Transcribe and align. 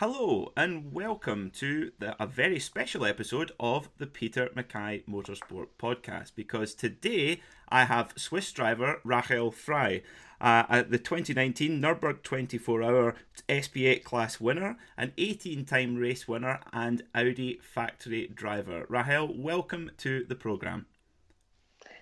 Hello 0.00 0.50
and 0.56 0.94
welcome 0.94 1.50
to 1.56 1.92
the, 1.98 2.16
a 2.18 2.26
very 2.26 2.58
special 2.58 3.04
episode 3.04 3.52
of 3.60 3.90
the 3.98 4.06
Peter 4.06 4.48
MacKay 4.56 5.02
Motorsport 5.06 5.66
podcast 5.78 6.32
because 6.34 6.74
today 6.74 7.42
I 7.68 7.84
have 7.84 8.14
Swiss 8.16 8.50
driver 8.50 9.02
Rahel 9.04 9.50
Frey, 9.50 10.02
uh, 10.40 10.84
the 10.88 10.96
2019 10.96 11.82
Nürburgring 11.82 12.22
24 12.22 12.82
hour 12.82 13.14
SP8 13.46 14.02
class 14.02 14.40
winner, 14.40 14.78
an 14.96 15.12
18 15.18 15.66
time 15.66 15.96
race 15.96 16.26
winner, 16.26 16.60
and 16.72 17.02
Audi 17.14 17.60
factory 17.62 18.26
driver. 18.26 18.86
Rachel, 18.88 19.30
welcome 19.36 19.90
to 19.98 20.24
the 20.26 20.34
programme. 20.34 20.86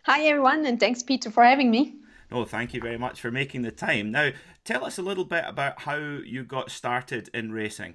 Hi 0.05 0.23
everyone, 0.27 0.67
and 0.67 0.79
thanks 0.79 1.03
Peter 1.03 1.33
for 1.33 1.43
having 1.43 1.73
me. 1.73 1.97
No, 2.31 2.45
thank 2.45 2.75
you 2.75 2.81
very 2.81 2.99
much 2.99 3.21
for 3.21 3.31
making 3.31 3.63
the 3.63 3.71
time. 3.71 4.11
Now, 4.11 4.31
tell 4.65 4.85
us 4.85 4.99
a 4.99 5.03
little 5.03 5.25
bit 5.25 5.45
about 5.47 5.81
how 5.81 5.97
you 5.97 6.45
got 6.45 6.71
started 6.71 7.31
in 7.33 7.53
racing. 7.53 7.95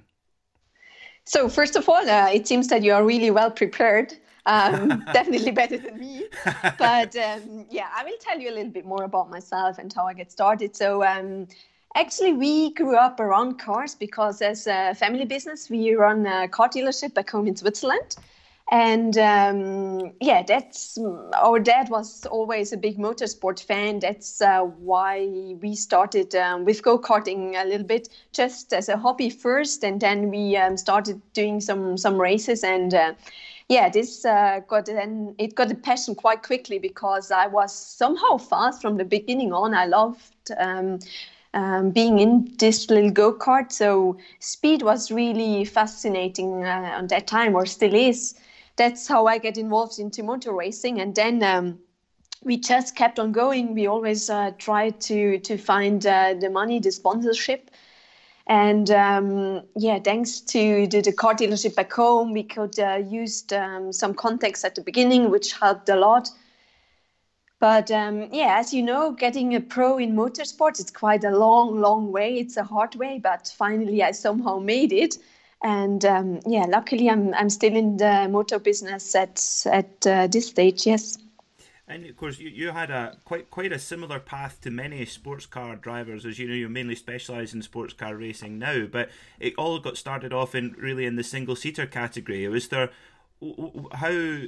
So, 1.26 1.48
first 1.48 1.76
of 1.76 1.88
all, 1.88 2.10
uh, 2.10 2.30
it 2.34 2.48
seems 2.48 2.68
that 2.70 2.84
you 2.84 2.94
are 2.94 3.06
really 3.06 3.32
well 3.32 3.52
prepared. 3.52 4.16
Um, 4.46 5.06
definitely 5.14 5.52
better 5.52 5.78
than 5.78 6.00
me. 6.00 6.26
But 6.78 7.16
um, 7.16 7.66
yeah, 7.70 7.88
I 7.96 8.04
will 8.04 8.18
tell 8.20 8.40
you 8.40 8.50
a 8.50 8.56
little 8.56 8.72
bit 8.72 8.86
more 8.86 9.04
about 9.04 9.30
myself 9.30 9.78
and 9.78 9.94
how 9.94 10.06
I 10.06 10.14
get 10.14 10.32
started. 10.32 10.76
So, 10.76 11.04
um, 11.04 11.48
actually, 11.96 12.34
we 12.34 12.74
grew 12.74 12.98
up 12.98 13.20
around 13.20 13.60
cars 13.60 13.96
because, 13.96 14.42
as 14.42 14.68
a 14.68 14.96
family 14.96 15.26
business, 15.26 15.70
we 15.70 15.94
run 15.94 16.26
a 16.26 16.48
car 16.48 16.70
dealership 16.70 17.14
back 17.14 17.30
home 17.30 17.48
in 17.48 17.56
Switzerland 17.56 18.18
and 18.72 19.18
um, 19.18 20.14
yeah 20.22 20.42
that's 20.42 20.98
our 21.42 21.60
dad 21.60 21.90
was 21.90 22.26
always 22.26 22.72
a 22.72 22.78
big 22.78 22.98
motorsport 22.98 23.62
fan. 23.62 24.00
That's 24.00 24.42
uh, 24.42 24.62
why 24.62 25.28
we 25.62 25.76
started 25.76 26.34
um, 26.36 26.66
with 26.66 26.82
go-karting 26.82 27.62
a 27.62 27.66
little 27.66 27.86
bit 27.86 28.10
just 28.32 28.74
as 28.74 28.90
a 28.90 28.98
hobby 28.98 29.30
first. 29.30 29.84
And 29.84 30.00
then 30.00 30.30
we 30.30 30.56
um, 30.58 30.78
started 30.78 31.22
doing 31.34 31.62
some 31.62 31.98
some 31.98 32.20
races. 32.20 32.64
And 32.64 32.94
uh, 32.94 33.14
yeah 33.70 33.90
this 33.90 34.26
uh, 34.26 34.62
got 34.68 34.86
then 34.86 35.36
it 35.38 35.56
got 35.56 35.72
a 35.72 35.76
passion 35.76 36.16
quite 36.16 36.44
quickly 36.44 36.80
because 36.80 37.32
i 37.32 37.48
was 37.48 37.74
somehow 37.74 38.38
fast 38.38 38.82
from 38.82 38.98
the 38.98 39.06
beginning 39.06 39.54
on. 39.54 39.74
I 39.74 39.86
loved 39.86 40.52
um, 40.58 41.00
um, 41.54 41.92
being 41.92 42.20
in 42.20 42.54
this 42.58 42.90
little 42.90 43.12
go 43.12 43.34
kart. 43.34 43.72
So 43.72 44.18
speed 44.40 44.82
was 44.82 45.12
really 45.12 45.66
fascinating 45.66 46.64
uh, 46.64 46.96
on 46.98 47.08
that 47.08 47.28
time, 47.28 47.56
or 47.56 47.66
still 47.66 47.94
is 47.94 48.36
that's 48.76 49.08
how 49.08 49.28
I 49.28 49.38
get 49.38 49.58
involved 49.58 50.00
into 50.00 50.24
motor 50.24 50.54
racing. 50.54 51.00
And 51.00 51.16
then 51.16 51.44
um, 51.44 51.80
we 52.44 52.58
just 52.58 52.96
kept 52.96 53.20
on 53.20 53.32
going. 53.32 53.74
We 53.74 53.88
always 53.88 54.30
uh, 54.30 54.52
tried 54.58 55.00
to 55.02 55.40
to 55.40 55.58
find 55.58 56.06
uh, 56.06 56.36
the 56.40 56.50
money, 56.50 56.80
the 56.80 56.92
sponsorship. 56.92 57.72
And 58.46 58.92
um, 58.92 59.62
yeah, 59.78 60.00
thanks 60.00 60.42
to 60.42 60.86
the, 60.88 61.00
the, 61.00 61.14
car 61.14 61.34
dealership 61.34 61.76
back 61.76 61.94
home, 61.94 62.34
we 62.34 62.44
could 62.44 62.78
uh, 62.78 63.02
use 63.08 63.46
um, 63.54 63.94
some 63.94 64.14
contacts 64.14 64.66
at 64.66 64.76
the 64.76 64.82
beginning, 64.82 65.30
which 65.30 65.54
helped 65.54 65.88
a 65.88 65.96
lot. 65.96 66.30
But 67.60 67.90
um, 67.92 68.28
yeah, 68.34 68.58
as 68.60 68.74
you 68.74 68.84
know, 68.84 69.14
getting 69.14 69.56
a 69.56 69.62
pro 69.62 69.98
in 69.98 70.14
motorsports, 70.14 70.82
it's 70.82 70.92
quite 70.92 71.24
a 71.24 71.32
long, 71.32 71.80
long 71.80 72.12
way. 72.12 72.38
It's 72.38 72.58
a 72.58 72.64
hard 72.66 72.96
way, 72.96 73.18
but 73.18 73.50
finally 73.58 74.04
I 74.04 74.12
somehow 74.12 74.60
made 74.60 74.92
it 74.92 75.18
and 75.64 76.04
um, 76.06 76.40
yeah, 76.46 76.66
luckily 76.68 77.10
I'm 77.10 77.34
I'm 77.34 77.50
still 77.50 77.76
in 77.76 77.98
the 77.98 78.28
motor 78.30 78.60
business 78.60 79.16
at 79.16 79.66
at 79.66 80.08
uh, 80.08 80.28
this 80.28 80.48
stage. 80.48 80.86
Yes. 80.86 81.18
And 81.86 82.06
of 82.06 82.16
course, 82.16 82.40
you, 82.40 82.50
you 82.50 82.72
had 82.72 82.92
a 82.92 83.18
quite 83.26 83.50
quite 83.50 83.72
a 83.72 83.80
similar 83.80 84.20
path 84.20 84.62
to 84.62 84.72
many 84.72 85.06
sports 85.06 85.46
car 85.46 85.76
drivers, 85.76 86.26
as 86.26 86.40
you 86.40 86.48
know. 86.48 86.54
You 86.54 86.70
mainly 86.70 86.96
specialise 86.96 87.54
in 87.54 87.62
sports 87.62 87.94
car 87.94 88.16
racing 88.16 88.60
now, 88.60 88.86
but 88.86 89.10
it 89.40 89.54
all 89.58 89.80
got 89.80 89.98
started 89.98 90.34
off 90.34 90.56
in 90.56 90.76
really 90.78 91.06
in 91.06 91.16
the 91.16 91.24
single 91.24 91.56
seater 91.56 91.86
category. 91.86 92.48
Was 92.48 92.68
there 92.70 92.90
how 93.94 94.40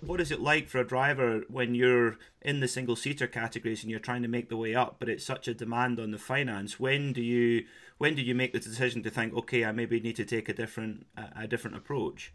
what 0.00 0.20
is 0.20 0.30
it 0.30 0.40
like 0.40 0.68
for 0.68 0.78
a 0.78 0.86
driver 0.86 1.42
when 1.48 1.74
you're 1.74 2.16
in 2.42 2.60
the 2.60 2.68
single 2.68 2.96
seater 2.96 3.26
categories 3.26 3.82
and 3.82 3.90
you're 3.90 4.00
trying 4.00 4.22
to 4.22 4.28
make 4.28 4.48
the 4.48 4.56
way 4.56 4.74
up, 4.74 4.96
but 4.98 5.08
it's 5.08 5.24
such 5.24 5.48
a 5.48 5.54
demand 5.54 5.98
on 5.98 6.10
the 6.10 6.18
finance? 6.18 6.78
When 6.78 7.12
do 7.12 7.22
you 7.22 7.64
when 7.98 8.14
did 8.14 8.26
you 8.26 8.34
make 8.34 8.52
the 8.52 8.60
decision 8.60 9.02
to 9.02 9.10
think, 9.10 9.34
okay, 9.34 9.64
I 9.64 9.72
maybe 9.72 10.00
need 10.00 10.16
to 10.16 10.24
take 10.24 10.48
a 10.48 10.54
different 10.54 11.06
a 11.16 11.46
different 11.46 11.76
approach? 11.76 12.32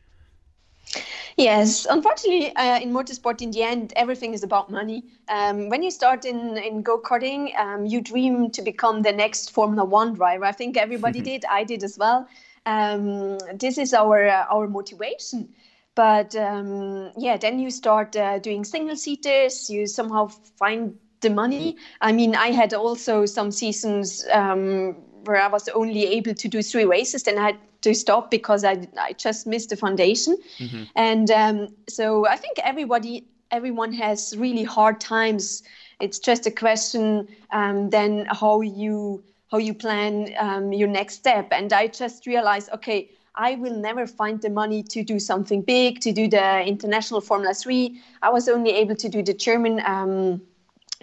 Yes, 1.38 1.88
unfortunately, 1.90 2.56
uh, 2.56 2.80
in 2.80 2.92
motorsport, 2.92 3.42
in 3.42 3.52
the 3.52 3.64
end, 3.64 3.94
everything 3.96 4.34
is 4.34 4.44
about 4.44 4.70
money. 4.70 5.04
Um, 5.30 5.70
when 5.70 5.82
you 5.82 5.90
start 5.90 6.26
in, 6.26 6.58
in 6.58 6.84
go 6.84 7.00
karting, 7.00 7.58
um, 7.58 7.86
you 7.86 8.02
dream 8.02 8.52
to 8.52 8.62
become 8.62 9.02
the 9.02 9.12
next 9.12 9.52
Formula 9.52 9.84
One 9.84 10.14
driver. 10.14 10.46
I 10.46 10.52
think 10.52 10.78
everybody 10.78 11.22
did. 11.32 11.46
I 11.50 11.64
did 11.64 11.84
as 11.84 11.98
well. 11.98 12.28
Um, 12.66 13.40
this 13.56 13.78
is 13.78 13.94
our 13.94 14.28
uh, 14.28 14.46
our 14.50 14.68
motivation. 14.68 15.50
But 15.96 16.36
um, 16.36 17.12
yeah, 17.18 17.38
then 17.38 17.60
you 17.60 17.70
start 17.72 18.16
uh, 18.16 18.40
doing 18.40 18.64
single 18.64 18.96
seaters. 18.96 19.70
You 19.70 19.88
somehow 19.88 20.28
find 20.28 20.98
the 21.22 21.30
money. 21.30 21.78
I 22.02 22.12
mean, 22.12 22.36
I 22.36 22.48
had 22.48 22.74
also 22.74 23.26
some 23.26 23.52
seasons 23.52 24.26
um, 24.32 24.96
where 25.26 25.42
I 25.42 25.48
was 25.48 25.68
only 25.70 26.06
able 26.06 26.34
to 26.34 26.48
do 26.48 26.62
three 26.62 26.86
races, 26.86 27.24
then 27.24 27.38
I 27.38 27.46
had 27.48 27.58
to 27.82 27.94
stop 27.94 28.32
because 28.32 28.64
I, 28.64 28.88
I 28.98 29.14
just 29.14 29.46
missed 29.46 29.70
the 29.70 29.76
foundation. 29.76 30.38
Mm-hmm. 30.60 30.84
And 30.96 31.32
um, 31.32 31.68
so 31.88 32.28
I 32.28 32.38
think 32.38 32.60
everybody, 32.64 33.26
everyone 33.52 33.94
has 33.94 34.36
really 34.38 34.64
hard 34.64 35.00
times. 35.00 35.64
It's 36.00 36.20
just 36.20 36.46
a 36.48 36.52
question 36.52 37.28
um, 37.52 37.90
then 37.90 38.28
how 38.30 38.62
you 38.62 39.24
how 39.52 39.60
you 39.60 39.74
plan 39.76 40.34
um, 40.40 40.74
your 40.74 40.88
next 40.88 41.14
step. 41.14 41.50
And 41.52 41.72
I 41.72 41.86
just 41.86 42.26
realized, 42.26 42.72
okay, 42.74 43.12
I 43.36 43.54
will 43.56 43.76
never 43.76 44.08
find 44.08 44.42
the 44.42 44.50
money 44.50 44.82
to 44.84 45.04
do 45.04 45.20
something 45.20 45.62
big, 45.62 46.00
to 46.02 46.12
do 46.12 46.28
the 46.28 46.64
international 46.66 47.22
Formula 47.22 47.54
Three. 47.54 48.02
I 48.22 48.30
was 48.30 48.50
only 48.50 48.72
able 48.72 48.96
to 48.96 49.10
do 49.10 49.22
the 49.22 49.34
German 49.34 49.80
um, 49.86 50.42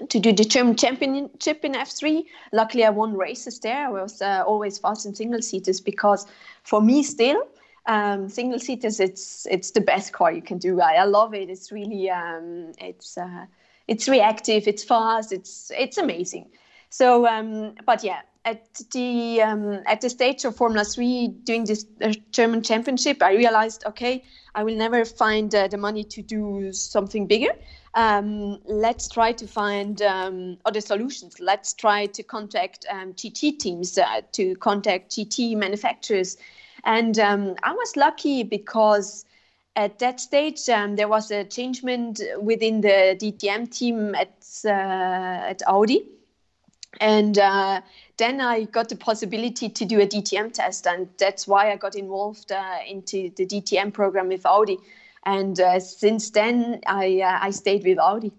to 0.09 0.19
do 0.19 0.33
the 0.33 0.45
German 0.45 0.77
championship 0.77 1.65
in 1.65 1.73
F3. 1.73 2.25
Luckily, 2.53 2.85
I 2.85 2.91
won 2.91 3.17
races 3.17 3.59
there. 3.61 3.87
I 3.87 3.91
was 3.91 4.23
uh, 4.23 4.45
always 4.47 4.79
fast 4.79 5.07
in 5.07 5.15
single 5.15 5.43
seaters 5.43 5.81
because 5.81 6.27
for 6.63 6.81
me, 6.81 7.03
still, 7.03 7.43
um, 7.87 8.29
single 8.29 8.59
seaters, 8.59 9.01
it's 9.01 9.47
it's 9.51 9.71
the 9.73 9.81
best 9.81 10.13
car 10.13 10.33
you 10.33 10.43
can 10.43 10.59
do. 10.59 10.81
I, 10.81 10.95
I 10.95 11.05
love 11.05 11.35
it. 11.35 11.51
It's 11.51 11.73
really 11.73 12.11
um, 12.11 12.73
it's 12.79 13.19
uh, 13.19 13.47
it's 13.89 14.09
reactive. 14.09 14.69
It's 14.69 14.85
fast. 14.85 15.33
It's 15.33 15.71
it's 15.77 15.99
amazing. 15.99 16.51
So, 16.91 17.27
um, 17.27 17.75
but 17.87 18.03
yeah, 18.03 18.21
at 18.45 18.81
the 18.93 19.43
um, 19.43 19.81
at 19.87 20.01
the 20.01 20.11
stage 20.11 20.45
of 20.45 20.57
Formula 20.57 20.85
Three 20.85 21.29
doing 21.29 21.65
this 21.65 21.87
uh, 22.03 22.13
German 22.33 22.63
championship, 22.63 23.23
I 23.23 23.35
realized 23.35 23.85
okay, 23.87 24.25
I 24.55 24.65
will 24.65 24.77
never 24.77 25.05
find 25.05 25.55
uh, 25.55 25.69
the 25.69 25.79
money 25.79 26.05
to 26.05 26.23
do 26.23 26.73
something 26.73 27.27
bigger 27.27 27.53
um, 27.95 28.59
let's 28.67 29.09
try 29.09 29.33
to 29.33 29.47
find 29.47 30.01
um, 30.03 30.59
other 30.65 30.81
solutions. 30.81 31.41
Let's 31.41 31.73
try 31.75 32.07
to 32.07 32.23
contact 32.23 32.87
um, 32.89 33.15
GT 33.15 33.59
teams, 33.59 33.99
uh, 33.99 34.21
to 34.33 34.55
contact 34.57 35.11
GT 35.11 35.57
manufacturers. 35.57 36.37
And 36.85 37.19
um, 37.19 37.57
I 37.63 37.73
was 37.73 37.97
lucky 37.97 38.43
because 38.43 39.25
at 39.77 39.99
that 39.99 40.21
stage 40.21 40.69
um, 40.69 40.97
there 40.97 41.09
was 41.09 41.31
a 41.31 41.45
changement 41.45 42.21
within 42.41 42.81
the 42.81 43.17
DTM 43.21 43.71
team 43.77 44.15
at, 44.15 44.47
uh, 44.65 45.49
at 45.49 45.63
Audi. 45.67 46.07
And 47.01 47.39
uh, 47.39 47.81
then 48.17 48.41
I 48.41 48.65
got 48.65 48.89
the 48.89 48.97
possibility 48.97 49.69
to 49.69 49.85
do 49.85 50.01
a 50.01 50.07
DTM 50.07 50.53
test, 50.53 50.89
and 50.89 51.09
that's 51.19 51.47
why 51.47 51.71
I 51.71 51.77
got 51.77 51.95
involved 51.95 52.51
uh, 52.51 52.79
into 52.87 53.31
the 53.37 53.47
DTM 53.47 53.93
program 53.93 54.27
with 54.27 54.45
Audi 54.45 54.77
and 55.25 55.59
uh, 55.61 55.81
since 55.81 56.31
then 56.31 56.81
I 56.87 57.21
uh, 57.21 57.39
I 57.41 57.51
stayed 57.51 57.85
with 57.85 57.99
Audi. 57.99 58.33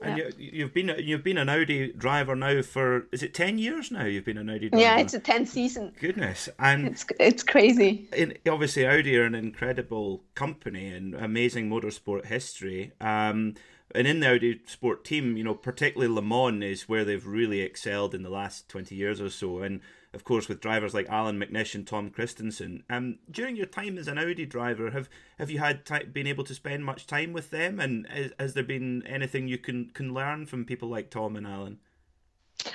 And 0.00 0.16
yeah. 0.16 0.28
you, 0.38 0.62
have 0.62 0.74
been 0.74 0.94
you've 0.98 1.24
been 1.24 1.38
an 1.38 1.48
Audi 1.48 1.92
driver 1.92 2.36
now 2.36 2.62
for 2.62 3.08
is 3.10 3.22
it 3.22 3.34
ten 3.34 3.58
years 3.58 3.90
now? 3.90 4.04
You've 4.04 4.24
been 4.24 4.38
an 4.38 4.48
Audi 4.48 4.68
driver. 4.68 4.80
Yeah, 4.80 4.98
it's 4.98 5.14
a 5.14 5.18
tenth 5.18 5.48
season. 5.48 5.92
Goodness, 6.00 6.48
and 6.58 6.86
it's 6.86 7.04
it's 7.18 7.42
crazy. 7.42 8.08
In, 8.16 8.38
obviously, 8.48 8.86
Audi 8.86 9.18
are 9.18 9.24
an 9.24 9.34
incredible 9.34 10.22
company 10.36 10.94
and 10.94 11.14
amazing 11.14 11.68
motorsport 11.68 12.26
history. 12.26 12.92
Um, 13.00 13.54
and 13.92 14.06
in 14.06 14.20
the 14.20 14.28
Audi 14.28 14.60
Sport 14.66 15.04
team, 15.04 15.36
you 15.36 15.42
know, 15.42 15.54
particularly 15.54 16.12
Le 16.12 16.22
Mans 16.22 16.62
is 16.62 16.88
where 16.88 17.04
they've 17.04 17.26
really 17.26 17.62
excelled 17.62 18.14
in 18.14 18.22
the 18.22 18.30
last 18.30 18.68
twenty 18.68 18.94
years 18.94 19.20
or 19.20 19.30
so. 19.30 19.62
And 19.62 19.80
of 20.14 20.24
course, 20.24 20.48
with 20.48 20.60
drivers 20.60 20.94
like 20.94 21.08
Allan 21.08 21.38
McNish 21.38 21.74
and 21.74 21.86
Tom 21.86 22.10
Kristensen. 22.10 22.82
Um, 22.88 23.18
during 23.30 23.56
your 23.56 23.66
time 23.66 23.98
as 23.98 24.08
an 24.08 24.18
Audi 24.18 24.46
driver, 24.46 24.90
have 24.90 25.08
have 25.38 25.50
you 25.50 25.58
had 25.58 25.84
been 26.12 26.26
able 26.26 26.44
to 26.44 26.54
spend 26.54 26.84
much 26.84 27.06
time 27.06 27.32
with 27.32 27.50
them, 27.50 27.78
and 27.78 28.06
has, 28.08 28.32
has 28.38 28.54
there 28.54 28.64
been 28.64 29.06
anything 29.06 29.48
you 29.48 29.58
can 29.58 29.90
can 29.90 30.14
learn 30.14 30.46
from 30.46 30.64
people 30.64 30.88
like 30.88 31.10
Tom 31.10 31.36
and 31.36 31.46
Alan? 31.46 31.78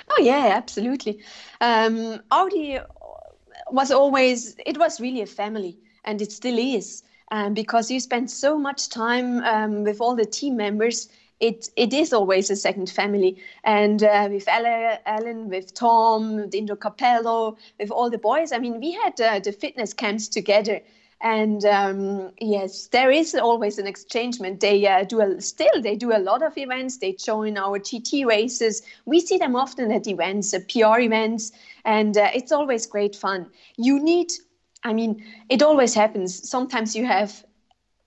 Oh 0.08 0.22
yeah, 0.22 0.52
absolutely. 0.54 1.22
Um, 1.60 2.20
Audi 2.30 2.78
was 3.70 3.90
always 3.90 4.56
it 4.64 4.78
was 4.78 5.00
really 5.00 5.22
a 5.22 5.26
family, 5.26 5.78
and 6.04 6.22
it 6.22 6.32
still 6.32 6.58
is. 6.58 7.02
Um, 7.30 7.54
because 7.54 7.90
you 7.90 8.00
spend 8.00 8.30
so 8.30 8.58
much 8.58 8.90
time 8.90 9.42
um, 9.44 9.82
with 9.82 10.00
all 10.00 10.14
the 10.14 10.26
team 10.26 10.56
members 10.56 11.08
it 11.44 11.68
it 11.76 11.92
is 11.92 12.12
always 12.12 12.50
a 12.50 12.56
second 12.56 12.88
family. 12.90 13.36
And 13.64 14.02
uh, 14.02 14.28
with 14.30 14.48
Allan, 14.48 15.48
with 15.48 15.74
Tom, 15.74 16.48
Dindo 16.50 16.76
Capello, 16.76 17.56
with 17.78 17.90
all 17.90 18.10
the 18.10 18.18
boys, 18.18 18.52
I 18.52 18.58
mean, 18.58 18.80
we 18.80 18.92
had 18.92 19.20
uh, 19.20 19.40
the 19.40 19.52
fitness 19.52 19.92
camps 19.92 20.28
together. 20.28 20.80
And 21.20 21.64
um, 21.64 22.32
yes, 22.40 22.88
there 22.88 23.10
is 23.10 23.34
always 23.34 23.78
an 23.78 23.86
exchangement. 23.86 24.60
They 24.60 24.86
uh, 24.86 25.04
do 25.04 25.20
a, 25.20 25.40
still 25.40 25.80
they 25.82 25.96
do 25.96 26.12
a 26.14 26.18
lot 26.18 26.42
of 26.42 26.56
events. 26.58 26.98
They 26.98 27.12
join 27.12 27.56
our 27.56 27.78
GT 27.78 28.26
races. 28.26 28.82
We 29.06 29.20
see 29.20 29.38
them 29.38 29.56
often 29.56 29.90
at 29.92 30.06
events, 30.06 30.52
uh, 30.54 30.60
PR 30.68 31.00
events, 31.00 31.52
and 31.84 32.16
uh, 32.16 32.30
it's 32.34 32.52
always 32.52 32.86
great 32.86 33.16
fun. 33.16 33.46
You 33.76 34.00
need, 34.00 34.32
I 34.82 34.92
mean, 34.92 35.24
it 35.48 35.62
always 35.62 35.94
happens. 35.94 36.48
Sometimes 36.48 36.94
you 36.94 37.06
have 37.06 37.44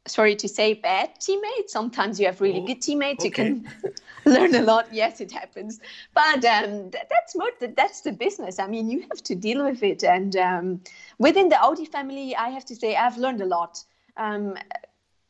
sorry 0.07 0.35
to 0.35 0.47
say, 0.47 0.73
bad 0.73 1.19
teammates. 1.19 1.73
Sometimes 1.73 2.19
you 2.19 2.25
have 2.25 2.41
really 2.41 2.61
oh, 2.61 2.67
good 2.67 2.81
teammates. 2.81 3.25
Okay. 3.25 3.47
You 3.47 3.61
can 3.61 3.93
learn 4.25 4.55
a 4.55 4.61
lot. 4.61 4.87
Yes, 4.91 5.21
it 5.21 5.31
happens. 5.31 5.79
But 6.13 6.43
um, 6.45 6.91
th- 6.91 7.03
that's 7.09 7.35
more, 7.35 7.51
that's 7.59 8.01
the 8.01 8.11
business. 8.11 8.59
I 8.59 8.67
mean, 8.67 8.89
you 8.89 9.01
have 9.01 9.23
to 9.23 9.35
deal 9.35 9.63
with 9.63 9.83
it. 9.83 10.03
And 10.03 10.35
um, 10.35 10.81
within 11.19 11.49
the 11.49 11.61
Audi 11.61 11.85
family, 11.85 12.35
I 12.35 12.49
have 12.49 12.65
to 12.65 12.75
say, 12.75 12.95
I've 12.95 13.17
learned 13.17 13.41
a 13.41 13.45
lot. 13.45 13.83
Um, 14.17 14.55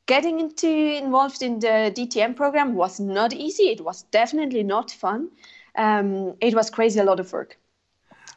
getting 0.06 0.40
into 0.40 0.68
involved 0.68 1.42
in 1.42 1.60
the 1.60 1.92
DTM 1.96 2.36
program 2.36 2.76
was 2.76 3.00
not 3.00 3.34
easy. 3.34 3.64
It 3.64 3.82
was 3.82 4.04
definitely 4.04 4.64
not 4.64 4.92
fun. 4.92 5.30
Um, 5.76 6.36
it 6.42 6.56
was 6.56 6.70
crazy, 6.70 7.00
a 7.00 7.04
lot 7.04 7.20
of 7.20 7.32
work. 7.32 7.58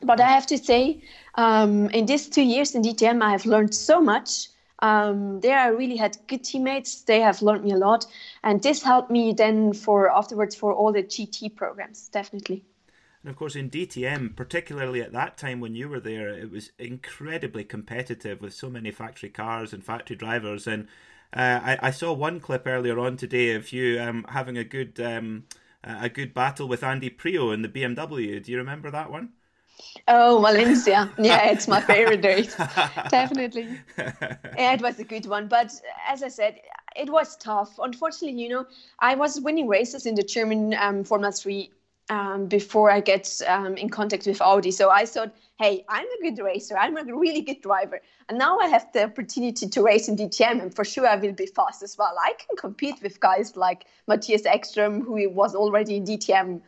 But 0.03 0.21
I 0.21 0.29
have 0.29 0.47
to 0.47 0.59
say, 0.59 1.03
um, 1.35 1.91
in 1.91 2.07
these 2.07 2.29
two 2.29 2.43
years 2.43 2.75
in 2.75 2.83
DTM, 2.83 3.23
I 3.23 3.31
have 3.33 3.47
learned 3.47 3.75
so 3.75 4.01
much 4.01 4.49
um, 4.81 5.41
there 5.41 5.59
I 5.59 5.69
really 5.69 5.97
had 5.97 6.17
good 6.27 6.45
teammates. 6.45 7.03
They 7.03 7.21
have 7.21 7.43
learned 7.43 7.65
me 7.65 7.73
a 7.73 7.77
lot, 7.77 8.07
and 8.43 8.63
this 8.63 8.83
helped 8.83 9.11
me 9.11 9.33
then 9.33 9.73
for 9.73 10.11
afterwards 10.11 10.55
for 10.55 10.73
all 10.73 10.93
the 10.93 11.03
GT 11.03 11.55
programs, 11.55 12.09
definitely. 12.09 12.65
And 13.23 13.31
of 13.31 13.37
course, 13.37 13.55
in 13.55 13.69
DTM, 13.69 14.35
particularly 14.35 15.03
at 15.03 15.13
that 15.13 15.37
time 15.37 15.61
when 15.61 15.75
you 15.75 15.89
were 15.89 16.01
there, 16.01 16.31
it 16.31 16.51
was 16.51 16.73
incredibly 16.79 17.65
competitive 17.65 18.41
with 18.41 18.55
so 18.55 18.71
many 18.71 18.91
factory 18.91 19.29
cars 19.29 19.75
and 19.75 19.85
factory 19.85 20.17
drivers. 20.17 20.67
And 20.67 20.89
uh, 21.35 21.61
I, 21.63 21.79
I, 21.83 21.91
saw 21.91 22.15
one 22.15 22.41
clip 22.41 22.67
earlier 22.67 22.99
on 22.99 23.19
today 23.19 23.55
of 23.55 23.73
you 23.73 24.01
um, 24.01 24.25
having 24.31 24.57
a 24.57 24.65
good 24.65 24.99
um, 24.99 25.45
a 25.85 26.09
good 26.09 26.35
battle 26.35 26.67
with 26.67 26.83
Andy 26.83 27.11
Priaulx 27.11 27.55
in 27.55 27.63
the 27.63 27.69
BMW. 27.69 28.43
Do 28.43 28.53
you 28.53 28.59
remember 28.59 28.91
that 28.91 29.11
one? 29.11 29.31
Oh, 30.09 30.41
Valencia. 30.41 31.11
Yeah, 31.19 31.47
it's 31.51 31.69
my 31.69 31.81
favorite 31.81 32.25
race. 32.25 32.55
Definitely. 33.11 33.79
Yeah, 33.97 34.75
it 34.75 34.83
was 34.83 34.99
a 34.99 35.05
good 35.05 35.27
one. 35.27 35.49
But 35.49 35.73
as 36.09 36.23
I 36.23 36.29
said, 36.29 36.61
it 36.97 37.11
was 37.11 37.37
tough. 37.37 37.79
Unfortunately, 37.79 38.41
you 38.41 38.49
know, 38.49 38.67
I 38.99 39.15
was 39.15 39.41
winning 39.41 39.69
races 39.69 40.07
in 40.07 40.15
the 40.15 40.23
German 40.23 40.75
um, 40.75 41.05
Formula 41.05 41.33
3 41.33 41.71
um, 42.11 42.47
before 42.47 42.91
I 42.91 43.01
get 43.01 43.41
um, 43.47 43.77
in 43.77 43.89
contact 43.89 44.27
with 44.27 44.41
Audi. 44.43 44.73
So 44.73 44.91
I 44.91 45.07
thought, 45.07 45.33
hey, 45.59 45.85
I'm 45.89 46.07
a 46.07 46.23
good 46.23 46.43
racer. 46.43 46.77
I'm 46.77 46.97
a 46.97 47.05
really 47.05 47.41
good 47.41 47.63
driver. 47.63 48.01
And 48.29 48.39
now 48.39 48.59
I 48.59 48.67
have 48.67 48.93
the 48.93 49.05
opportunity 49.05 49.69
to 49.69 49.83
race 49.83 50.09
in 50.09 50.17
DTM, 50.17 50.61
and 50.61 50.75
for 50.75 50.85
sure 50.85 51.07
I 51.07 51.17
will 51.17 51.33
be 51.33 51.47
fast 51.47 51.83
as 51.83 51.97
well. 51.97 52.15
I 52.21 52.33
can 52.33 52.57
compete 52.57 53.01
with 53.03 53.21
guys 53.21 53.57
like 53.57 53.85
Mattias 54.09 54.45
Ekström, 54.45 55.05
who 55.05 55.29
was 55.31 55.55
already 55.55 55.97
in 55.97 56.05
DTM 56.05 56.61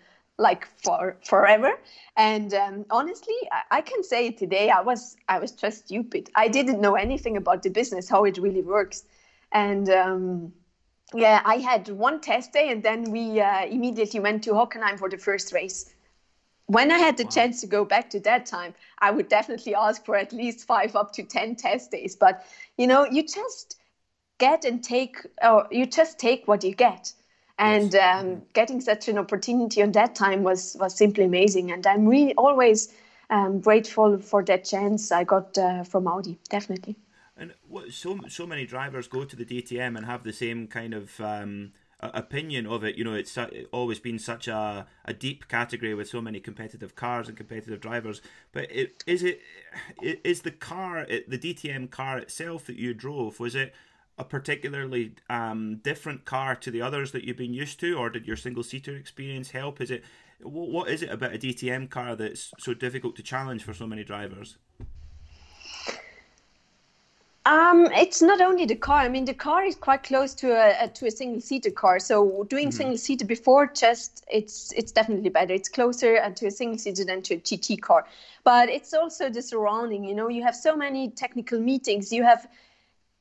like 0.42 0.66
for 0.84 1.16
forever. 1.24 1.72
And 2.16 2.52
um, 2.52 2.84
honestly 2.90 3.38
I, 3.50 3.78
I, 3.78 3.80
can 3.80 4.02
say 4.02 4.30
today 4.30 4.68
i 4.68 4.80
was 4.80 5.16
i 5.28 5.38
was 5.38 5.52
just 5.52 5.86
stupid. 5.86 6.28
I 6.34 6.48
didn't 6.48 6.80
know 6.80 6.94
anything 6.96 7.36
about 7.36 7.62
the 7.62 7.70
business 7.70 8.08
how 8.08 8.24
it 8.24 8.36
really 8.36 8.62
works. 8.62 9.04
And 9.52 9.88
um, 9.88 10.52
yeah 11.14 11.40
i 11.44 11.56
had 11.56 11.88
one 11.88 12.20
test 12.20 12.52
day 12.52 12.70
and 12.72 12.82
then 12.82 13.10
we 13.10 13.40
uh, 13.40 13.64
immediately 13.66 14.20
went 14.20 14.42
to 14.44 14.50
hockenheim 14.52 14.98
for 14.98 15.08
the 15.08 15.18
first 15.18 15.52
race. 15.52 15.94
When 16.66 16.90
i 16.90 16.98
had 16.98 17.16
the 17.16 17.24
wow. 17.24 17.36
chance 17.36 17.60
to 17.62 17.66
go 17.66 17.84
back 17.84 18.10
to 18.10 18.20
that 18.20 18.44
time 18.46 18.74
i 18.98 19.10
would 19.10 19.28
definitely 19.28 19.74
ask 19.74 20.04
for 20.04 20.16
at 20.16 20.32
least 20.32 20.66
five 20.66 20.96
up 20.96 21.12
to 21.14 21.22
ten 21.22 21.56
test 21.56 21.90
days. 21.90 22.16
But 22.16 22.44
you 22.76 22.86
know 22.86 23.06
you 23.06 23.22
just 23.22 23.76
get 24.38 24.64
and 24.64 24.82
take 24.82 25.16
or 25.42 25.66
you 25.70 25.86
just 25.86 26.18
take 26.18 26.48
what 26.48 26.64
you 26.64 26.74
get 26.74 27.12
and 27.62 27.94
um, 27.94 28.42
getting 28.54 28.80
such 28.80 29.08
an 29.08 29.18
opportunity 29.18 29.82
on 29.82 29.92
that 29.92 30.14
time 30.14 30.42
was 30.42 30.76
was 30.80 30.94
simply 30.96 31.24
amazing. 31.24 31.70
And 31.70 31.86
i'm 31.86 32.06
really 32.06 32.34
always 32.34 32.92
um, 33.30 33.60
grateful 33.60 34.18
for 34.18 34.42
that 34.44 34.64
chance 34.64 35.12
i 35.12 35.24
got 35.24 35.56
uh, 35.56 35.84
from 35.84 36.06
audi 36.06 36.38
definitely. 36.48 36.96
And 37.36 37.54
what, 37.68 37.92
so 37.92 38.18
so 38.28 38.46
many 38.46 38.66
drivers 38.66 39.08
go 39.08 39.24
to 39.24 39.36
the 39.36 39.44
dtm 39.44 39.96
and 39.96 40.04
have 40.06 40.22
the 40.24 40.32
same 40.32 40.66
kind 40.66 40.92
of 40.94 41.20
um, 41.20 41.72
opinion 42.02 42.66
of 42.66 42.82
it. 42.84 42.96
You 42.96 43.04
know 43.04 43.14
it's 43.14 43.38
always 43.70 44.00
been 44.00 44.18
such 44.18 44.48
a, 44.48 44.86
a 45.04 45.14
deep 45.14 45.48
category 45.48 45.94
with 45.94 46.08
so 46.08 46.20
many 46.20 46.40
competitive 46.40 46.94
cars 46.96 47.28
and 47.28 47.36
competitive 47.36 47.80
drivers. 47.80 48.20
But 48.52 48.70
it, 48.70 49.04
is 49.06 49.22
it 49.22 49.40
is 50.02 50.42
the 50.42 50.50
car 50.50 51.06
the 51.06 51.38
dtm 51.38 51.90
car 51.90 52.18
itself 52.18 52.66
that 52.66 52.76
you 52.76 52.92
drove 52.92 53.38
was 53.38 53.54
it 53.54 53.72
a 54.18 54.24
particularly 54.24 55.14
um, 55.30 55.76
different 55.82 56.24
car 56.24 56.54
to 56.56 56.70
the 56.70 56.82
others 56.82 57.12
that 57.12 57.24
you've 57.24 57.36
been 57.36 57.54
used 57.54 57.80
to, 57.80 57.94
or 57.94 58.10
did 58.10 58.26
your 58.26 58.36
single 58.36 58.62
seater 58.62 58.94
experience 58.96 59.50
help? 59.50 59.80
Is 59.80 59.90
it 59.90 60.04
what, 60.40 60.68
what 60.68 60.88
is 60.88 61.02
it 61.02 61.10
about 61.10 61.34
a 61.34 61.38
DTM 61.38 61.90
car 61.90 62.16
that's 62.16 62.52
so 62.58 62.74
difficult 62.74 63.16
to 63.16 63.22
challenge 63.22 63.62
for 63.62 63.72
so 63.72 63.86
many 63.86 64.04
drivers? 64.04 64.56
Um, 67.44 67.86
it's 67.86 68.22
not 68.22 68.40
only 68.40 68.66
the 68.66 68.76
car. 68.76 69.00
I 69.00 69.08
mean, 69.08 69.24
the 69.24 69.34
car 69.34 69.64
is 69.64 69.74
quite 69.74 70.04
close 70.04 70.32
to 70.34 70.52
a, 70.52 70.84
a 70.84 70.88
to 70.88 71.06
a 71.06 71.10
single 71.10 71.40
seater 71.40 71.72
car. 71.72 71.98
So 71.98 72.44
doing 72.44 72.68
mm-hmm. 72.68 72.76
single 72.76 72.98
seater 72.98 73.24
before, 73.24 73.66
just 73.66 74.24
it's 74.30 74.72
it's 74.74 74.92
definitely 74.92 75.30
better. 75.30 75.52
It's 75.52 75.68
closer 75.68 76.30
to 76.30 76.46
a 76.46 76.50
single 76.50 76.78
seater 76.78 77.04
than 77.04 77.20
to 77.22 77.34
a 77.34 77.38
GT 77.38 77.80
car. 77.80 78.06
But 78.44 78.68
it's 78.68 78.94
also 78.94 79.28
the 79.28 79.42
surrounding. 79.42 80.04
You 80.04 80.14
know, 80.14 80.28
you 80.28 80.44
have 80.44 80.54
so 80.54 80.76
many 80.76 81.10
technical 81.10 81.58
meetings. 81.58 82.12
You 82.12 82.22
have 82.22 82.46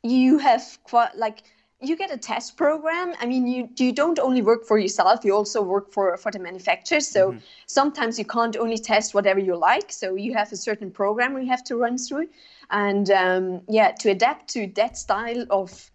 you 0.03 0.37
have 0.39 0.79
quite 0.83 1.15
like 1.15 1.43
you 1.83 1.95
get 1.95 2.11
a 2.11 2.17
test 2.17 2.57
program. 2.57 3.13
I 3.19 3.25
mean 3.25 3.47
you 3.47 3.69
you 3.77 3.91
don't 3.91 4.19
only 4.19 4.41
work 4.41 4.65
for 4.65 4.77
yourself 4.77 5.25
you 5.25 5.33
also 5.33 5.61
work 5.61 5.91
for 5.91 6.17
for 6.17 6.31
the 6.31 6.39
manufacturers. 6.39 7.07
So 7.07 7.31
mm-hmm. 7.31 7.39
sometimes 7.65 8.19
you 8.19 8.25
can't 8.25 8.55
only 8.57 8.77
test 8.77 9.13
whatever 9.13 9.39
you 9.39 9.55
like. 9.55 9.91
So 9.91 10.15
you 10.15 10.33
have 10.33 10.51
a 10.51 10.57
certain 10.57 10.91
program 10.91 11.37
you 11.37 11.47
have 11.47 11.63
to 11.65 11.75
run 11.75 11.97
through. 11.97 12.29
And 12.69 13.09
um, 13.09 13.61
yeah 13.67 13.91
to 13.99 14.11
adapt 14.11 14.49
to 14.53 14.67
that 14.75 14.97
style 14.97 15.45
of 15.49 15.91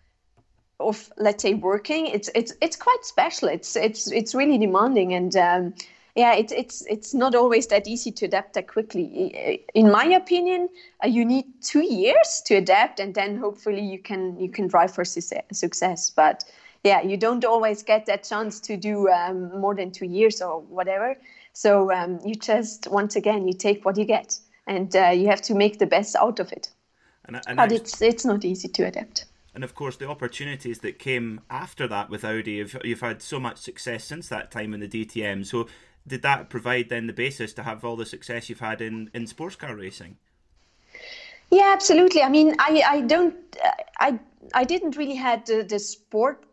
of 0.78 1.10
let's 1.16 1.42
say 1.42 1.54
working 1.54 2.06
it's 2.06 2.28
it's 2.34 2.52
it's 2.60 2.76
quite 2.76 3.02
special. 3.02 3.48
It's 3.48 3.76
it's 3.76 4.10
it's 4.10 4.34
really 4.34 4.58
demanding. 4.58 5.14
And 5.14 5.36
um, 5.36 5.74
yeah, 6.16 6.34
it's 6.34 6.52
it's 6.52 6.86
it's 6.86 7.12
not 7.12 7.34
always 7.34 7.66
that 7.66 7.86
easy 7.86 8.10
to 8.10 8.24
adapt 8.24 8.54
that 8.54 8.68
quickly. 8.68 9.62
In 9.74 9.90
my 9.90 10.04
opinion, 10.04 10.70
uh, 11.04 11.08
you 11.08 11.26
need 11.26 11.44
two 11.60 11.84
years 11.84 12.42
to 12.46 12.54
adapt, 12.54 13.00
and 13.00 13.14
then 13.14 13.36
hopefully 13.36 13.82
you 13.82 13.98
can 13.98 14.40
you 14.40 14.48
can 14.48 14.66
drive 14.66 14.94
for 14.94 15.04
success. 15.04 16.10
But 16.10 16.44
yeah, 16.84 17.02
you 17.02 17.18
don't 17.18 17.44
always 17.44 17.82
get 17.82 18.06
that 18.06 18.24
chance 18.24 18.60
to 18.60 18.78
do 18.78 19.10
um, 19.10 19.60
more 19.60 19.74
than 19.74 19.90
two 19.90 20.06
years 20.06 20.40
or 20.40 20.62
whatever. 20.62 21.16
So 21.52 21.92
um, 21.92 22.18
you 22.24 22.34
just 22.34 22.88
once 22.88 23.14
again 23.14 23.46
you 23.46 23.52
take 23.52 23.84
what 23.84 23.98
you 23.98 24.06
get, 24.06 24.38
and 24.66 24.96
uh, 24.96 25.08
you 25.08 25.26
have 25.28 25.42
to 25.42 25.54
make 25.54 25.78
the 25.78 25.86
best 25.86 26.16
out 26.16 26.40
of 26.40 26.50
it. 26.50 26.70
And, 27.26 27.42
and 27.46 27.58
but 27.58 27.72
it's 27.72 28.00
it's 28.00 28.24
not 28.24 28.42
easy 28.42 28.68
to 28.68 28.86
adapt 28.86 29.26
and 29.54 29.64
of 29.64 29.74
course 29.74 29.96
the 29.96 30.06
opportunities 30.06 30.80
that 30.80 30.98
came 30.98 31.40
after 31.48 31.88
that 31.88 32.10
with 32.10 32.26
Audi. 32.26 32.52
You've, 32.52 32.76
you've 32.84 33.00
had 33.00 33.22
so 33.22 33.40
much 33.40 33.56
success 33.56 34.04
since 34.04 34.28
that 34.28 34.50
time 34.50 34.74
in 34.74 34.80
the 34.80 34.88
DTM. 34.88 35.46
So 35.46 35.66
did 36.06 36.22
that 36.22 36.48
provide 36.48 36.88
then 36.88 37.06
the 37.06 37.12
basis 37.12 37.52
to 37.54 37.62
have 37.62 37.84
all 37.84 37.96
the 37.96 38.06
success 38.06 38.48
you've 38.48 38.60
had 38.60 38.80
in 38.80 39.10
in 39.14 39.26
sports 39.26 39.56
car 39.56 39.76
racing? 39.76 40.16
Yeah, 41.50 41.72
absolutely. 41.72 42.22
I 42.22 42.28
mean, 42.28 42.54
I 42.58 42.82
I 42.86 43.00
don't 43.02 43.34
I 43.98 44.18
I 44.54 44.64
didn't 44.64 44.96
really 44.96 45.14
had 45.14 45.46
the, 45.46 45.62
the 45.62 45.78
sport 45.78 46.46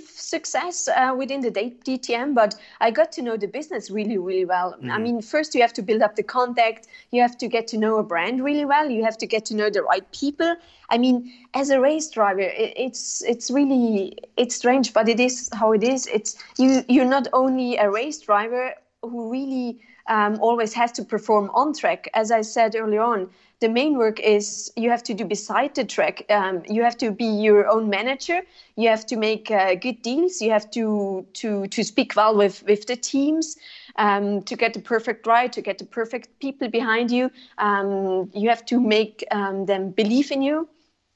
success 0.00 0.88
uh, 0.88 1.14
within 1.16 1.40
the 1.40 1.50
DTM, 1.50 2.34
but 2.34 2.56
I 2.80 2.90
got 2.90 3.12
to 3.12 3.22
know 3.22 3.36
the 3.36 3.46
business 3.46 3.90
really, 3.90 4.18
really 4.18 4.44
well. 4.44 4.74
Mm. 4.82 4.90
I 4.90 4.98
mean, 4.98 5.22
first 5.22 5.54
you 5.54 5.62
have 5.62 5.72
to 5.74 5.82
build 5.82 6.02
up 6.02 6.16
the 6.16 6.22
contact, 6.22 6.88
you 7.12 7.22
have 7.22 7.38
to 7.38 7.48
get 7.48 7.66
to 7.68 7.78
know 7.78 7.98
a 7.98 8.02
brand 8.02 8.42
really 8.42 8.64
well, 8.64 8.90
you 8.90 9.04
have 9.04 9.16
to 9.18 9.26
get 9.26 9.44
to 9.46 9.54
know 9.54 9.70
the 9.70 9.82
right 9.82 10.10
people. 10.12 10.56
I 10.90 10.98
mean, 10.98 11.32
as 11.54 11.70
a 11.70 11.80
race 11.80 12.10
driver, 12.10 12.40
it, 12.40 12.72
it's 12.76 13.22
it's 13.22 13.50
really 13.50 14.16
it's 14.36 14.54
strange, 14.56 14.92
but 14.92 15.08
it 15.08 15.20
is 15.20 15.48
how 15.52 15.72
it 15.72 15.82
is. 15.82 16.06
It's 16.08 16.36
you 16.58 16.84
you're 16.88 17.04
not 17.04 17.28
only 17.32 17.76
a 17.76 17.90
race 17.90 18.18
driver 18.20 18.74
who 19.08 19.30
really 19.30 19.78
um, 20.08 20.38
always 20.40 20.72
has 20.74 20.92
to 20.92 21.04
perform 21.04 21.50
on 21.54 21.72
track. 21.72 22.08
As 22.14 22.30
I 22.30 22.42
said 22.42 22.74
earlier 22.76 23.02
on, 23.02 23.28
the 23.60 23.68
main 23.68 23.96
work 23.96 24.20
is 24.20 24.70
you 24.76 24.90
have 24.90 25.02
to 25.04 25.14
do 25.14 25.24
beside 25.24 25.74
the 25.74 25.84
track. 25.84 26.24
Um, 26.28 26.62
you 26.68 26.82
have 26.82 26.96
to 26.98 27.10
be 27.10 27.24
your 27.24 27.66
own 27.66 27.88
manager. 27.88 28.42
You 28.76 28.88
have 28.90 29.06
to 29.06 29.16
make 29.16 29.50
uh, 29.50 29.74
good 29.76 30.02
deals. 30.02 30.42
You 30.42 30.50
have 30.50 30.70
to 30.72 31.26
to 31.34 31.66
to 31.66 31.82
speak 31.82 32.14
well 32.16 32.36
with 32.36 32.62
with 32.64 32.86
the 32.86 32.96
teams 32.96 33.56
um, 33.96 34.42
to 34.42 34.56
get 34.56 34.74
the 34.74 34.80
perfect 34.80 35.26
ride, 35.26 35.52
to 35.54 35.62
get 35.62 35.78
the 35.78 35.86
perfect 35.86 36.38
people 36.38 36.68
behind 36.68 37.10
you. 37.10 37.30
Um, 37.58 38.30
you 38.34 38.50
have 38.50 38.64
to 38.66 38.78
make 38.78 39.24
um, 39.30 39.64
them 39.64 39.90
believe 39.90 40.30
in 40.30 40.42
you, 40.42 40.68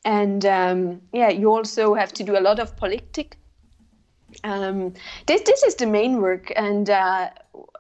and 0.05 0.47
um, 0.47 1.03
yeah, 1.13 1.29
you 1.29 1.51
also 1.51 1.95
have 1.95 2.13
to 2.15 2.25
do 2.25 2.39
a 2.39 2.41
lot 2.41 2.59
of 2.59 2.75
politic 2.77 3.37
um, 4.45 4.93
this 5.27 5.43
this 5.43 5.63
is 5.63 5.75
the 5.75 5.87
main 5.87 6.21
work, 6.21 6.53
and 6.57 6.89
uh, 6.89 7.31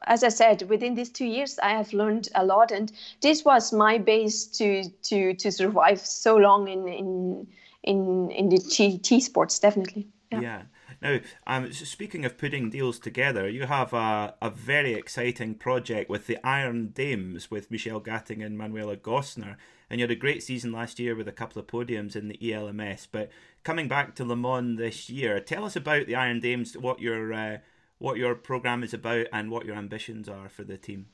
as 0.06 0.24
I 0.24 0.28
said, 0.28 0.62
within 0.68 0.94
these 0.94 1.10
two 1.10 1.26
years, 1.26 1.58
I 1.62 1.70
have 1.70 1.92
learned 1.92 2.28
a 2.34 2.44
lot, 2.44 2.70
and 2.70 2.90
this 3.20 3.44
was 3.44 3.72
my 3.72 3.98
base 3.98 4.46
to 4.58 4.88
to 5.04 5.34
to 5.34 5.52
survive 5.52 6.00
so 6.00 6.36
long 6.36 6.68
in 6.68 6.88
in 6.88 7.46
in 7.82 8.30
in 8.30 8.48
the 8.48 8.58
T, 8.58 8.98
T 8.98 9.20
sports, 9.20 9.58
definitely. 9.58 10.08
Yeah. 10.30 10.40
yeah. 10.40 10.62
Now, 11.02 11.18
um, 11.46 11.72
speaking 11.72 12.24
of 12.24 12.36
putting 12.36 12.68
deals 12.68 12.98
together, 12.98 13.48
you 13.48 13.66
have 13.66 13.94
a, 13.94 14.34
a 14.42 14.50
very 14.50 14.94
exciting 14.94 15.54
project 15.54 16.10
with 16.10 16.26
the 16.26 16.38
Iron 16.44 16.88
Dames 16.88 17.50
with 17.50 17.70
Michelle 17.70 18.00
Gatting 18.00 18.44
and 18.44 18.58
Manuela 18.58 18.96
Gostner. 18.96 19.56
And 19.88 19.98
you 19.98 20.04
had 20.04 20.10
a 20.10 20.16
great 20.16 20.42
season 20.42 20.72
last 20.72 20.98
year 20.98 21.16
with 21.16 21.26
a 21.26 21.32
couple 21.32 21.58
of 21.58 21.66
podiums 21.66 22.16
in 22.16 22.28
the 22.28 22.52
ELMS. 22.52 23.08
But 23.10 23.30
coming 23.64 23.88
back 23.88 24.14
to 24.16 24.24
Le 24.24 24.36
Mans 24.36 24.78
this 24.78 25.08
year, 25.08 25.40
tell 25.40 25.64
us 25.64 25.74
about 25.74 26.06
the 26.06 26.16
Iron 26.16 26.38
Dames, 26.38 26.76
what 26.76 27.00
your 27.00 27.32
uh, 27.32 27.58
what 28.00 28.16
your 28.16 28.34
program 28.34 28.82
is 28.82 28.92
about, 28.92 29.26
and 29.32 29.50
what 29.50 29.64
your 29.64 29.76
ambitions 29.76 30.28
are 30.28 30.48
for 30.48 30.64
the 30.64 30.76
team. 30.76 31.06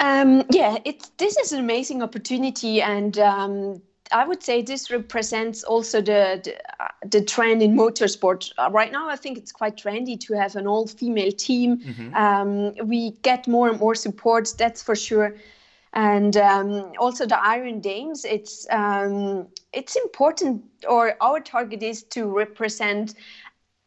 Um, 0.00 0.44
yeah, 0.50 0.76
it's 0.84 1.10
this 1.16 1.36
is 1.36 1.52
an 1.52 1.60
amazing 1.60 2.02
opportunity, 2.02 2.80
and 2.80 3.18
um, 3.18 3.82
I 4.12 4.24
would 4.24 4.42
say 4.42 4.62
this 4.62 4.90
represents 4.90 5.64
also 5.64 6.00
the 6.00 6.40
the, 6.44 6.54
uh, 6.78 6.88
the 7.10 7.20
trend 7.24 7.62
in 7.62 7.76
motorsport 7.76 8.52
uh, 8.56 8.70
right 8.70 8.92
now. 8.92 9.08
I 9.08 9.16
think 9.16 9.36
it's 9.38 9.52
quite 9.52 9.76
trendy 9.76 10.16
to 10.20 10.34
have 10.34 10.54
an 10.56 10.66
all-female 10.66 11.32
team. 11.32 11.78
Mm-hmm. 11.78 12.14
Um, 12.14 12.88
we 12.88 13.10
get 13.22 13.48
more 13.48 13.68
and 13.68 13.80
more 13.80 13.96
support, 13.96 14.54
that's 14.56 14.82
for 14.82 14.94
sure. 14.94 15.34
And 15.94 16.36
um, 16.36 16.92
also 16.98 17.26
the 17.26 17.40
Iron 17.42 17.80
Dames. 17.80 18.24
It's 18.24 18.66
um, 18.70 19.48
it's 19.72 19.96
important, 19.96 20.62
or 20.88 21.16
our 21.20 21.40
target 21.40 21.82
is 21.82 22.04
to 22.14 22.26
represent 22.26 23.14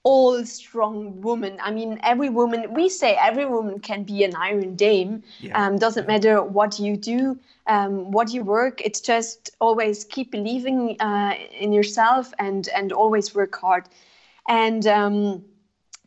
all 0.04 0.44
strong 0.46 1.22
women. 1.22 1.60
I 1.62 1.72
mean, 1.72 2.00
every 2.04 2.30
woman, 2.30 2.74
we 2.74 2.90
say 2.90 3.16
every 3.22 3.46
woman 3.46 3.80
can 3.80 4.04
be 4.04 4.24
an 4.24 4.36
Iron 4.36 4.76
Dame. 4.76 5.24
Yeah. 5.40 5.66
Um, 5.66 5.78
doesn't 5.78 6.08
matter 6.08 6.42
what 6.42 6.80
you 6.80 6.98
do, 6.98 7.40
um, 7.68 8.12
what 8.12 8.34
you 8.34 8.44
work. 8.44 8.82
It's 8.82 9.00
just 9.00 9.52
always 9.60 10.04
keep 10.04 10.32
believing 10.32 11.00
uh, 11.00 11.36
in 11.60 11.72
yourself 11.72 12.34
and, 12.40 12.68
and 12.70 12.92
always 12.92 13.36
work 13.36 13.56
hard. 13.56 13.88
And 14.48 14.88
um, 14.88 15.44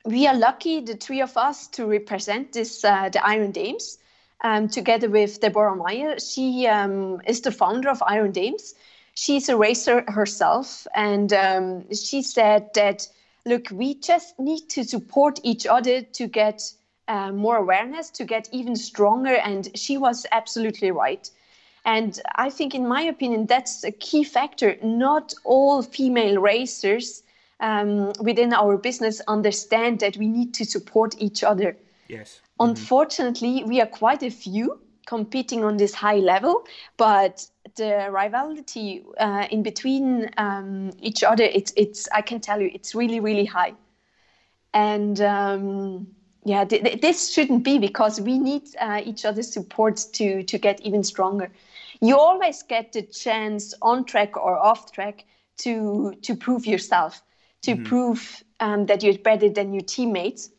we 0.05 0.27
are 0.27 0.35
lucky, 0.37 0.81
the 0.81 0.95
three 0.97 1.21
of 1.21 1.37
us, 1.37 1.69
to 1.69 1.87
represent 1.87 2.53
this 2.53 2.85
uh, 2.85 3.09
the 3.11 3.25
Iron 3.25 3.53
Dames. 3.53 3.99
Um, 4.43 4.69
together 4.69 5.09
with 5.09 5.41
Deborah 5.41 5.75
Mayer. 5.75 6.19
She 6.19 6.67
um, 6.67 7.23
is 7.27 7.41
the 7.41 7.51
founder 7.51 7.89
of 7.89 8.03
Iron 8.07 8.31
Dames. 8.31 8.75
She's 9.15 9.49
a 9.49 9.57
racer 9.57 10.05
herself, 10.07 10.87
and 10.95 11.33
um, 11.33 11.95
she 11.95 12.21
said 12.21 12.69
that 12.75 13.09
look, 13.47 13.69
we 13.71 13.95
just 13.95 14.39
need 14.39 14.69
to 14.71 14.85
support 14.85 15.41
each 15.43 15.67
other 15.67 16.03
to 16.03 16.27
get 16.27 16.63
uh, 17.09 17.33
more 17.33 17.57
awareness, 17.57 18.11
to 18.11 18.25
get 18.25 18.49
even 18.53 18.77
stronger. 18.77 19.35
And 19.35 19.69
she 19.77 19.99
was 19.99 20.27
absolutely 20.33 20.91
right. 20.91 21.29
And 21.85 22.19
I 22.37 22.49
think, 22.49 22.75
in 22.75 22.89
my 22.89 23.03
opinion, 23.03 23.47
that's 23.47 23.85
a 23.85 23.93
key 23.93 24.25
factor. 24.25 24.77
Not 24.83 25.35
all 25.45 25.83
female 25.83 26.39
racers 26.41 27.23
um, 27.61 28.13
within 28.21 28.55
our 28.55 28.79
business 28.79 29.21
understand 29.29 30.01
that 30.01 30.17
we 30.17 30.29
need 30.29 30.55
to 30.55 30.65
support 30.65 31.15
each 31.19 31.45
other. 31.45 31.77
Yes. 32.09 32.41
Unfortunately, 32.59 33.61
mm-hmm. 33.61 33.69
we 33.69 33.81
are 33.81 33.87
quite 33.87 34.23
a 34.23 34.31
few 34.31 34.81
competing 35.07 35.63
on 35.65 35.77
this 35.77 35.93
high 35.93 36.17
level, 36.17 36.65
but 36.97 37.47
the 37.77 38.09
rivalry 38.11 39.05
uh, 39.19 39.47
in 39.51 39.63
between 39.63 40.31
um, 40.37 40.91
each 41.01 41.23
other, 41.23 41.45
it's 41.45 41.73
it's 41.77 42.09
I 42.13 42.23
can 42.23 42.41
tell 42.41 42.61
you, 42.61 42.71
it's 42.73 42.95
really 42.95 43.21
really 43.21 43.45
high, 43.45 43.75
and 44.73 45.21
um, 45.21 46.07
yeah, 46.45 46.65
th- 46.65 46.83
th- 46.83 47.01
this 47.01 47.33
shouldn't 47.33 47.65
be 47.65 47.79
because 47.79 48.21
we 48.21 48.39
need 48.39 48.63
uh, 48.81 49.01
each 49.05 49.25
other's 49.25 49.53
support 49.53 50.05
to 50.13 50.43
to 50.43 50.59
get 50.59 50.81
even 50.81 51.03
stronger. 51.03 51.51
You 52.01 52.19
always 52.19 52.63
get 52.63 52.93
the 52.93 53.03
chance 53.03 53.75
on 53.81 54.05
track 54.05 54.37
or 54.37 54.59
off 54.59 54.93
track 54.93 55.25
to 55.59 56.15
to 56.23 56.35
prove 56.35 56.67
yourself, 56.67 57.23
to 57.63 57.73
mm-hmm. 57.73 57.85
prove 57.85 58.45
um, 58.61 58.87
that 58.87 59.03
you're 59.03 59.19
better 59.19 59.49
than 59.49 59.73
your 59.73 59.83
teammates 59.83 60.51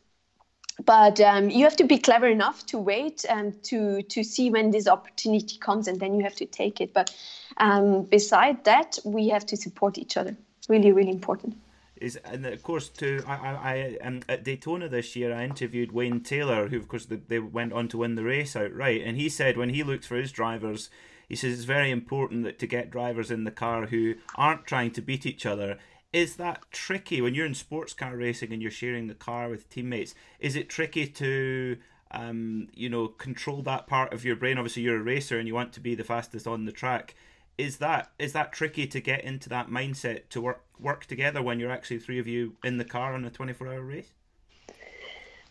but 0.84 1.20
um, 1.20 1.48
you 1.50 1.64
have 1.64 1.76
to 1.76 1.84
be 1.84 1.98
clever 1.98 2.26
enough 2.26 2.66
to 2.66 2.78
wait 2.78 3.24
and 3.28 3.62
to 3.64 4.02
to 4.02 4.22
see 4.22 4.50
when 4.50 4.70
this 4.70 4.86
opportunity 4.86 5.56
comes 5.58 5.88
and 5.88 5.98
then 5.98 6.16
you 6.16 6.22
have 6.22 6.36
to 6.36 6.46
take 6.46 6.80
it. 6.80 6.92
But 6.92 7.14
um, 7.56 8.02
beside 8.02 8.64
that 8.64 8.98
we 9.04 9.28
have 9.28 9.46
to 9.46 9.56
support 9.56 9.98
each 9.98 10.16
other. 10.16 10.36
Really 10.68 10.92
really 10.92 11.10
important. 11.10 11.56
Is 11.96 12.16
and 12.24 12.44
of 12.44 12.62
course 12.62 12.88
to 12.90 13.22
I, 13.26 13.34
I, 13.34 14.06
um, 14.06 14.20
at 14.28 14.44
Daytona 14.44 14.88
this 14.88 15.16
year 15.16 15.34
I 15.34 15.44
interviewed 15.44 15.92
Wayne 15.92 16.20
Taylor 16.20 16.68
who 16.68 16.76
of 16.76 16.88
course 16.88 17.06
they, 17.06 17.16
they 17.16 17.38
went 17.38 17.72
on 17.72 17.88
to 17.88 17.98
win 17.98 18.16
the 18.16 18.24
race 18.24 18.54
outright 18.54 19.02
and 19.02 19.16
he 19.16 19.30
said 19.30 19.56
when 19.56 19.70
he 19.70 19.82
looks 19.82 20.06
for 20.06 20.16
his 20.16 20.30
drivers 20.30 20.90
he 21.26 21.34
says 21.34 21.54
it's 21.54 21.64
very 21.64 21.90
important 21.90 22.44
that 22.44 22.58
to 22.58 22.66
get 22.66 22.90
drivers 22.90 23.30
in 23.30 23.44
the 23.44 23.50
car 23.50 23.86
who 23.86 24.14
aren't 24.34 24.66
trying 24.66 24.90
to 24.90 25.00
beat 25.00 25.24
each 25.24 25.46
other 25.46 25.78
is 26.12 26.36
that 26.36 26.62
tricky 26.70 27.20
when 27.20 27.34
you're 27.34 27.46
in 27.46 27.54
sports 27.54 27.92
car 27.92 28.16
racing 28.16 28.52
and 28.52 28.62
you're 28.62 28.70
sharing 28.70 29.06
the 29.06 29.14
car 29.14 29.48
with 29.48 29.68
teammates? 29.68 30.14
Is 30.38 30.56
it 30.56 30.68
tricky 30.68 31.06
to 31.06 31.76
um, 32.10 32.68
you 32.72 32.88
know 32.88 33.08
control 33.08 33.62
that 33.62 33.86
part 33.86 34.12
of 34.12 34.24
your 34.24 34.36
brain? 34.36 34.58
Obviously, 34.58 34.82
you're 34.82 35.00
a 35.00 35.02
racer 35.02 35.38
and 35.38 35.46
you 35.46 35.54
want 35.54 35.72
to 35.74 35.80
be 35.80 35.94
the 35.94 36.04
fastest 36.04 36.46
on 36.46 36.64
the 36.64 36.72
track. 36.72 37.14
Is 37.58 37.78
that 37.78 38.10
is 38.18 38.32
that 38.32 38.52
tricky 38.52 38.86
to 38.86 39.00
get 39.00 39.24
into 39.24 39.48
that 39.48 39.68
mindset 39.68 40.28
to 40.30 40.40
work 40.40 40.62
work 40.78 41.06
together 41.06 41.42
when 41.42 41.58
you're 41.58 41.70
actually 41.70 41.98
three 41.98 42.18
of 42.18 42.26
you 42.26 42.54
in 42.64 42.76
the 42.76 42.84
car 42.84 43.14
on 43.14 43.24
a 43.24 43.30
24 43.30 43.68
hour 43.68 43.82
race? 43.82 44.10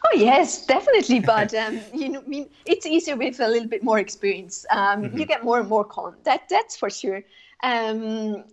Oh 0.05 0.15
yes, 0.15 0.65
definitely. 0.65 1.19
But 1.25 1.53
um, 1.53 1.79
you 1.93 2.09
know, 2.09 2.21
I 2.21 2.27
mean, 2.27 2.49
it's 2.65 2.85
easier 2.85 3.15
with 3.15 3.39
a 3.39 3.47
little 3.47 3.67
bit 3.67 3.83
more 3.83 3.99
experience. 3.99 4.65
Um, 4.69 5.03
mm-hmm. 5.03 5.17
You 5.17 5.25
get 5.25 5.43
more 5.43 5.59
and 5.59 5.69
more 5.69 5.83
calm. 5.83 6.15
That 6.23 6.47
that's 6.49 6.77
for 6.77 6.89
sure. 6.89 7.23
Um, 7.63 8.43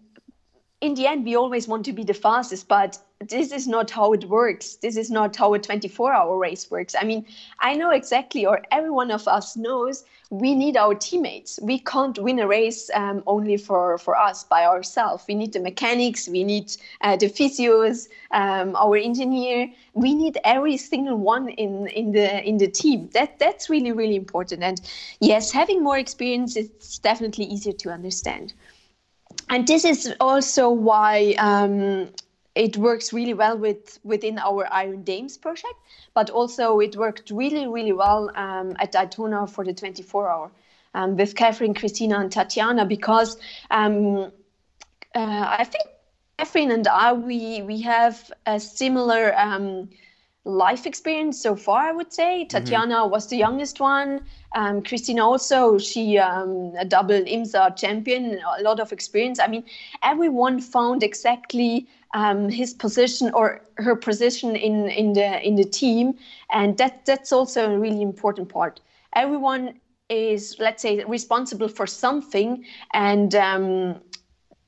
in 0.83 0.95
the 0.95 1.07
end, 1.07 1.25
we 1.25 1.37
always 1.37 1.69
want 1.69 1.85
to 1.85 1.93
be 1.93 2.03
the 2.03 2.13
fastest, 2.13 2.67
but 2.67 2.99
this 3.21 3.53
is 3.53 3.69
not 3.69 3.89
how 3.89 4.13
it 4.13 4.25
works. 4.25 4.75
This 4.75 4.97
is 4.97 5.13
not 5.13 5.37
how 5.37 5.55
a 5.55 5.59
24 5.61 6.13
hour 6.13 6.37
race 6.37 6.73
works. 6.73 6.97
I 7.01 7.05
mean, 7.05 7.25
I 7.61 7.77
know 7.77 7.91
exactly, 7.91 8.45
or 8.45 8.63
every 8.73 8.91
one 8.91 9.13
of 9.13 9.29
us 9.29 9.57
knows, 9.57 10.05
we 10.31 10.57
need 10.57 10.77
our 10.77 10.97
teammates. 10.97 11.61
We 11.63 11.79
can't 11.79 12.19
win 12.19 12.41
a 12.41 12.49
race 12.49 12.91
um, 12.95 13.23
only 13.29 13.59
for, 13.59 13.97
for 13.99 14.17
us 14.17 14.43
by 14.43 14.65
ourselves. 14.65 15.23
We 15.29 15.37
need 15.37 15.53
the 15.53 15.61
mechanics, 15.61 16.29
we 16.29 16.43
need 16.43 16.75
uh, 17.01 17.17
the 17.17 17.27
physios, 17.27 18.09
um, 18.33 18.75
our 18.75 18.97
engineer. 18.97 19.71
We 19.95 20.17
need 20.17 20.39
every 20.43 20.79
single 20.79 21.17
one 21.17 21.51
in, 21.51 21.87
in 21.89 22.11
the 22.11 22.43
in 22.43 22.57
the 22.59 22.67
team. 22.67 23.09
That 23.13 23.39
that's 23.39 23.71
really 23.71 23.93
really 23.93 24.17
important. 24.17 24.65
And 24.65 24.81
yes, 25.21 25.53
having 25.53 25.81
more 25.85 25.99
experience 25.99 26.57
is 26.57 26.99
definitely 27.05 27.45
easier 27.45 27.75
to 27.75 27.91
understand 27.91 28.55
and 29.53 29.67
this 29.67 29.85
is 29.85 30.15
also 30.19 30.71
why 30.71 31.35
um, 31.39 32.09
it 32.55 32.79
works 32.79 33.13
really 33.13 33.35
well 33.35 33.59
with 33.59 33.99
within 34.03 34.39
our 34.39 34.67
Iron 34.73 35.03
Dames 35.05 35.37
project, 35.37 35.75
but 36.15 36.31
also 36.31 36.81
it 36.81 36.97
worked 36.97 37.31
really 37.31 37.67
really 37.67 37.93
well 37.93 38.31
um, 38.35 38.75
at 38.79 38.93
Daytona 38.93 39.47
for 39.47 39.63
the 39.63 39.75
24 39.75 40.29
hour 40.31 40.51
um, 40.95 41.17
with 41.19 41.37
Katherine, 41.37 41.75
Christina, 41.75 42.19
and 42.19 42.33
Tatiana 42.33 42.87
because 42.87 43.37
um, 43.71 44.33
uh, 45.15 45.57
I 45.59 45.65
think 45.65 45.85
Katherine 46.39 46.71
and 46.71 46.89
I 46.89 47.13
we 47.13 47.61
we 47.61 47.83
have 47.83 48.33
a 48.47 48.59
similar 48.59 49.39
um, 49.39 49.91
life 50.45 50.87
experience 50.87 51.41
so 51.41 51.55
far, 51.55 51.83
I 51.83 51.93
would 51.93 52.13
say. 52.13 52.41
Mm-hmm. 52.41 52.49
Tatiana 52.49 52.95
mm-hmm. 52.97 53.11
was 53.11 53.29
the 53.29 53.37
youngest 53.37 53.81
one. 53.81 54.21
Um, 54.55 54.83
Christina 54.83 55.25
also, 55.25 55.79
she 55.79 56.19
um, 56.19 56.73
a 56.79 56.85
double 56.85 57.21
IMSA 57.21 57.77
champion, 57.77 58.41
a 58.59 58.63
lot 58.63 58.81
of 58.81 58.93
experience. 58.93 59.39
I 59.39 59.47
mean, 59.47 59.65
everyone 60.03 60.61
found 60.61 61.03
exactly 61.03 61.87
um, 62.15 62.49
his 62.49 62.75
position 62.75 63.31
or 63.33 63.63
her 63.77 63.97
position 63.97 64.57
in, 64.57 64.89
in 64.89 65.13
the 65.15 65.41
in 65.47 65.55
the 65.57 65.65
team, 65.65 66.15
and 66.51 66.77
that 66.79 67.07
that's 67.07 67.33
also 67.33 67.73
a 67.73 67.79
really 67.79 68.03
important 68.03 68.49
part. 68.49 68.81
Everyone 69.15 69.81
is, 70.09 70.57
let's 70.59 70.83
say, 70.83 71.03
responsible 71.05 71.69
for 71.69 71.87
something, 71.87 72.65
and 72.93 73.35
um, 73.35 74.01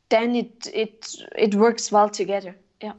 then 0.08 0.36
it 0.36 0.68
it 0.72 1.16
it 1.36 1.54
works 1.54 1.92
well 1.92 2.08
together. 2.08 2.56
Yeah. 2.80 2.92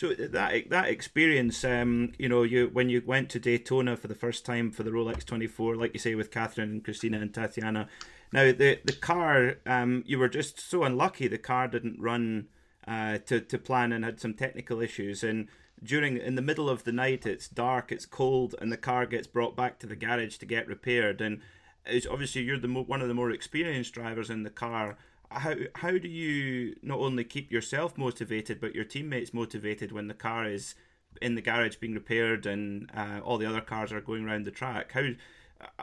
So 0.00 0.14
that 0.14 0.70
that 0.70 0.88
experience, 0.88 1.62
um, 1.62 2.12
you 2.18 2.26
know, 2.26 2.42
you 2.42 2.70
when 2.72 2.88
you 2.88 3.02
went 3.04 3.28
to 3.30 3.38
Daytona 3.38 3.98
for 3.98 4.08
the 4.08 4.14
first 4.14 4.46
time 4.46 4.70
for 4.70 4.82
the 4.82 4.90
Rolex 4.90 5.26
24, 5.26 5.76
like 5.76 5.92
you 5.92 6.00
say 6.00 6.14
with 6.14 6.30
Katherine 6.30 6.70
and 6.70 6.82
Christina 6.82 7.20
and 7.20 7.34
Tatiana. 7.34 7.86
Now 8.32 8.44
the 8.44 8.80
the 8.82 8.94
car, 8.94 9.56
um, 9.66 10.02
you 10.06 10.18
were 10.18 10.30
just 10.30 10.58
so 10.58 10.84
unlucky. 10.84 11.28
The 11.28 11.36
car 11.36 11.68
didn't 11.68 12.00
run 12.00 12.48
uh, 12.88 13.18
to 13.26 13.42
to 13.42 13.58
plan 13.58 13.92
and 13.92 14.02
had 14.02 14.20
some 14.20 14.32
technical 14.32 14.80
issues. 14.80 15.22
And 15.22 15.48
during 15.84 16.16
in 16.16 16.34
the 16.34 16.40
middle 16.40 16.70
of 16.70 16.84
the 16.84 16.92
night, 16.92 17.26
it's 17.26 17.46
dark, 17.46 17.92
it's 17.92 18.06
cold, 18.06 18.54
and 18.58 18.72
the 18.72 18.78
car 18.78 19.04
gets 19.04 19.26
brought 19.26 19.54
back 19.54 19.78
to 19.80 19.86
the 19.86 19.96
garage 19.96 20.38
to 20.38 20.46
get 20.46 20.66
repaired. 20.66 21.20
And 21.20 21.42
it's 21.84 22.06
obviously 22.06 22.40
you're 22.40 22.58
the 22.58 22.68
mo- 22.68 22.84
one 22.84 23.02
of 23.02 23.08
the 23.08 23.12
more 23.12 23.30
experienced 23.30 23.92
drivers 23.92 24.30
in 24.30 24.44
the 24.44 24.48
car 24.48 24.96
how 25.30 25.54
how 25.76 25.92
do 25.92 26.08
you 26.08 26.76
not 26.82 26.98
only 26.98 27.24
keep 27.24 27.52
yourself 27.52 27.96
motivated 27.96 28.60
but 28.60 28.74
your 28.74 28.84
teammates 28.84 29.32
motivated 29.32 29.92
when 29.92 30.08
the 30.08 30.14
car 30.14 30.44
is 30.46 30.74
in 31.20 31.34
the 31.34 31.42
garage 31.42 31.76
being 31.76 31.94
repaired 31.94 32.46
and 32.46 32.90
uh, 32.94 33.20
all 33.24 33.38
the 33.38 33.46
other 33.46 33.60
cars 33.60 33.92
are 33.92 34.00
going 34.00 34.24
around 34.24 34.44
the 34.44 34.50
track? 34.50 34.92
How 34.92 35.10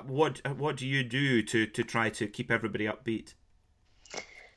what 0.06 0.42
what 0.58 0.78
do 0.78 0.88
you 0.88 1.04
do 1.04 1.42
to 1.44 1.66
to 1.66 1.84
try 1.84 2.10
to 2.10 2.28
keep 2.28 2.52
everybody 2.52 2.86
upbeat? 2.86 3.34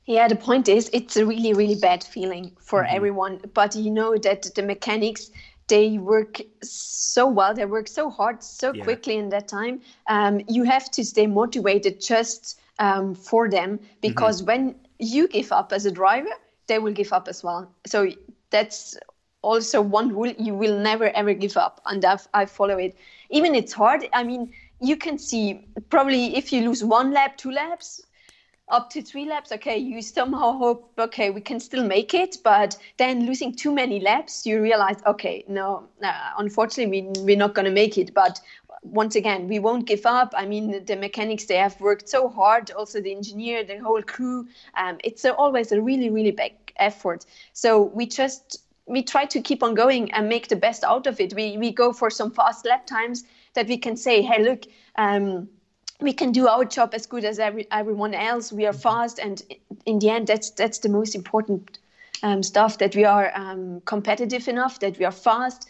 Yeah, 0.06 0.26
the 0.26 0.36
point 0.36 0.68
is, 0.68 0.90
it's 0.92 1.16
a 1.16 1.24
really, 1.24 1.52
really 1.52 1.76
bad 1.76 2.02
feeling 2.02 2.56
for 2.58 2.82
mm-hmm. 2.82 2.96
everyone. 2.96 3.40
But 3.54 3.76
you 3.76 3.90
know 3.90 4.16
that 4.16 4.52
the 4.54 4.62
mechanics, 4.62 5.30
they 5.68 5.98
work 5.98 6.40
so 6.62 7.28
well, 7.28 7.54
they 7.54 7.64
work 7.66 7.86
so 7.86 8.10
hard, 8.10 8.42
so 8.42 8.72
yeah. 8.72 8.82
quickly 8.82 9.16
in 9.16 9.28
that 9.28 9.46
time. 9.46 9.82
Um, 10.08 10.40
you 10.48 10.64
have 10.64 10.90
to 10.92 11.04
stay 11.04 11.26
motivated 11.26 12.00
just 12.00 12.58
um, 12.80 13.14
for 13.14 13.48
them 13.48 13.78
because 14.00 14.42
mm-hmm. 14.42 14.46
when 14.46 14.74
you 14.98 15.28
give 15.28 15.52
up 15.52 15.72
as 15.72 15.86
a 15.86 15.90
driver, 15.90 16.30
they 16.66 16.78
will 16.78 16.92
give 16.92 17.12
up 17.12 17.28
as 17.28 17.44
well. 17.44 17.72
So 17.86 18.08
that's 18.50 18.96
also 19.42 19.80
one 19.80 20.12
rule 20.14 20.32
you 20.38 20.54
will 20.54 20.78
never 20.78 21.08
ever 21.16 21.32
give 21.32 21.56
up 21.56 21.80
and 21.86 22.04
I've, 22.04 22.28
i 22.34 22.44
follow 22.44 22.76
it 22.76 22.94
even 23.30 23.54
it's 23.54 23.72
hard 23.72 24.06
i 24.12 24.22
mean 24.22 24.52
you 24.80 24.96
can 24.96 25.18
see 25.18 25.66
probably 25.88 26.36
if 26.36 26.52
you 26.52 26.62
lose 26.68 26.84
one 26.84 27.12
lap 27.12 27.36
two 27.38 27.50
laps 27.50 28.02
up 28.68 28.90
to 28.90 29.02
three 29.02 29.24
laps 29.24 29.50
okay 29.50 29.76
you 29.76 30.02
somehow 30.02 30.52
hope 30.52 30.92
okay 30.98 31.30
we 31.30 31.40
can 31.40 31.58
still 31.58 31.84
make 31.84 32.14
it 32.14 32.36
but 32.44 32.76
then 32.98 33.26
losing 33.26 33.54
too 33.54 33.72
many 33.72 33.98
laps 33.98 34.46
you 34.46 34.60
realize 34.60 34.98
okay 35.06 35.42
no 35.48 35.88
uh, 36.04 36.30
unfortunately 36.38 37.00
we, 37.00 37.22
we're 37.22 37.36
not 37.36 37.54
going 37.54 37.64
to 37.64 37.72
make 37.72 37.96
it 37.96 38.12
but 38.14 38.40
once 38.82 39.14
again 39.14 39.48
we 39.48 39.58
won't 39.58 39.86
give 39.86 40.06
up. 40.06 40.32
I 40.36 40.46
mean 40.46 40.84
the 40.84 40.96
mechanics 40.96 41.44
they 41.44 41.56
have 41.56 41.80
worked 41.80 42.08
so 42.08 42.28
hard 42.28 42.70
also 42.70 43.00
the 43.00 43.14
engineer 43.14 43.64
the 43.64 43.78
whole 43.78 44.02
crew 44.02 44.48
um, 44.76 44.98
it's 45.04 45.24
always 45.24 45.72
a 45.72 45.80
really 45.80 46.10
really 46.10 46.30
big 46.30 46.54
effort. 46.76 47.26
So 47.52 47.82
we 47.82 48.06
just 48.06 48.62
we 48.86 49.02
try 49.02 49.24
to 49.26 49.40
keep 49.40 49.62
on 49.62 49.74
going 49.74 50.10
and 50.12 50.28
make 50.28 50.48
the 50.48 50.56
best 50.56 50.82
out 50.82 51.06
of 51.06 51.20
it. 51.20 51.34
We, 51.34 51.56
we 51.58 51.70
go 51.70 51.92
for 51.92 52.10
some 52.10 52.30
fast 52.30 52.64
lap 52.64 52.86
times 52.86 53.24
that 53.54 53.68
we 53.68 53.76
can 53.76 53.96
say 53.96 54.22
hey 54.22 54.42
look 54.42 54.64
um, 54.96 55.48
we 56.00 56.12
can 56.12 56.32
do 56.32 56.48
our 56.48 56.64
job 56.64 56.94
as 56.94 57.06
good 57.06 57.24
as 57.24 57.38
every, 57.38 57.66
everyone 57.70 58.14
else. 58.14 58.52
We 58.52 58.66
are 58.66 58.72
mm-hmm. 58.72 58.80
fast 58.80 59.18
and 59.18 59.42
in 59.86 59.98
the 59.98 60.10
end 60.10 60.26
that's 60.26 60.50
that's 60.50 60.78
the 60.78 60.88
most 60.88 61.14
important 61.14 61.78
um, 62.22 62.42
stuff 62.42 62.78
that 62.78 62.94
we 62.96 63.04
are 63.04 63.30
um, 63.34 63.80
competitive 63.84 64.48
enough 64.48 64.80
that 64.80 64.98
we 64.98 65.04
are 65.04 65.12
fast 65.12 65.68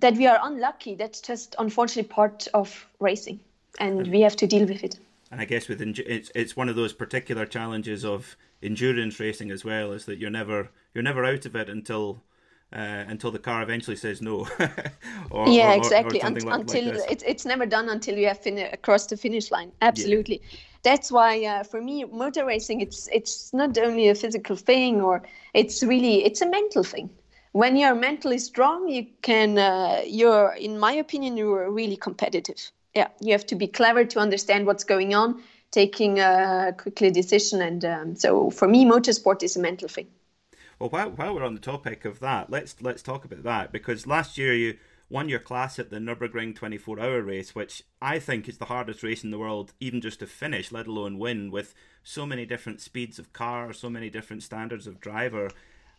that 0.00 0.14
we 0.14 0.26
are 0.26 0.38
unlucky 0.42 0.94
that's 0.94 1.20
just 1.20 1.54
unfortunately 1.58 2.08
part 2.08 2.48
of 2.54 2.86
racing 3.00 3.40
and 3.78 4.06
we 4.08 4.20
have 4.20 4.36
to 4.36 4.46
deal 4.46 4.66
with 4.66 4.82
it 4.82 4.98
and 5.30 5.40
i 5.40 5.44
guess 5.44 5.68
with 5.68 5.80
it's 5.80 6.30
it's 6.34 6.56
one 6.56 6.68
of 6.68 6.76
those 6.76 6.92
particular 6.92 7.46
challenges 7.46 8.04
of 8.04 8.36
endurance 8.62 9.20
racing 9.20 9.50
as 9.50 9.64
well 9.64 9.92
is 9.92 10.04
that 10.04 10.18
you're 10.18 10.30
never 10.30 10.70
you're 10.94 11.04
never 11.04 11.24
out 11.24 11.46
of 11.46 11.54
it 11.54 11.68
until 11.68 12.22
uh, 12.72 13.04
until 13.08 13.30
the 13.30 13.38
car 13.38 13.62
eventually 13.62 13.96
says 13.96 14.20
no. 14.20 14.46
or, 15.30 15.48
yeah, 15.48 15.72
or, 15.72 15.76
exactly. 15.78 16.20
Or 16.20 16.30
like, 16.30 16.44
until 16.44 16.84
like 16.94 17.10
it's 17.10 17.24
it's 17.26 17.46
never 17.46 17.64
done 17.64 17.88
until 17.88 18.16
you 18.16 18.26
have 18.26 18.38
fin- 18.38 18.58
across 18.58 19.06
the 19.06 19.16
finish 19.16 19.50
line. 19.50 19.72
Absolutely. 19.80 20.42
Yeah. 20.42 20.58
That's 20.82 21.10
why 21.10 21.44
uh, 21.44 21.62
for 21.64 21.80
me, 21.80 22.04
motor 22.04 22.44
racing 22.44 22.80
it's 22.80 23.08
it's 23.10 23.52
not 23.54 23.78
only 23.78 24.08
a 24.08 24.14
physical 24.14 24.54
thing, 24.54 25.00
or 25.00 25.22
it's 25.54 25.82
really 25.82 26.24
it's 26.24 26.42
a 26.42 26.48
mental 26.48 26.84
thing. 26.84 27.08
When 27.52 27.76
you're 27.76 27.94
mentally 27.94 28.38
strong, 28.38 28.88
you 28.88 29.06
can. 29.22 29.58
Uh, 29.58 30.02
you're, 30.06 30.52
in 30.52 30.78
my 30.78 30.92
opinion, 30.92 31.36
you're 31.36 31.70
really 31.70 31.96
competitive. 31.96 32.70
Yeah, 32.94 33.08
you 33.20 33.32
have 33.32 33.46
to 33.46 33.54
be 33.54 33.66
clever 33.66 34.04
to 34.04 34.18
understand 34.18 34.66
what's 34.66 34.84
going 34.84 35.14
on, 35.14 35.42
taking 35.70 36.18
a 36.18 36.74
quickly 36.76 37.10
decision, 37.10 37.62
and 37.62 37.84
um, 37.84 38.16
so 38.16 38.50
for 38.50 38.68
me, 38.68 38.84
motorsport 38.84 39.42
is 39.42 39.56
a 39.56 39.60
mental 39.60 39.88
thing. 39.88 40.08
Well, 40.78 40.90
while, 40.90 41.10
while 41.10 41.34
we're 41.34 41.44
on 41.44 41.54
the 41.54 41.60
topic 41.60 42.04
of 42.04 42.20
that, 42.20 42.50
let's 42.50 42.76
let's 42.80 43.02
talk 43.02 43.24
about 43.24 43.42
that 43.42 43.72
because 43.72 44.06
last 44.06 44.38
year 44.38 44.54
you 44.54 44.78
won 45.10 45.28
your 45.28 45.38
class 45.38 45.78
at 45.78 45.90
the 45.90 45.98
Nurburgring 45.98 46.54
24 46.54 47.00
hour 47.00 47.22
race, 47.22 47.54
which 47.54 47.82
I 48.00 48.18
think 48.18 48.48
is 48.48 48.58
the 48.58 48.66
hardest 48.66 49.02
race 49.02 49.24
in 49.24 49.30
the 49.30 49.38
world, 49.38 49.72
even 49.80 50.00
just 50.00 50.20
to 50.20 50.26
finish, 50.26 50.70
let 50.70 50.86
alone 50.86 51.18
win, 51.18 51.50
with 51.50 51.74
so 52.02 52.26
many 52.26 52.44
different 52.44 52.80
speeds 52.80 53.18
of 53.18 53.32
car, 53.32 53.72
so 53.72 53.88
many 53.88 54.10
different 54.10 54.42
standards 54.42 54.86
of 54.86 55.00
driver. 55.00 55.50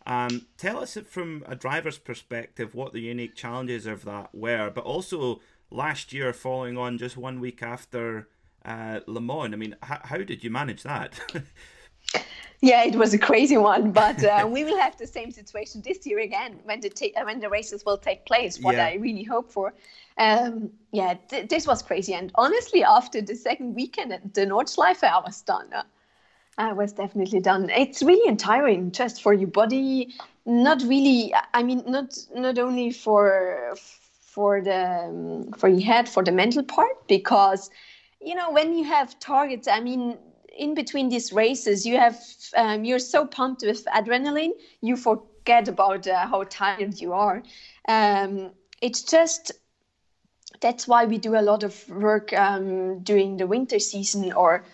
Um, 0.05 0.47
tell 0.57 0.79
us 0.79 0.97
from 1.07 1.43
a 1.47 1.55
driver's 1.55 1.99
perspective 1.99 2.73
what 2.73 2.93
the 2.93 3.01
unique 3.01 3.35
challenges 3.35 3.85
of 3.85 4.05
that 4.05 4.33
were, 4.33 4.71
but 4.73 4.83
also 4.83 5.41
last 5.69 6.13
year 6.13 6.33
following 6.33 6.77
on 6.77 6.97
just 6.97 7.17
one 7.17 7.39
week 7.39 7.61
after 7.61 8.27
uh, 8.65 9.01
Le 9.07 9.21
Mans. 9.21 9.53
I 9.53 9.57
mean, 9.57 9.75
h- 9.83 9.99
how 10.03 10.17
did 10.17 10.43
you 10.43 10.49
manage 10.49 10.83
that? 10.83 11.19
Yeah, 12.61 12.83
it 12.83 12.95
was 12.95 13.13
a 13.13 13.17
crazy 13.17 13.55
one, 13.57 13.91
but 13.91 14.21
uh, 14.23 14.45
we 14.51 14.65
will 14.65 14.77
have 14.77 14.97
the 14.97 15.07
same 15.07 15.31
situation 15.31 15.81
this 15.81 16.05
year 16.05 16.19
again 16.19 16.59
when 16.63 16.81
the 16.81 16.89
ta- 16.89 17.23
when 17.23 17.39
the 17.39 17.49
races 17.49 17.85
will 17.85 17.97
take 17.97 18.25
place. 18.25 18.59
What 18.59 18.75
yeah. 18.75 18.87
I 18.87 18.93
really 18.95 19.23
hope 19.23 19.49
for. 19.49 19.73
Um, 20.17 20.69
yeah, 20.91 21.13
th- 21.29 21.47
this 21.47 21.65
was 21.65 21.81
crazy, 21.81 22.13
and 22.13 22.31
honestly, 22.35 22.83
after 22.83 23.21
the 23.21 23.35
second 23.35 23.75
weekend 23.75 24.11
at 24.11 24.33
the 24.33 24.45
Nordschleife, 24.45 25.03
I 25.03 25.19
was 25.19 25.41
done. 25.41 25.71
Uh, 25.71 25.83
I 26.59 26.73
was 26.73 26.91
definitely 26.91 27.39
done. 27.39 27.69
It's 27.69 28.03
really 28.03 28.35
tiring 28.35 28.91
just 28.91 29.23
for 29.23 29.33
your 29.33 29.47
body. 29.47 30.13
Not 30.45 30.81
really. 30.83 31.33
I 31.53 31.63
mean, 31.63 31.83
not 31.87 32.17
not 32.35 32.59
only 32.59 32.91
for 32.91 33.75
for 34.21 34.61
the 34.61 35.51
for 35.57 35.69
your 35.69 35.81
head, 35.81 36.09
for 36.09 36.21
the 36.21 36.33
mental 36.33 36.63
part, 36.63 37.07
because 37.07 37.69
you 38.21 38.35
know 38.35 38.51
when 38.51 38.77
you 38.77 38.83
have 38.83 39.17
targets. 39.19 39.69
I 39.69 39.79
mean, 39.79 40.17
in 40.57 40.73
between 40.73 41.07
these 41.07 41.31
races, 41.31 41.85
you 41.85 41.97
have 41.97 42.19
um, 42.57 42.83
you're 42.83 42.99
so 42.99 43.25
pumped 43.25 43.63
with 43.65 43.85
adrenaline, 43.85 44.51
you 44.81 44.97
forget 44.97 45.69
about 45.69 46.07
uh, 46.07 46.27
how 46.27 46.43
tired 46.43 46.99
you 46.99 47.13
are. 47.13 47.41
Um, 47.87 48.51
it's 48.81 49.01
just 49.03 49.53
that's 50.59 50.89
why 50.89 51.05
we 51.05 51.17
do 51.19 51.37
a 51.37 51.41
lot 51.41 51.63
of 51.63 51.87
work 51.89 52.33
um, 52.33 52.99
during 52.99 53.37
the 53.37 53.47
winter 53.47 53.79
season, 53.79 54.33
or 54.33 54.65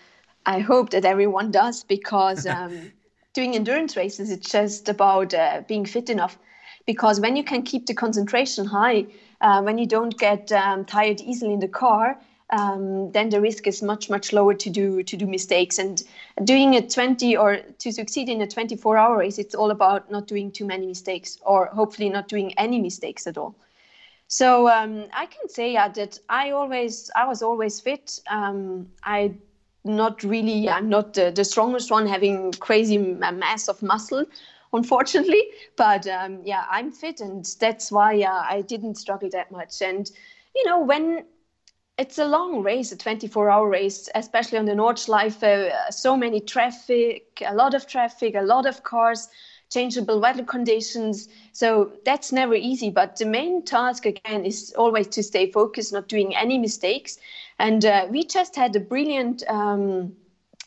I 0.46 0.60
hope 0.60 0.92
that 0.92 1.06
everyone 1.06 1.52
does, 1.52 1.84
because 1.84 2.46
um, 2.48 2.92
doing 3.34 3.56
endurance 3.56 3.96
races, 3.96 4.32
it's 4.32 4.50
just 4.50 4.90
about 4.90 5.34
uh, 5.34 5.64
being 5.68 5.86
fit 5.86 6.10
enough. 6.10 6.38
Because 6.86 7.20
when 7.20 7.36
you 7.36 7.44
can 7.44 7.64
keep 7.64 7.88
the 7.88 7.96
concentration 7.96 8.66
high, 8.66 9.08
uh, 9.42 9.62
when 9.62 9.78
you 9.78 9.88
don't 9.88 10.18
get 10.18 10.52
um, 10.52 10.86
tired 10.86 11.20
easily 11.22 11.54
in 11.54 11.60
the 11.60 11.68
car, 11.68 12.18
um, 12.52 13.12
then 13.12 13.30
the 13.30 13.42
risk 13.42 13.68
is 13.68 13.82
much 13.82 14.10
much 14.10 14.32
lower 14.32 14.54
to 14.54 14.70
do 14.70 15.04
to 15.04 15.18
do 15.18 15.26
mistakes. 15.26 15.80
And 15.80 16.02
doing 16.44 16.76
a 16.76 16.88
20 16.88 17.36
or 17.36 17.58
to 17.80 17.92
succeed 17.92 18.30
in 18.30 18.42
a 18.42 18.48
24 18.48 18.98
hour 18.98 19.18
race 19.18 19.40
it's 19.40 19.56
all 19.56 19.72
about 19.72 20.12
not 20.12 20.28
doing 20.28 20.52
too 20.52 20.66
many 20.66 20.86
mistakes 20.86 21.38
or 21.42 21.68
hopefully 21.68 22.10
not 22.10 22.28
doing 22.28 22.54
any 22.58 22.80
mistakes 22.80 23.26
at 23.28 23.38
all. 23.38 23.56
So 24.28 24.70
um, 24.70 25.06
i 25.14 25.26
can 25.26 25.50
say 25.50 25.74
yeah, 25.74 25.90
that 25.90 26.20
i 26.30 26.52
always 26.52 27.10
i 27.16 27.26
was 27.26 27.42
always 27.42 27.82
fit. 27.82 28.20
Um, 28.30 28.88
i 29.04 29.34
not 29.86 30.24
really 30.24 30.67
i'm 30.69 30.89
not 30.89 31.13
the, 31.13 31.32
the, 31.32 31.45
strongest 31.45 31.91
one 31.91 32.08
having 32.08 32.52
crazy 32.54 32.98
mass 32.98 33.67
of 33.67 33.82
muscle 33.82 34.26
unfortunately 34.74 35.43
but 35.78 36.08
um, 36.08 36.39
yeah 36.43 36.65
i'm 36.69 36.91
fit 36.91 37.21
and 37.21 37.45
that's 37.60 37.91
why 37.91 38.21
uh, 38.21 38.43
i 38.50 38.62
didn't 38.62 38.95
struggle 38.95 39.30
that 39.32 39.52
much 39.52 39.82
and 39.82 40.12
you 40.56 40.65
know 40.65 40.80
when 40.80 41.24
it's 41.98 42.17
a 42.17 42.26
long 42.26 42.62
race, 42.62 42.91
a 42.91 42.98
24 42.98 43.50
hour 43.50 43.69
race, 43.69 44.10
especially 44.15 44.58
on 44.58 44.65
the 44.65 44.74
Nordschleife. 44.74 45.41
Uh, 45.43 45.89
so 45.91 46.17
many 46.17 46.41
traffic, 46.41 47.41
a 47.45 47.56
lot 47.56 47.74
of 47.74 47.88
traffic, 47.88 48.36
a 48.36 48.41
lot 48.41 48.65
of 48.65 48.84
cars, 48.84 49.30
changeable 49.71 50.19
weather 50.19 50.43
conditions. 50.43 51.30
So 51.54 51.91
that's 52.04 52.32
never 52.32 52.54
easy. 52.54 52.89
But 52.89 53.15
the 53.17 53.26
main 53.26 53.63
task, 53.63 54.06
again, 54.06 54.45
is 54.45 54.74
always 54.78 55.08
to 55.08 55.24
stay 55.24 55.52
focused, 55.52 55.93
not 55.93 56.08
doing 56.08 56.36
any 56.36 56.58
mistakes. 56.58 57.17
And 57.60 57.86
uh, 57.86 58.08
we 58.10 58.26
just 58.26 58.56
had 58.56 58.76
a 58.76 58.80
brilliant. 58.80 59.44
Um, 59.48 60.13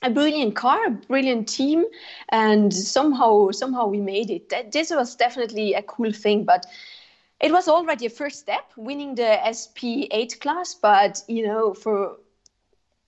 a 0.01 0.11
brilliant 0.11 0.55
car, 0.55 0.87
a 0.87 0.91
brilliant 0.91 1.49
team, 1.49 1.85
and 2.29 2.73
somehow 2.73 3.51
somehow 3.51 3.87
we 3.87 4.01
made 4.01 4.31
it. 4.31 4.49
That, 4.49 4.71
this 4.71 4.91
was 4.91 5.17
definitely 5.17 5.75
a 5.75 5.83
cool 5.83 6.13
thing, 6.13 6.45
but 6.45 6.67
it 7.41 7.53
was 7.53 7.69
already 7.69 8.07
a 8.07 8.11
first 8.11 8.39
step 8.39 8.65
winning 8.77 9.15
the 9.15 9.39
SP8 9.45 10.41
class, 10.41 10.75
but 10.75 11.23
you 11.29 11.47
know, 11.47 11.75
for 11.75 12.17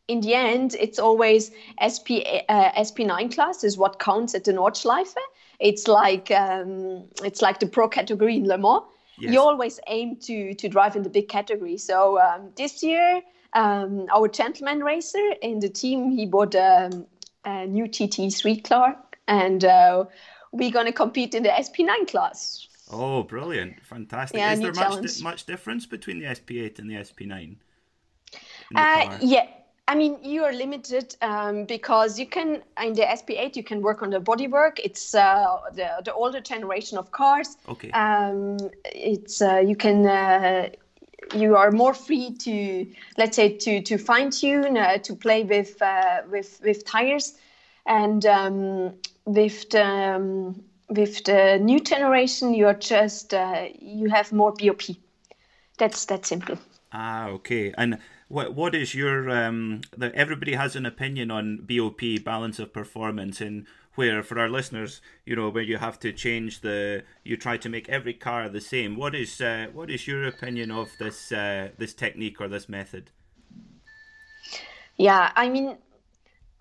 in 0.08 0.20
the 0.20 0.34
end, 0.34 0.74
it's 0.78 0.98
always 0.98 1.50
SP 1.78 2.26
uh, 2.48 2.72
SP9 2.72 3.32
class 3.32 3.62
is 3.62 3.78
what 3.78 3.98
counts 4.00 4.34
at 4.34 4.44
the 4.44 4.52
Nordschleife. 4.52 5.14
It's 5.60 5.86
like 5.86 6.30
um, 6.30 7.04
it's 7.22 7.42
like 7.42 7.60
the 7.60 7.66
pro 7.66 7.88
category 7.88 8.36
in 8.36 8.46
Le 8.46 8.58
Mans. 8.58 8.82
Yes. 9.18 9.32
You 9.32 9.40
always 9.40 9.78
aim 9.86 10.16
to 10.22 10.54
to 10.54 10.68
drive 10.68 10.96
in 10.96 11.02
the 11.02 11.10
big 11.10 11.28
category. 11.28 11.76
So 11.76 12.20
um, 12.20 12.50
this 12.56 12.82
year, 12.82 13.22
um, 13.52 14.06
our 14.14 14.28
gentleman 14.28 14.82
racer 14.82 15.32
in 15.42 15.60
the 15.60 15.68
team 15.68 16.10
he 16.10 16.26
bought 16.26 16.54
um, 16.54 17.06
a 17.44 17.66
new 17.66 17.84
GT3 17.84 18.64
car, 18.64 18.96
and 19.26 19.64
uh, 19.64 20.04
we're 20.52 20.70
gonna 20.70 20.92
compete 20.92 21.34
in 21.34 21.42
the 21.42 21.50
SP9 21.50 22.08
class. 22.08 22.66
Oh, 22.92 23.22
brilliant! 23.22 23.84
Fantastic. 23.84 24.38
Yeah, 24.38 24.52
Is 24.52 24.60
there 24.60 24.72
much 24.72 25.22
much 25.22 25.46
difference 25.46 25.86
between 25.86 26.18
the 26.18 26.26
SP8 26.26 26.78
and 26.78 26.90
the 26.90 26.94
SP9? 26.94 27.56
The 28.72 28.80
uh, 28.80 29.18
yeah, 29.22 29.46
I 29.90 29.96
mean, 29.96 30.18
you 30.22 30.44
are 30.44 30.52
limited 30.52 31.16
um, 31.20 31.64
because 31.64 32.16
you 32.16 32.26
can 32.26 32.62
in 32.80 32.92
the 32.94 33.02
SP8 33.02 33.56
you 33.56 33.64
can 33.64 33.82
work 33.82 34.02
on 34.02 34.10
the 34.10 34.20
bodywork. 34.20 34.78
It's 34.82 35.16
uh, 35.16 35.56
the 35.74 35.88
the 36.04 36.14
older 36.14 36.40
generation 36.40 36.96
of 36.96 37.10
cars. 37.10 37.56
Okay. 37.68 37.90
Um, 37.90 38.56
it's 38.84 39.42
uh, 39.42 39.58
you 39.58 39.74
can 39.74 40.06
uh, 40.06 40.68
you 41.34 41.56
are 41.56 41.70
more 41.70 41.94
free 41.94 42.32
to 42.32 42.86
let's 43.16 43.36
say 43.36 43.56
to 43.56 43.80
to 43.82 43.98
fine 43.98 44.30
tune 44.30 44.76
uh, 44.76 44.98
to 44.98 45.14
play 45.14 45.44
with 45.44 45.80
uh, 45.82 46.22
with 46.30 46.60
with 46.62 46.84
tires, 46.84 47.34
and 47.86 48.24
um, 48.26 48.94
with 49.24 49.68
the 49.70 49.84
um, 49.84 50.62
with 50.88 51.24
the 51.24 51.58
new 51.58 51.80
generation 51.80 52.54
you 52.54 52.66
are 52.66 52.74
just 52.74 53.34
uh, 53.34 53.66
you 53.80 54.08
have 54.10 54.32
more 54.32 54.52
BOP. 54.52 54.82
That's 55.78 56.04
that 56.06 56.26
simple. 56.26 56.58
Ah, 56.92 57.28
okay. 57.28 57.72
And 57.78 57.98
what 58.28 58.54
what 58.54 58.74
is 58.74 58.94
your 58.94 59.30
um? 59.30 59.82
Everybody 60.00 60.54
has 60.54 60.76
an 60.76 60.86
opinion 60.86 61.30
on 61.30 61.58
BOP 61.62 62.00
balance 62.24 62.58
of 62.58 62.72
performance 62.72 63.40
and 63.40 63.66
where 63.94 64.22
for 64.22 64.38
our 64.38 64.48
listeners, 64.48 65.00
you 65.24 65.36
know, 65.36 65.48
where 65.48 65.62
you 65.62 65.78
have 65.78 65.98
to 66.00 66.12
change 66.12 66.60
the, 66.60 67.02
you 67.24 67.36
try 67.36 67.56
to 67.56 67.68
make 67.68 67.88
every 67.88 68.14
car 68.14 68.48
the 68.48 68.60
same. 68.60 68.96
What 68.96 69.14
is 69.14 69.40
uh, 69.40 69.66
what 69.72 69.90
is 69.90 70.06
your 70.06 70.24
opinion 70.24 70.70
of 70.70 70.90
this 70.98 71.32
uh, 71.32 71.70
this 71.78 71.94
technique 71.94 72.40
or 72.40 72.48
this 72.48 72.68
method? 72.68 73.10
Yeah, 74.96 75.32
I 75.34 75.48
mean, 75.48 75.78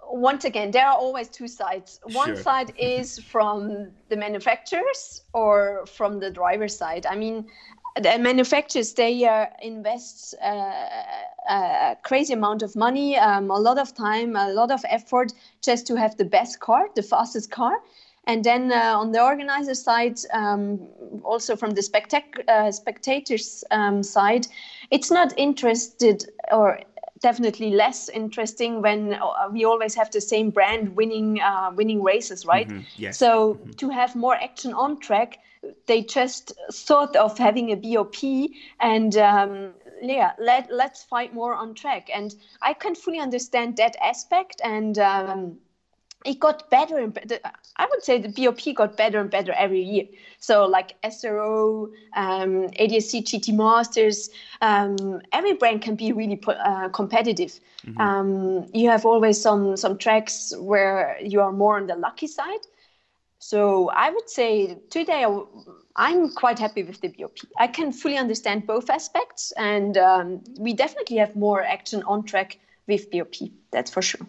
once 0.10 0.46
again, 0.46 0.72
there 0.72 0.88
are 0.88 0.96
always 0.96 1.30
two 1.30 1.48
sides. 1.48 2.00
One 2.04 2.30
Sure. 2.30 2.36
side 2.38 2.74
is 2.78 3.20
from 3.20 3.92
the 4.10 4.16
manufacturers 4.16 5.24
or 5.34 5.86
from 5.86 6.20
the 6.20 6.32
driver 6.32 6.68
side. 6.68 7.06
I 7.06 7.16
mean, 7.16 7.48
the 7.96 8.18
manufacturers 8.20 8.94
they 8.94 9.26
uh, 9.26 9.48
invest 9.62 10.36
uh, 10.42 10.72
a 11.50 11.98
crazy 12.04 12.34
amount 12.34 12.62
of 12.62 12.76
money, 12.76 13.18
um, 13.18 13.50
a 13.50 13.60
lot 13.60 13.78
of 13.78 13.94
time, 13.94 14.36
a 14.36 14.50
lot 14.54 14.72
of 14.72 14.82
effort 14.90 15.34
just 15.62 15.88
to 15.88 15.96
have 15.96 16.16
the 16.18 16.26
best 16.26 16.60
car, 16.60 16.88
the 16.96 17.04
fastest 17.04 17.52
car. 17.52 17.80
And 18.26 18.44
then 18.44 18.72
uh, 18.72 18.96
on 18.96 19.12
the 19.12 19.24
organizer 19.24 19.74
side, 19.74 20.20
um, 20.34 20.80
also 21.24 21.56
from 21.56 21.72
the 21.72 21.82
spectac- 21.82 22.48
uh, 22.48 22.72
spectators 22.72 23.64
um, 23.72 24.04
side, 24.04 24.46
it's 24.92 25.10
not 25.10 25.34
interested 25.38 26.30
or 26.52 26.80
definitely 27.22 27.72
less 27.72 28.10
interesting 28.10 28.82
when 28.82 29.14
uh, 29.14 29.50
we 29.52 29.66
always 29.66 29.96
have 29.96 30.10
the 30.12 30.22
same 30.22 30.50
brand 30.50 30.96
winning 30.96 31.40
uh, 31.40 31.72
winning 31.76 32.02
races, 32.04 32.46
right? 32.46 32.68
Mhm, 32.70 32.86
yes. 32.98 33.18
So 33.18 33.60
to 33.78 33.90
have 33.90 34.16
more 34.16 34.36
action 34.36 34.74
on 34.74 35.00
track, 35.00 35.40
they 35.88 36.02
just 36.04 36.54
thought 36.72 37.16
of 37.16 37.38
having 37.38 37.72
a 37.72 37.76
BOP 37.76 38.50
and 38.80 39.16
um, 39.18 39.74
yeah, 40.02 40.32
let 40.40 40.72
let's 40.72 41.04
fight 41.04 41.34
more 41.34 41.54
on 41.54 41.74
track. 41.74 42.10
And 42.14 42.34
I 42.62 42.74
can 42.74 42.96
fully 42.96 43.20
understand 43.20 43.78
that 43.78 43.96
aspect 44.02 44.62
and. 44.64 44.98
Um, 44.98 45.58
it 46.26 46.40
got 46.40 46.70
better 46.70 46.98
and 46.98 47.14
better. 47.14 47.40
I 47.78 47.88
would 47.90 48.04
say 48.04 48.20
the 48.20 48.30
BOP 48.30 48.76
got 48.76 48.98
better 48.98 49.20
and 49.20 49.30
better 49.30 49.54
every 49.54 49.82
year. 49.82 50.06
So 50.40 50.66
like 50.66 50.96
SRO, 51.04 51.90
um, 52.16 52.68
ADAC 52.80 53.24
GT 53.24 53.56
Masters, 53.56 54.30
um, 54.62 55.22
every 55.32 55.54
brand 55.54 55.82
can 55.82 55.96
be 55.96 56.12
really 56.12 56.42
uh, 56.48 56.90
competitive. 56.90 57.60
Um, 57.98 58.68
you 58.74 58.90
have 58.90 59.06
always 59.06 59.40
some 59.42 59.78
some 59.78 59.98
tracks 59.98 60.54
where 60.58 61.18
you 61.22 61.42
are 61.42 61.52
more 61.52 61.78
on 61.78 61.88
the 61.88 61.96
lucky 61.96 62.28
side. 62.28 62.66
So 63.40 63.90
I 63.90 64.10
would 64.10 64.30
say 64.30 64.78
today 64.90 65.26
I'm 65.96 66.30
quite 66.34 66.60
happy 66.60 66.84
with 66.84 67.00
the 67.02 67.08
BOP. 67.08 67.38
I 67.58 67.68
can 67.68 67.92
fully 67.94 68.18
understand 68.18 68.68
both 68.68 68.90
aspects, 68.90 69.54
and 69.54 69.98
um, 69.98 70.44
we 70.58 70.74
definitely 70.74 71.18
have 71.18 71.36
more 71.36 71.64
action 71.64 72.04
on 72.04 72.24
track 72.24 72.60
with 72.88 73.10
BOP. 73.12 73.36
That's 73.72 73.92
for 73.92 74.02
sure. 74.02 74.28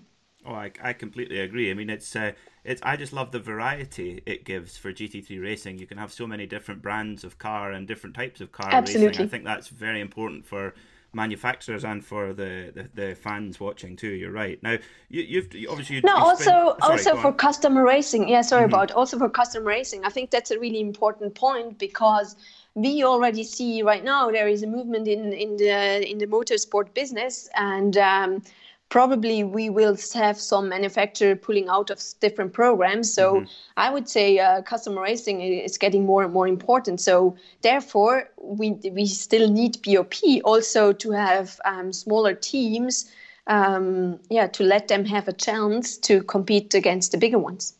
Oh, 0.51 0.55
I, 0.55 0.73
I 0.83 0.93
completely 0.93 1.39
agree. 1.39 1.71
I 1.71 1.75
mean, 1.75 1.89
it's 1.89 2.17
uh, 2.17 2.33
it's 2.65 2.83
I 2.83 2.97
just 2.97 3.13
love 3.13 3.31
the 3.31 3.39
variety 3.39 4.21
it 4.27 4.45
gives 4.45 4.77
for 4.77 4.93
GT3 4.93 5.41
racing. 5.41 5.79
You 5.79 5.87
can 5.87 5.97
have 5.97 6.13
so 6.13 6.27
many 6.27 6.45
different 6.45 6.83
brands 6.83 7.23
of 7.23 7.39
car 7.39 7.71
and 7.71 7.87
different 7.87 8.17
types 8.17 8.41
of 8.41 8.51
car 8.51 8.67
racing. 8.67 8.79
Absolutely. 8.79 9.25
I 9.25 9.29
think 9.29 9.45
that's 9.45 9.69
very 9.69 10.01
important 10.01 10.45
for 10.45 10.75
manufacturers 11.13 11.85
and 11.85 12.05
for 12.05 12.33
the, 12.33 12.73
the, 12.75 12.89
the 13.01 13.15
fans 13.15 13.61
watching 13.61 13.95
too. 13.95 14.11
You're 14.11 14.33
right. 14.33 14.61
Now, 14.63 14.79
you, 15.09 15.23
you've 15.23 15.55
you, 15.55 15.71
obviously 15.71 15.97
you, 15.97 16.03
No, 16.05 16.17
also 16.17 16.45
sorry, 16.45 16.77
also 16.83 17.11
for 17.11 17.19
on. 17.19 17.33
Mm-hmm. 17.33 17.37
customer 17.37 17.85
racing. 17.85 18.29
Yeah, 18.29 18.41
sorry 18.41 18.65
about 18.65 18.91
also 18.91 19.19
for 19.19 19.29
customer 19.29 19.67
racing. 19.67 20.05
I 20.05 20.09
think 20.09 20.31
that's 20.31 20.51
a 20.51 20.59
really 20.59 20.81
important 20.81 21.37
point 21.37 21.79
because 21.79 22.35
we 22.75 23.05
already 23.05 23.45
see 23.45 23.83
right 23.83 24.03
now 24.03 24.33
there 24.33 24.49
is 24.49 24.65
a 24.65 24.67
movement 24.67 25.07
in 25.07 25.33
in 25.33 25.57
the 25.57 26.11
in 26.11 26.19
the 26.19 26.27
motorsport 26.27 26.93
business 26.93 27.49
and. 27.55 27.97
Um, 27.97 28.43
Probably 28.91 29.45
we 29.45 29.71
will 29.71 29.97
have 30.15 30.39
some 30.39 30.69
manufacturer 30.69 31.37
pulling 31.37 31.69
out 31.69 31.91
of 31.91 32.03
different 32.21 32.53
programs. 32.53 33.13
So 33.13 33.41
Mm-hmm. 33.41 33.51
I 33.77 33.91
would 33.91 34.09
say 34.09 34.39
uh, 34.39 34.63
customer 34.63 35.03
racing 35.03 35.41
is 35.41 35.79
getting 35.79 36.05
more 36.05 36.23
and 36.25 36.33
more 36.33 36.49
important. 36.49 37.01
So 37.01 37.37
therefore, 37.63 38.29
we 38.37 38.73
we 38.93 39.07
still 39.07 39.49
need 39.51 39.81
BOP 39.83 40.43
also 40.45 40.93
to 40.93 41.11
have 41.13 41.61
um, 41.65 41.93
smaller 41.93 42.35
teams 42.35 43.11
um, 43.47 44.21
yeah, 44.31 44.47
to 44.47 44.63
let 44.63 44.89
them 44.89 45.05
have 45.05 45.29
a 45.29 45.33
chance 45.33 45.99
to 45.99 46.23
compete 46.23 46.75
against 46.75 47.13
the 47.13 47.19
bigger 47.19 47.39
ones. 47.39 47.75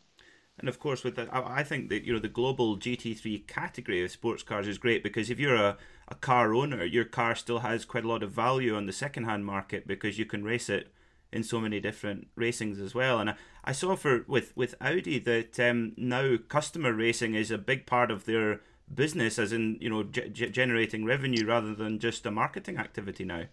And 0.59 0.69
of 0.69 0.79
course, 0.79 1.03
with 1.05 1.17
the, 1.17 1.29
I 1.33 1.61
I 1.61 1.63
think 1.65 1.89
that 1.89 2.05
you 2.05 2.13
know 2.13 2.19
the 2.19 2.29
global 2.29 2.77
GT3 2.77 3.47
category 3.47 4.05
of 4.05 4.11
sports 4.11 4.43
cars 4.43 4.69
is 4.69 4.79
great 4.79 5.03
because 5.03 5.31
if 5.31 5.39
you're 5.41 5.55
a, 5.55 5.79
a 6.11 6.15
car 6.15 6.55
owner, 6.55 6.85
your 6.85 7.05
car 7.05 7.35
still 7.35 7.61
has 7.61 7.85
quite 7.85 8.05
a 8.05 8.09
lot 8.09 8.23
of 8.23 8.33
value 8.33 8.75
on 8.75 8.87
the 8.87 8.93
second-hand 8.93 9.47
market 9.47 9.87
because 9.87 10.19
you 10.19 10.25
can 10.27 10.45
race 10.45 10.69
it 10.69 10.89
in 11.33 11.43
so 11.45 11.61
many 11.61 11.81
different 11.81 12.29
racings 12.37 12.81
as 12.83 12.95
well. 12.95 13.21
And 13.21 13.31
I, 13.31 13.35
I 13.65 13.73
saw 13.73 13.95
for 13.97 14.25
with 14.27 14.53
with 14.57 14.75
Audi 14.81 15.19
that 15.21 15.61
um, 15.61 15.93
now 15.97 16.37
customer 16.49 16.93
racing 16.93 17.35
is 17.35 17.51
a 17.51 17.59
big 17.59 17.87
part 17.87 18.11
of 18.11 18.25
their 18.25 18.61
business, 18.93 19.39
as 19.39 19.53
in 19.53 19.79
you 19.81 19.89
know 19.89 20.03
ge- 20.03 20.51
generating 20.53 21.05
revenue 21.05 21.47
rather 21.47 21.75
than 21.75 21.99
just 22.01 22.27
a 22.27 22.31
marketing 22.31 22.79
activity 22.79 23.25
now. 23.25 23.45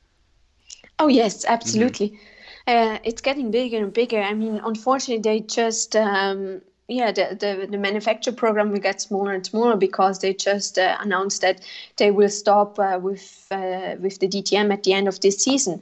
Oh 1.00 1.08
yes, 1.08 1.46
absolutely. 1.46 2.20
Uh, 2.68 3.00
it's 3.04 3.22
getting 3.22 3.50
bigger 3.52 3.78
and 3.78 3.94
bigger. 3.94 4.22
I 4.22 4.34
mean, 4.34 4.62
unfortunately, 4.64 5.22
they 5.22 5.40
just 5.40 5.96
um, 5.96 6.62
yeah 6.88 7.12
the, 7.12 7.36
the 7.40 7.68
the 7.70 7.78
manufacture 7.78 8.32
program 8.32 8.72
will 8.72 8.80
get 8.80 9.02
smaller 9.02 9.34
and 9.34 9.46
smaller 9.46 9.76
because 9.76 10.20
they 10.20 10.34
just 10.34 10.78
uh, 10.80 10.98
announced 11.02 11.42
that 11.42 11.62
they 11.98 12.12
will 12.12 12.30
stop 12.30 12.80
uh, 12.80 12.98
with 13.02 13.48
uh, 13.52 13.96
with 14.00 14.20
the 14.20 14.28
DTM 14.28 14.72
at 14.72 14.84
the 14.84 14.94
end 14.94 15.08
of 15.08 15.20
this 15.20 15.38
season. 15.38 15.82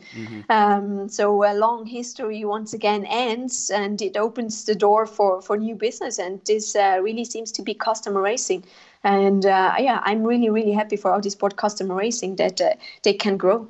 Um, 0.50 1.10
so 1.10 1.44
a 1.44 1.54
long 1.54 1.86
history 1.86 2.44
once 2.46 2.74
again 2.74 3.06
ends, 3.06 3.70
and 3.70 4.02
it 4.02 4.18
opens 4.18 4.66
the 4.66 4.76
door 4.76 5.06
for 5.06 5.42
for 5.42 5.58
new 5.58 5.76
business. 5.76 6.18
And 6.20 6.42
this 6.46 6.76
uh, 6.76 7.00
really 7.02 7.26
seems 7.26 7.52
to 7.54 7.62
be 7.62 7.74
customer 7.74 8.22
racing. 8.22 8.66
And 9.04 9.46
uh, 9.46 9.76
yeah, 9.78 10.00
I'm 10.04 10.24
really 10.24 10.50
really 10.50 10.74
happy 10.74 10.98
for 10.98 11.14
Audi 11.14 11.30
Sport 11.30 11.56
customer 11.56 11.96
racing 11.96 12.38
that 12.38 12.60
uh, 12.62 12.74
they 13.04 13.14
can 13.14 13.38
grow. 13.38 13.68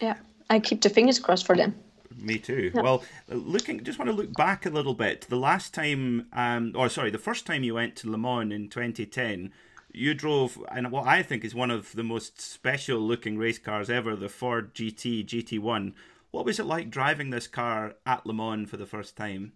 Yeah, 0.00 0.16
I 0.50 0.60
keep 0.60 0.82
the 0.82 0.90
fingers 0.90 1.18
crossed 1.20 1.46
for 1.46 1.56
them. 1.56 1.74
Me 2.18 2.38
too. 2.38 2.70
Well, 2.74 3.04
looking, 3.28 3.84
just 3.84 3.98
want 3.98 4.10
to 4.10 4.16
look 4.16 4.32
back 4.34 4.64
a 4.66 4.70
little 4.70 4.94
bit. 4.94 5.26
The 5.28 5.36
last 5.36 5.74
time, 5.74 6.26
um, 6.32 6.72
or 6.74 6.88
sorry, 6.88 7.10
the 7.10 7.18
first 7.18 7.46
time 7.46 7.62
you 7.62 7.74
went 7.74 7.96
to 7.96 8.10
Le 8.10 8.18
Mans 8.18 8.52
in 8.52 8.68
2010, 8.68 9.52
you 9.92 10.14
drove, 10.14 10.58
and 10.70 10.90
what 10.90 11.06
I 11.06 11.22
think 11.22 11.44
is 11.44 11.54
one 11.54 11.70
of 11.70 11.92
the 11.92 12.02
most 12.02 12.40
special 12.40 12.98
looking 12.98 13.38
race 13.38 13.58
cars 13.58 13.90
ever, 13.90 14.16
the 14.16 14.28
Ford 14.28 14.74
GT 14.74 15.26
GT1. 15.26 15.94
What 16.30 16.44
was 16.44 16.58
it 16.58 16.66
like 16.66 16.90
driving 16.90 17.30
this 17.30 17.46
car 17.46 17.94
at 18.04 18.26
Le 18.26 18.34
Mans 18.34 18.68
for 18.68 18.76
the 18.76 18.86
first 18.86 19.16
time? 19.16 19.52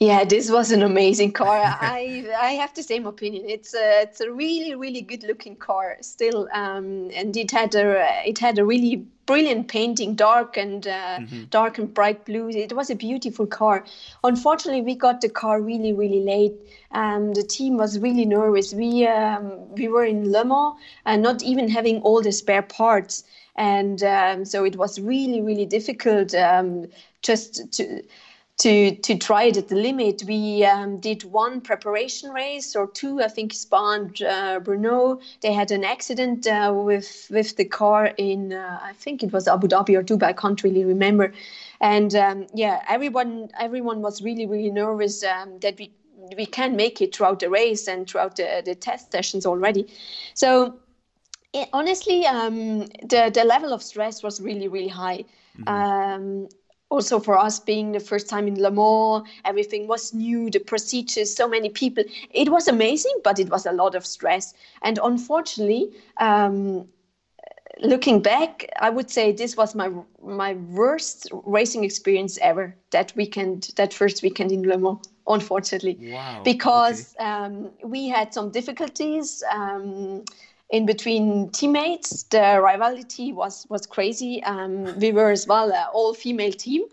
Yeah, 0.00 0.24
this 0.24 0.50
was 0.50 0.72
an 0.72 0.82
amazing 0.82 1.32
car. 1.32 1.60
I 1.62 2.26
I 2.34 2.52
have 2.52 2.72
the 2.72 2.82
same 2.82 3.06
opinion. 3.06 3.44
It's 3.46 3.74
a 3.74 4.00
it's 4.00 4.22
a 4.22 4.32
really 4.32 4.74
really 4.74 5.02
good 5.02 5.24
looking 5.24 5.56
car 5.56 5.98
still, 6.00 6.48
um, 6.54 7.10
and 7.14 7.36
it 7.36 7.50
had 7.50 7.74
a 7.74 8.22
it 8.26 8.38
had 8.38 8.58
a 8.58 8.64
really 8.64 9.04
brilliant 9.26 9.68
painting, 9.68 10.14
dark 10.14 10.56
and 10.56 10.88
uh, 10.88 11.20
dark 11.50 11.76
and 11.76 11.92
bright 11.92 12.24
blue. 12.24 12.48
It 12.48 12.72
was 12.72 12.88
a 12.88 12.94
beautiful 12.94 13.46
car. 13.46 13.84
Unfortunately, 14.24 14.80
we 14.80 14.94
got 14.94 15.20
the 15.20 15.28
car 15.28 15.60
really 15.60 15.92
really 15.92 16.24
late. 16.24 16.54
Um, 16.92 17.34
the 17.34 17.42
team 17.42 17.76
was 17.76 17.98
really 17.98 18.24
nervous. 18.24 18.72
We 18.72 19.06
um, 19.06 19.68
we 19.74 19.88
were 19.88 20.06
in 20.06 20.32
Le 20.32 20.46
Mans 20.46 20.76
and 21.04 21.22
not 21.22 21.42
even 21.42 21.68
having 21.68 22.00
all 22.00 22.22
the 22.22 22.32
spare 22.32 22.62
parts, 22.62 23.22
and 23.54 24.02
um, 24.02 24.46
so 24.46 24.64
it 24.64 24.76
was 24.76 24.98
really 24.98 25.42
really 25.42 25.66
difficult 25.66 26.34
um, 26.34 26.86
just 27.20 27.70
to 27.72 28.02
to 28.60 28.94
to 28.94 29.16
try 29.16 29.44
it 29.44 29.56
at 29.56 29.68
the 29.68 29.74
limit. 29.74 30.22
We 30.26 30.64
um, 30.64 31.00
did 31.00 31.24
one 31.24 31.62
preparation 31.62 32.30
race 32.30 32.76
or 32.76 32.86
two, 32.86 33.22
I 33.22 33.28
think, 33.28 33.54
Spa 33.54 33.94
and 33.94 34.22
uh, 34.22 34.60
Brno. 34.60 35.20
They 35.40 35.52
had 35.52 35.70
an 35.70 35.82
accident 35.82 36.46
uh, 36.46 36.72
with 36.74 37.26
with 37.30 37.56
the 37.56 37.64
car 37.64 38.12
in, 38.18 38.52
uh, 38.52 38.78
I 38.82 38.92
think 38.92 39.22
it 39.22 39.32
was 39.32 39.48
Abu 39.48 39.66
Dhabi 39.66 39.96
or 39.96 40.02
Dubai. 40.02 40.24
I 40.24 40.32
can't 40.34 40.62
really 40.62 40.84
remember. 40.84 41.32
And 41.80 42.14
um, 42.14 42.46
yeah, 42.54 42.82
everyone 42.86 43.48
everyone 43.58 44.02
was 44.02 44.20
really 44.20 44.46
really 44.46 44.70
nervous 44.70 45.24
um, 45.24 45.58
that 45.60 45.78
we 45.78 45.90
we 46.36 46.44
can 46.44 46.76
make 46.76 47.00
it 47.00 47.16
throughout 47.16 47.40
the 47.40 47.48
race 47.48 47.88
and 47.88 48.06
throughout 48.06 48.36
the, 48.36 48.62
the 48.62 48.74
test 48.74 49.10
sessions 49.10 49.46
already. 49.46 49.86
So 50.34 50.78
it, 51.54 51.70
honestly, 51.72 52.26
um, 52.26 52.80
the 53.08 53.30
the 53.32 53.44
level 53.44 53.72
of 53.72 53.82
stress 53.82 54.22
was 54.22 54.38
really 54.38 54.68
really 54.68 54.88
high. 54.88 55.24
Mm-hmm. 55.58 56.59
Also 56.90 57.20
for 57.20 57.38
us 57.38 57.60
being 57.60 57.92
the 57.92 58.00
first 58.00 58.28
time 58.28 58.48
in 58.48 58.60
Le 58.60 58.70
Mans, 58.70 59.26
everything 59.44 59.86
was 59.86 60.12
new, 60.12 60.50
the 60.50 60.58
procedures, 60.58 61.34
so 61.34 61.48
many 61.48 61.68
people. 61.68 62.04
It 62.30 62.48
was 62.50 62.66
amazing, 62.66 63.14
but 63.22 63.38
it 63.38 63.48
was 63.48 63.64
a 63.64 63.72
lot 63.72 63.94
of 63.94 64.04
stress. 64.04 64.54
And 64.82 64.98
unfortunately, 65.02 65.92
um, 66.18 66.88
looking 67.80 68.20
back, 68.20 68.68
I 68.80 68.90
would 68.90 69.10
say 69.10 69.32
this 69.32 69.56
was 69.56 69.74
my 69.74 69.90
my 70.22 70.54
worst 70.54 71.28
racing 71.44 71.84
experience 71.84 72.38
ever. 72.42 72.74
That 72.90 73.14
weekend, 73.16 73.70
that 73.76 73.94
first 73.94 74.22
weekend 74.22 74.52
in 74.52 74.62
Le 74.68 74.76
Mans, 74.76 74.98
unfortunately, 75.26 75.96
wow. 76.12 76.42
because 76.44 77.14
okay. 77.14 77.24
um, 77.24 77.70
we 77.84 78.08
had 78.08 78.34
some 78.34 78.50
difficulties. 78.50 79.42
Um, 79.52 80.24
in 80.70 80.86
between 80.86 81.50
teammates. 81.50 82.24
The 82.24 82.60
rivalry 82.60 83.32
was 83.32 83.66
was 83.68 83.86
crazy. 83.86 84.42
Um, 84.44 84.98
we 84.98 85.12
were 85.12 85.30
as 85.30 85.46
well 85.46 85.70
an 85.72 85.86
all 85.92 86.14
female 86.14 86.52
team, 86.52 86.84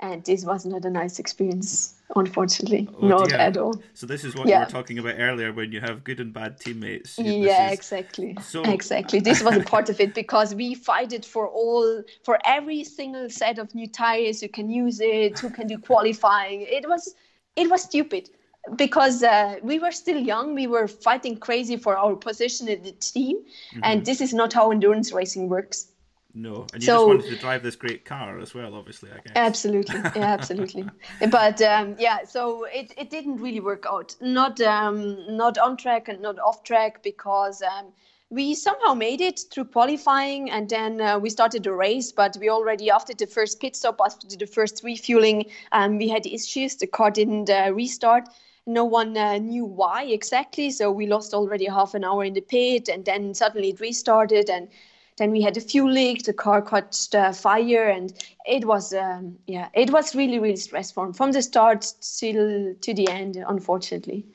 and 0.00 0.24
this 0.24 0.44
was 0.44 0.64
not 0.64 0.84
a 0.84 0.90
nice 0.90 1.18
experience. 1.18 1.90
Unfortunately, 2.16 2.86
oh, 3.00 3.08
not 3.08 3.30
dear. 3.30 3.38
at 3.38 3.56
all. 3.56 3.74
So 3.94 4.06
this 4.06 4.24
is 4.24 4.36
what 4.36 4.46
yeah. 4.46 4.60
you 4.60 4.66
were 4.66 4.70
talking 4.70 4.98
about 4.98 5.16
earlier 5.18 5.52
when 5.52 5.72
you 5.72 5.80
have 5.80 6.04
good 6.04 6.20
and 6.20 6.32
bad 6.32 6.60
teammates. 6.60 7.18
yeah, 7.18 7.70
is... 7.70 7.78
exactly. 7.78 8.36
So... 8.42 8.62
Exactly. 8.62 9.20
This 9.20 9.42
was 9.42 9.56
a 9.56 9.62
part 9.62 9.88
of 9.88 9.98
it 10.00 10.14
because 10.14 10.54
we 10.54 10.74
fighted 10.74 11.24
for 11.24 11.48
all 11.48 12.02
for 12.22 12.38
every 12.44 12.84
single 12.84 13.30
set 13.30 13.58
of 13.58 13.74
new 13.74 13.88
tires. 13.88 14.42
You 14.42 14.50
can 14.50 14.70
use 14.70 15.00
it. 15.00 15.38
Who 15.38 15.48
can 15.50 15.66
do 15.66 15.78
qualifying? 15.78 16.60
It 16.60 16.86
was 16.86 17.14
it 17.56 17.70
was 17.70 17.82
stupid 17.82 18.30
because 18.76 19.22
uh, 19.22 19.56
we 19.62 19.78
were 19.78 19.92
still 19.92 20.18
young, 20.18 20.54
we 20.54 20.66
were 20.66 20.88
fighting 20.88 21.36
crazy 21.36 21.76
for 21.76 21.96
our 21.96 22.16
position 22.16 22.68
in 22.68 22.82
the 22.82 22.92
team, 22.92 23.38
mm-hmm. 23.38 23.80
and 23.82 24.04
this 24.06 24.20
is 24.20 24.32
not 24.32 24.52
how 24.52 24.70
endurance 24.70 25.12
racing 25.12 25.48
works. 25.48 25.88
No, 26.36 26.66
and 26.72 26.82
you 26.82 26.86
so, 26.86 26.92
just 26.92 27.06
wanted 27.06 27.36
to 27.36 27.40
drive 27.40 27.62
this 27.62 27.76
great 27.76 28.04
car 28.04 28.40
as 28.40 28.54
well, 28.54 28.74
obviously. 28.74 29.08
I 29.12 29.18
guess. 29.18 29.32
Absolutely, 29.36 30.00
yeah, 30.16 30.32
absolutely. 30.32 30.84
but 31.30 31.62
um, 31.62 31.94
yeah, 31.96 32.24
so 32.24 32.64
it, 32.64 32.92
it 32.96 33.08
didn't 33.08 33.36
really 33.36 33.60
work 33.60 33.86
out. 33.88 34.16
Not 34.20 34.60
um, 34.60 35.36
not 35.36 35.58
on 35.58 35.76
track 35.76 36.08
and 36.08 36.20
not 36.20 36.40
off 36.40 36.64
track 36.64 37.04
because 37.04 37.62
um, 37.62 37.92
we 38.30 38.56
somehow 38.56 38.94
made 38.94 39.20
it 39.20 39.42
through 39.52 39.66
qualifying, 39.66 40.50
and 40.50 40.68
then 40.68 41.00
uh, 41.00 41.20
we 41.20 41.30
started 41.30 41.62
the 41.62 41.72
race. 41.72 42.10
But 42.10 42.36
we 42.40 42.48
already 42.48 42.90
after 42.90 43.14
the 43.14 43.28
first 43.28 43.60
pit 43.60 43.76
stop, 43.76 44.00
after 44.04 44.26
the 44.26 44.46
first 44.46 44.82
refueling, 44.82 45.46
um, 45.70 45.98
we 45.98 46.08
had 46.08 46.26
issues. 46.26 46.74
The 46.74 46.88
car 46.88 47.12
didn't 47.12 47.48
uh, 47.48 47.70
restart, 47.72 48.28
no 48.66 48.84
one 48.84 49.16
uh, 49.16 49.38
knew 49.38 49.64
why 49.64 50.04
exactly. 50.04 50.70
So 50.70 50.90
we 50.90 51.06
lost 51.06 51.34
already 51.34 51.66
half 51.66 51.94
an 51.94 52.04
hour 52.04 52.24
in 52.24 52.34
the 52.34 52.40
pit, 52.40 52.88
and 52.88 53.04
then 53.04 53.34
suddenly 53.34 53.70
it 53.70 53.80
restarted, 53.80 54.48
and 54.48 54.68
then 55.16 55.30
we 55.30 55.42
had 55.42 55.56
a 55.56 55.60
fuel 55.60 55.90
leak. 55.90 56.24
The 56.24 56.32
car 56.32 56.62
caught 56.62 57.08
uh, 57.14 57.32
fire, 57.32 57.88
and 57.88 58.12
it 58.46 58.64
was 58.64 58.94
um, 58.94 59.38
yeah, 59.46 59.68
it 59.74 59.90
was 59.90 60.14
really 60.14 60.38
really 60.38 60.56
stressful 60.56 61.12
from 61.12 61.32
the 61.32 61.42
start 61.42 61.92
till 62.00 62.74
to 62.74 62.94
the 62.94 63.08
end. 63.08 63.36
Unfortunately, 63.36 64.26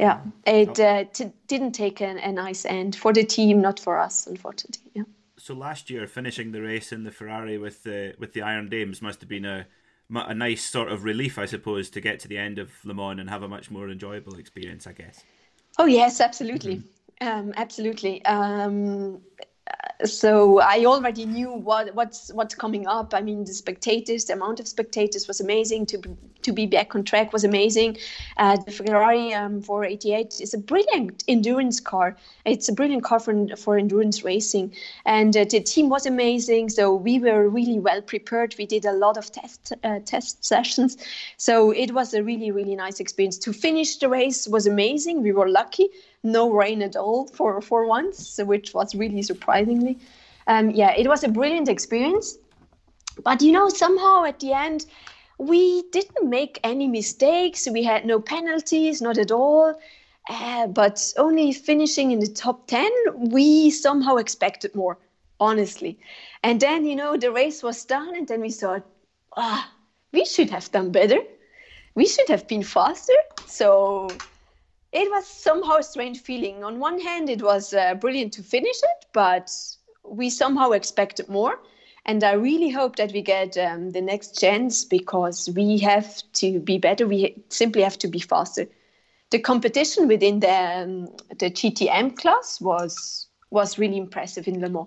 yeah, 0.00 0.20
it 0.46 0.80
uh, 0.80 1.04
t- 1.12 1.32
didn't 1.46 1.72
take 1.72 2.00
a, 2.00 2.16
a 2.22 2.32
nice 2.32 2.64
end 2.64 2.96
for 2.96 3.12
the 3.12 3.24
team, 3.24 3.60
not 3.60 3.78
for 3.78 3.98
us, 3.98 4.26
unfortunately. 4.26 4.90
Yeah. 4.94 5.04
So 5.36 5.52
last 5.52 5.90
year, 5.90 6.06
finishing 6.06 6.52
the 6.52 6.62
race 6.62 6.90
in 6.90 7.04
the 7.04 7.10
Ferrari 7.10 7.58
with 7.58 7.82
the 7.82 8.14
with 8.18 8.32
the 8.32 8.42
Iron 8.42 8.68
Dames 8.68 9.02
must 9.02 9.20
have 9.20 9.28
been 9.28 9.44
a 9.44 9.66
a 10.10 10.34
nice 10.34 10.64
sort 10.64 10.90
of 10.90 11.04
relief, 11.04 11.38
I 11.38 11.46
suppose, 11.46 11.90
to 11.90 12.00
get 12.00 12.20
to 12.20 12.28
the 12.28 12.38
end 12.38 12.58
of 12.58 12.70
Le 12.84 12.94
Mans 12.94 13.20
and 13.20 13.30
have 13.30 13.42
a 13.42 13.48
much 13.48 13.70
more 13.70 13.88
enjoyable 13.88 14.36
experience, 14.36 14.86
I 14.86 14.92
guess. 14.92 15.24
Oh 15.78 15.86
yes, 15.86 16.20
absolutely, 16.20 16.82
mm-hmm. 17.20 17.28
um, 17.28 17.54
absolutely. 17.56 18.24
Um, 18.24 19.20
so 20.04 20.60
I 20.60 20.84
already 20.84 21.24
knew 21.24 21.52
what 21.52 21.94
what's 21.94 22.32
what's 22.32 22.54
coming 22.54 22.86
up. 22.86 23.14
I 23.14 23.22
mean, 23.22 23.44
the 23.44 23.54
spectators, 23.54 24.24
the 24.26 24.34
amount 24.34 24.60
of 24.60 24.68
spectators 24.68 25.26
was 25.28 25.40
amazing. 25.40 25.86
To 25.86 26.16
to 26.42 26.52
be 26.52 26.66
back 26.66 26.94
on 26.94 27.04
track 27.04 27.32
was 27.32 27.44
amazing. 27.44 27.96
Uh, 28.36 28.56
the 28.56 28.72
Ferrari 28.72 29.32
um, 29.32 29.62
488 29.62 30.40
is 30.40 30.52
a 30.52 30.58
brilliant 30.58 31.24
endurance 31.28 31.80
car. 31.80 32.16
It's 32.44 32.68
a 32.68 32.72
brilliant 32.72 33.04
car 33.04 33.20
for 33.20 33.56
for 33.56 33.78
endurance 33.78 34.24
racing, 34.24 34.74
and 35.06 35.36
uh, 35.36 35.44
the 35.44 35.60
team 35.60 35.88
was 35.88 36.06
amazing. 36.06 36.68
So 36.68 36.94
we 36.94 37.18
were 37.18 37.48
really 37.48 37.78
well 37.78 38.02
prepared. 38.02 38.54
We 38.58 38.66
did 38.66 38.84
a 38.84 38.92
lot 38.92 39.16
of 39.16 39.30
test 39.32 39.72
uh, 39.84 40.00
test 40.04 40.44
sessions. 40.44 40.96
So 41.36 41.70
it 41.70 41.92
was 41.92 42.12
a 42.14 42.22
really 42.22 42.50
really 42.50 42.76
nice 42.76 43.00
experience. 43.00 43.38
To 43.38 43.52
finish 43.52 43.96
the 43.96 44.08
race 44.08 44.46
was 44.48 44.66
amazing. 44.66 45.22
We 45.22 45.32
were 45.32 45.48
lucky 45.48 45.88
no 46.24 46.50
rain 46.50 46.82
at 46.82 46.96
all 46.96 47.28
for, 47.28 47.60
for 47.60 47.86
once, 47.86 48.38
which 48.42 48.74
was 48.74 48.94
really 48.94 49.22
surprisingly. 49.22 49.98
Um, 50.46 50.70
yeah, 50.70 50.94
it 50.96 51.06
was 51.06 51.22
a 51.22 51.28
brilliant 51.28 51.68
experience. 51.68 52.38
But 53.22 53.42
you 53.42 53.52
know, 53.52 53.68
somehow 53.68 54.24
at 54.24 54.40
the 54.40 54.52
end, 54.52 54.86
we 55.38 55.82
didn't 55.90 56.28
make 56.28 56.58
any 56.64 56.88
mistakes. 56.88 57.68
We 57.70 57.84
had 57.84 58.04
no 58.04 58.20
penalties, 58.20 59.00
not 59.00 59.18
at 59.18 59.30
all. 59.30 59.74
Uh, 60.28 60.66
but 60.68 61.12
only 61.18 61.52
finishing 61.52 62.10
in 62.10 62.18
the 62.18 62.26
top 62.26 62.66
10, 62.66 62.90
we 63.14 63.70
somehow 63.70 64.16
expected 64.16 64.74
more, 64.74 64.96
honestly. 65.38 65.98
And 66.42 66.60
then, 66.60 66.86
you 66.86 66.96
know, 66.96 67.16
the 67.18 67.30
race 67.30 67.62
was 67.62 67.84
done, 67.84 68.16
and 68.16 68.26
then 68.26 68.40
we 68.40 68.50
thought, 68.50 68.82
ah, 69.36 69.70
we 70.12 70.24
should 70.24 70.48
have 70.48 70.70
done 70.72 70.92
better. 70.92 71.18
We 71.94 72.06
should 72.06 72.28
have 72.28 72.48
been 72.48 72.62
faster. 72.62 73.12
So 73.46 74.08
it 74.94 75.10
was 75.10 75.26
somehow 75.26 75.78
a 75.78 75.82
strange 75.82 76.20
feeling. 76.20 76.62
On 76.62 76.78
one 76.78 77.00
hand, 77.00 77.28
it 77.28 77.42
was 77.42 77.74
uh, 77.74 77.94
brilliant 77.96 78.32
to 78.34 78.42
finish 78.44 78.76
it, 78.76 79.06
but 79.12 79.50
we 80.04 80.30
somehow 80.30 80.70
expected 80.70 81.28
more. 81.28 81.58
And 82.06 82.22
I 82.22 82.34
really 82.34 82.70
hope 82.70 82.94
that 82.96 83.12
we 83.12 83.20
get 83.20 83.58
um, 83.58 83.90
the 83.90 84.00
next 84.00 84.38
chance 84.38 84.84
because 84.84 85.50
we 85.56 85.78
have 85.78 86.22
to 86.34 86.60
be 86.60 86.78
better. 86.78 87.08
We 87.08 87.34
simply 87.48 87.82
have 87.82 87.98
to 87.98 88.08
be 88.08 88.20
faster. 88.20 88.68
The 89.30 89.40
competition 89.40 90.06
within 90.06 90.38
the 90.38 90.54
um, 90.54 91.06
the 91.40 91.50
GTM 91.50 92.16
class 92.16 92.60
was 92.60 93.26
was 93.50 93.78
really 93.78 93.96
impressive 93.96 94.46
in 94.46 94.60
Le 94.60 94.68
Mans. 94.68 94.86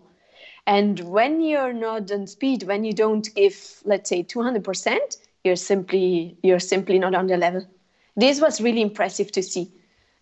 And 0.67 0.99
when 1.01 1.41
you're 1.41 1.73
not 1.73 2.11
on 2.11 2.27
speed, 2.27 2.63
when 2.63 2.83
you 2.85 2.93
don't 2.93 3.33
give, 3.35 3.81
let's 3.85 4.09
say, 4.09 4.23
200%, 4.23 4.97
you're 5.43 5.55
simply 5.55 6.37
you're 6.43 6.59
simply 6.59 6.97
not 6.99 7.15
on 7.15 7.27
the 7.27 7.35
level. 7.35 7.65
This 8.15 8.39
was 8.39 8.61
really 8.61 8.81
impressive 8.81 9.31
to 9.33 9.43
see 9.43 9.71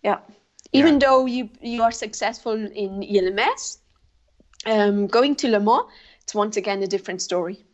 yeah 0.06 0.20
even 0.72 0.94
yeah. 0.94 1.06
though 1.06 1.26
you 1.26 1.48
you 1.60 1.82
are 1.82 1.92
successful 1.92 2.54
in 2.54 3.02
ELMS, 3.02 3.78
um, 4.66 5.06
going 5.06 5.34
to 5.36 5.48
Le 5.48 5.60
Mans, 5.60 5.84
it's 6.22 6.34
once 6.34 6.56
again 6.56 6.82
a 6.82 6.86
different 6.86 7.22
story. 7.22 7.64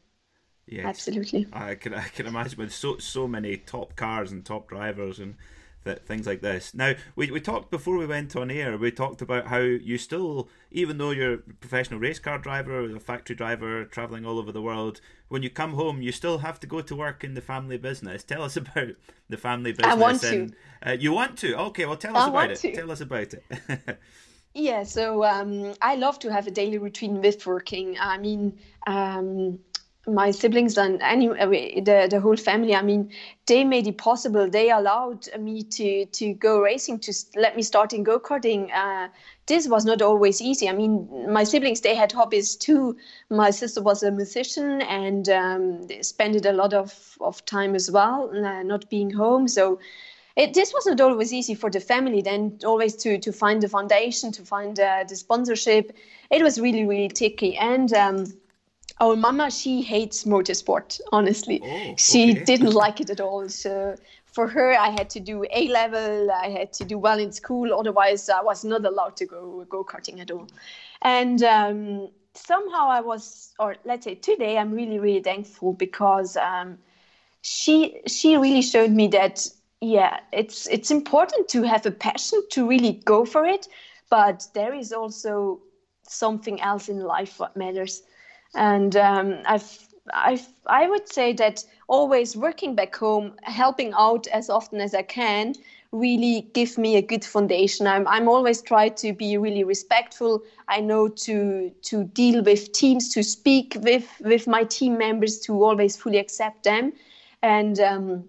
Yes, 0.67 0.85
absolutely. 0.87 1.47
I 1.53 1.75
can 1.75 1.95
I 1.95 2.09
can 2.09 2.27
imagine 2.27 2.59
with 2.59 2.73
so 2.73 2.99
so 2.99 3.27
many 3.27 3.57
top 3.57 3.97
cars 3.97 4.33
and 4.33 4.45
top 4.45 4.69
drivers 4.69 5.19
and 5.19 5.35
that 5.85 6.07
things 6.07 6.27
like 6.27 6.41
this. 6.41 6.75
Now, 6.75 6.95
we, 7.17 7.31
we 7.31 7.41
talked 7.41 7.71
before 7.71 7.97
we 7.97 8.07
went 8.07 8.37
on 8.37 8.51
air, 8.51 8.77
we 8.77 8.91
talked 8.91 9.23
about 9.23 9.47
how 9.47 9.59
you 9.59 9.99
still, 9.99 10.49
even 10.71 10.99
though 10.99 11.11
you're 11.11 11.35
a 11.35 11.39
professional 11.39 12.01
race 12.01 12.19
car 12.19 12.39
driver, 12.39 12.81
a 12.95 13.01
factory 13.01 13.37
driver, 13.37 13.85
traveling 13.85 14.25
all 14.25 14.39
over 14.39 14.53
the 14.53 14.63
world, 14.63 15.01
when 15.29 15.43
you 15.43 15.51
come 15.51 15.75
home, 15.75 16.03
you 16.03 16.13
still 16.13 16.39
have 16.39 16.61
to 16.61 16.67
go 16.67 16.81
to 16.81 16.95
work 16.95 17.25
in 17.25 17.35
the 17.35 17.41
family 17.41 17.79
business. 17.79 18.23
Tell 18.23 18.43
us 18.43 18.57
about 18.63 18.89
the 19.29 19.37
family 19.37 19.73
business. 19.73 19.93
I 19.93 19.95
want 19.95 20.23
and, 20.25 20.55
to. 20.83 20.91
Uh, 20.91 20.93
you 20.93 21.13
want 21.13 21.39
to? 21.39 21.57
Okay, 21.59 21.87
well, 21.87 21.97
tell 21.97 22.17
us 22.17 22.27
I 22.27 22.29
about 22.29 22.51
it. 22.51 22.59
To. 22.59 22.73
Tell 22.75 22.91
us 22.91 23.01
about 23.01 23.35
it. 23.35 23.99
yeah, 24.55 24.83
so 24.83 25.25
um, 25.25 25.75
I 25.81 25.97
love 25.97 26.19
to 26.21 26.33
have 26.33 26.47
a 26.47 26.51
daily 26.51 26.79
routine 26.79 27.21
with 27.21 27.47
working. 27.47 27.97
I 27.99 28.19
mean, 28.19 28.59
um, 28.87 29.59
my 30.07 30.31
siblings 30.33 30.77
and 30.77 31.01
any 31.03 31.29
the 31.29 32.09
the 32.11 32.21
whole 32.21 32.37
family 32.37 32.75
i 32.75 32.83
mean 32.83 33.09
they 33.47 33.65
made 33.65 33.87
it 33.87 33.99
possible. 33.99 34.49
They 34.49 34.71
allowed 34.71 35.29
me 35.39 35.63
to 35.65 36.07
to 36.07 36.35
go 36.35 36.61
racing 36.61 37.01
to 37.01 37.13
let 37.37 37.57
me 37.57 37.63
start 37.63 37.93
in 37.93 38.05
go-karting. 38.05 38.71
Uh, 38.73 39.09
this 39.47 39.69
was 39.69 39.85
not 39.85 40.01
always 40.01 40.41
easy. 40.41 40.69
I 40.69 40.73
mean 40.73 41.09
my 41.29 41.45
siblings 41.45 41.81
they 41.81 41.95
had 41.95 42.13
hobbies 42.13 42.57
too. 42.57 42.97
My 43.31 43.51
sister 43.51 43.83
was 43.83 44.03
a 44.03 44.11
musician 44.11 44.81
and 44.83 45.29
um, 45.29 45.89
spent 46.03 46.47
a 46.47 46.53
lot 46.53 46.73
of, 46.73 47.19
of 47.21 47.45
time 47.45 47.75
as 47.75 47.91
well 47.91 48.31
uh, 48.35 48.63
not 48.63 48.89
being 48.89 49.11
home. 49.11 49.49
So 49.49 49.81
it, 50.37 50.55
this 50.55 50.73
was 50.73 50.87
not 50.87 51.01
always 51.01 51.33
easy 51.33 51.55
for 51.55 51.69
the 51.69 51.81
family 51.81 52.23
then 52.23 52.59
always 52.65 52.95
to 52.97 53.19
to 53.19 53.33
find 53.33 53.61
the 53.63 53.69
foundation 53.69 54.33
to 54.33 54.43
find 54.43 54.79
uh, 54.79 55.05
the 55.09 55.17
sponsorship. 55.17 55.93
It 56.31 56.43
was 56.43 56.61
really 56.61 56.87
really 56.87 57.09
tricky. 57.09 57.57
And 57.57 57.93
um, 57.93 58.27
our 59.03 59.17
mama 59.17 59.51
she 59.51 59.83
hates 59.83 60.25
motorsport 60.25 61.01
honestly. 61.11 61.61
Oh, 61.63 61.95
she 61.99 62.35
didn't 62.51 62.73
like 62.73 63.01
it 63.01 63.11
at 63.11 63.21
all. 63.21 63.49
So 63.49 63.97
for 64.27 64.47
her 64.49 64.73
i 64.79 64.89
had 64.89 65.11
to 65.11 65.21
do 65.21 65.45
a 65.51 65.69
level 65.69 66.31
i 66.31 66.49
had 66.49 66.73
to 66.75 66.85
do 66.85 66.97
well 66.99 67.19
in 67.19 67.33
school. 67.33 67.75
Otherwise 67.75 68.29
i 68.29 68.41
was 68.41 68.65
not 68.65 68.85
allowed 68.85 69.17
to 69.17 69.27
go 69.27 69.67
go 69.69 69.85
karting 69.85 70.21
at 70.21 70.31
all. 70.31 70.47
And 71.03 71.43
um, 71.43 72.09
somehow 72.35 72.89
i 72.91 73.01
was 73.01 73.53
or 73.59 73.77
let's 73.85 74.05
say 74.05 74.15
today 74.15 74.57
i'm 74.57 74.73
really 74.73 74.99
really 74.99 75.21
thankful 75.21 75.73
because 75.73 76.37
um, 76.37 76.79
she 77.43 78.01
she 78.07 78.37
really 78.37 78.63
showed 78.63 78.93
me 78.93 79.09
that 79.09 79.47
yeah 79.81 80.21
it's 80.33 80.69
it's 80.69 80.91
important 80.93 81.49
to 81.49 81.63
have 81.63 81.85
a 81.87 81.91
passion 81.91 82.41
to 82.51 82.69
really 82.69 82.93
go 83.05 83.25
for 83.25 83.45
it. 83.45 83.67
But 84.11 84.47
there 84.55 84.75
is 84.75 84.93
also 84.93 85.61
something 86.07 86.61
else 86.61 86.89
in 86.89 87.01
life 87.01 87.41
what 87.41 87.57
matters 87.57 88.03
and 88.55 88.97
um, 88.97 89.41
I've 89.47 89.89
I've, 90.13 90.49
I 90.67 90.89
would 90.89 91.09
say 91.13 91.33
that 91.35 91.65
always 91.89 92.37
working 92.37 92.75
back 92.75 92.97
home, 92.97 93.37
helping 93.43 93.93
out 93.97 94.27
as 94.29 94.51
often 94.51 94.81
as 94.81 94.95
I 94.95 95.03
can, 95.03 95.55
really 95.93 96.49
give 96.55 96.77
me 96.77 96.97
a 96.97 97.03
good 97.03 97.25
foundation. 97.25 97.87
I'm 97.87 98.07
I'm 98.09 98.29
always 98.29 98.63
try 98.63 98.89
to 98.89 99.13
be 99.13 99.37
really 99.37 99.65
respectful. 99.65 100.43
I 100.69 100.81
know 100.81 101.09
to 101.09 101.71
to 101.83 102.05
deal 102.05 102.43
with 102.43 102.73
teams, 102.73 103.09
to 103.11 103.23
speak 103.23 103.77
with 103.81 104.09
with 104.21 104.47
my 104.47 104.65
team 104.65 104.99
members, 104.99 105.39
to 105.41 105.63
always 105.63 105.97
fully 105.97 106.19
accept 106.19 106.65
them, 106.65 106.93
and 107.43 107.79
um, 107.81 108.29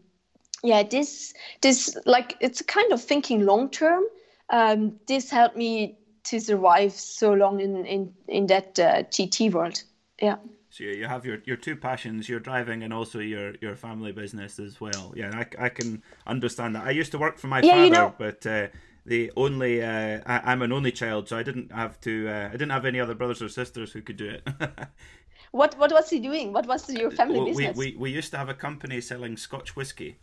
yeah, 0.63 0.83
this 0.83 1.33
this 1.61 1.97
like 2.05 2.37
it's 2.39 2.61
kind 2.61 2.91
of 2.93 3.01
thinking 3.01 3.45
long 3.45 3.69
term. 3.69 4.03
Um, 4.49 4.93
this 5.07 5.29
helped 5.31 5.57
me 5.57 5.95
to 6.25 6.39
survive 6.39 6.93
so 6.93 7.33
long 7.33 7.59
in 7.59 7.85
in 7.85 8.13
in 8.27 8.47
that 8.47 8.77
uh, 8.79 9.03
GT 9.03 9.51
world. 9.51 9.83
Yeah. 10.21 10.37
So 10.69 10.85
you 10.85 11.05
have 11.05 11.25
your, 11.25 11.39
your 11.45 11.57
two 11.57 11.75
passions, 11.75 12.27
your 12.27 12.39
driving 12.39 12.81
and 12.81 12.93
also 12.93 13.19
your, 13.19 13.53
your 13.61 13.75
family 13.75 14.11
business 14.11 14.59
as 14.59 14.81
well. 14.81 15.13
Yeah, 15.15 15.31
I, 15.33 15.65
I 15.65 15.69
can 15.69 16.01
understand 16.25 16.75
that. 16.75 16.85
I 16.85 16.91
used 16.91 17.11
to 17.11 17.19
work 17.19 17.37
for 17.37 17.47
my 17.47 17.61
yeah, 17.61 17.73
father, 17.73 17.83
you 17.83 17.91
know, 17.91 18.15
but 18.17 18.45
uh, 18.45 18.67
the 19.05 19.31
only 19.35 19.83
uh, 19.83 20.21
I, 20.25 20.51
am 20.51 20.61
an 20.61 20.71
only 20.71 20.91
child, 20.91 21.29
so 21.29 21.37
I 21.37 21.43
didn't 21.43 21.71
have 21.71 21.99
to. 22.01 22.29
Uh, 22.29 22.47
I 22.47 22.51
didn't 22.51 22.71
have 22.71 22.85
any 22.85 22.99
other 22.99 23.15
brothers 23.15 23.41
or 23.41 23.49
sisters 23.49 23.91
who 23.91 24.01
could 24.01 24.17
do 24.17 24.29
it. 24.29 24.47
what 25.51 25.77
What 25.77 25.91
was 25.91 26.09
he 26.09 26.19
doing? 26.19 26.53
What 26.53 26.65
was 26.67 26.89
your 26.89 27.11
family 27.11 27.37
well, 27.37 27.47
business? 27.47 27.77
We, 27.77 27.91
we 27.91 27.97
we 27.97 28.11
used 28.11 28.31
to 28.31 28.37
have 28.37 28.49
a 28.49 28.53
company 28.53 29.01
selling 29.01 29.35
Scotch 29.35 29.75
whiskey. 29.75 30.19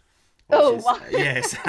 Oh 0.52 0.76
is, 0.76 0.84
wow. 0.84 0.98
yes, 1.10 1.56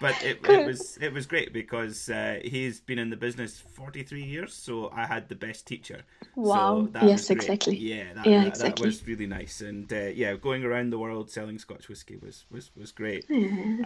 but 0.00 0.22
it, 0.22 0.38
it, 0.48 0.66
was 0.66 0.98
it 1.00 1.12
was 1.12 1.26
great 1.26 1.52
because 1.52 2.08
uh, 2.08 2.40
he's 2.44 2.80
been 2.80 2.98
in 2.98 3.10
the 3.10 3.16
business 3.16 3.58
forty 3.58 4.02
three 4.02 4.24
years, 4.24 4.54
so 4.54 4.90
I 4.94 5.06
had 5.06 5.28
the 5.28 5.34
best 5.34 5.66
teacher. 5.66 6.02
Wow! 6.34 6.88
So 6.92 7.06
yes, 7.06 7.30
exactly. 7.30 7.76
Yeah, 7.76 8.12
that, 8.14 8.26
yeah, 8.26 8.40
that, 8.40 8.48
exactly. 8.48 8.82
that 8.82 8.86
was 8.86 9.06
really 9.06 9.26
nice, 9.26 9.60
and 9.60 9.92
uh, 9.92 9.96
yeah, 10.14 10.34
going 10.34 10.64
around 10.64 10.90
the 10.90 10.98
world 10.98 11.30
selling 11.30 11.58
Scotch 11.58 11.88
whiskey 11.88 12.16
was 12.16 12.44
was 12.50 12.70
was 12.76 12.92
great. 12.92 13.26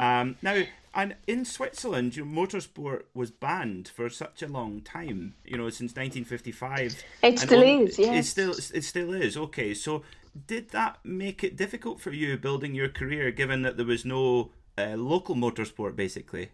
Um, 0.03 0.37
now, 0.43 0.63
and 0.95 1.17
in 1.27 1.45
Switzerland, 1.45 2.17
your 2.17 2.27
motorsport 2.27 3.05
was 3.15 3.31
banned 3.31 3.89
for 3.89 4.09
such 4.09 4.43
a 4.43 4.49
long 4.49 4.81
time. 4.81 5.35
You 5.45 5.57
know, 5.57 5.71
since 5.71 5.95
nineteen 5.95 6.25
fifty 6.25 6.53
five. 6.53 7.03
It 7.23 7.39
still 7.39 7.61
on, 7.61 7.87
is. 7.87 7.99
Yes. 7.99 8.27
It 8.27 8.29
still 8.29 8.51
it 8.53 8.85
still 8.85 9.13
is. 9.13 9.37
Okay, 9.37 9.75
so 9.75 10.03
did 10.47 10.71
that 10.71 10.99
make 11.05 11.45
it 11.45 11.57
difficult 11.57 12.01
for 12.01 12.11
you 12.11 12.37
building 12.37 12.75
your 12.75 12.89
career, 12.89 13.31
given 13.31 13.63
that 13.63 13.77
there 13.77 13.87
was 13.87 14.05
no 14.05 14.51
uh, 14.79 14.95
local 14.97 15.35
motorsport, 15.35 15.97
basically? 15.97 16.51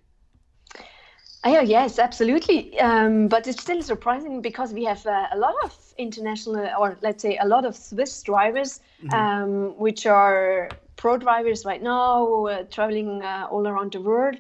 Oh, 1.45 1.61
yes, 1.61 1.99
absolutely. 1.99 2.79
Um, 2.81 3.29
but 3.29 3.47
it's 3.47 3.63
still 3.63 3.81
surprising 3.81 4.43
because 4.43 4.73
we 4.73 4.85
have 4.85 5.07
uh, 5.07 5.29
a 5.33 5.39
lot 5.39 5.55
of 5.63 5.77
international, 5.97 6.69
or 6.79 6.99
let's 7.01 7.23
say 7.23 7.39
a 7.39 7.47
lot 7.47 7.65
of 7.65 7.77
Swiss 7.77 8.23
drivers, 8.23 8.81
mm-hmm. 9.03 9.15
um, 9.15 9.79
which 9.79 10.05
are 10.07 10.69
pro 10.97 11.17
drivers 11.17 11.65
right 11.65 11.83
now, 11.83 12.47
uh, 12.47 12.65
traveling 12.65 13.23
uh, 13.23 13.47
all 13.51 13.69
around 13.69 13.93
the 13.93 14.01
world. 14.01 14.37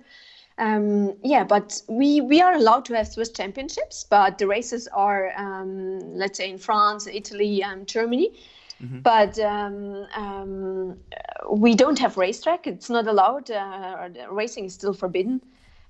Um, 0.58 1.16
yeah, 1.22 1.44
but 1.44 1.80
we 1.88 2.20
we 2.20 2.40
are 2.40 2.54
allowed 2.54 2.84
to 2.86 2.96
have 2.96 3.06
Swiss 3.06 3.30
championships, 3.30 4.02
but 4.02 4.38
the 4.38 4.48
races 4.48 4.88
are, 4.88 5.32
um, 5.36 6.00
let's 6.16 6.36
say, 6.38 6.50
in 6.50 6.58
France, 6.58 7.06
Italy, 7.06 7.62
and 7.62 7.86
Germany. 7.86 8.32
Mm-hmm. 8.82 9.00
But 9.00 9.38
um, 9.40 10.06
um, 10.14 10.98
we 11.50 11.74
don't 11.74 11.98
have 11.98 12.16
racetrack. 12.16 12.66
It's 12.66 12.88
not 12.88 13.06
allowed. 13.06 13.50
Uh, 13.50 14.08
racing 14.30 14.66
is 14.66 14.74
still 14.74 14.94
forbidden. 14.94 15.40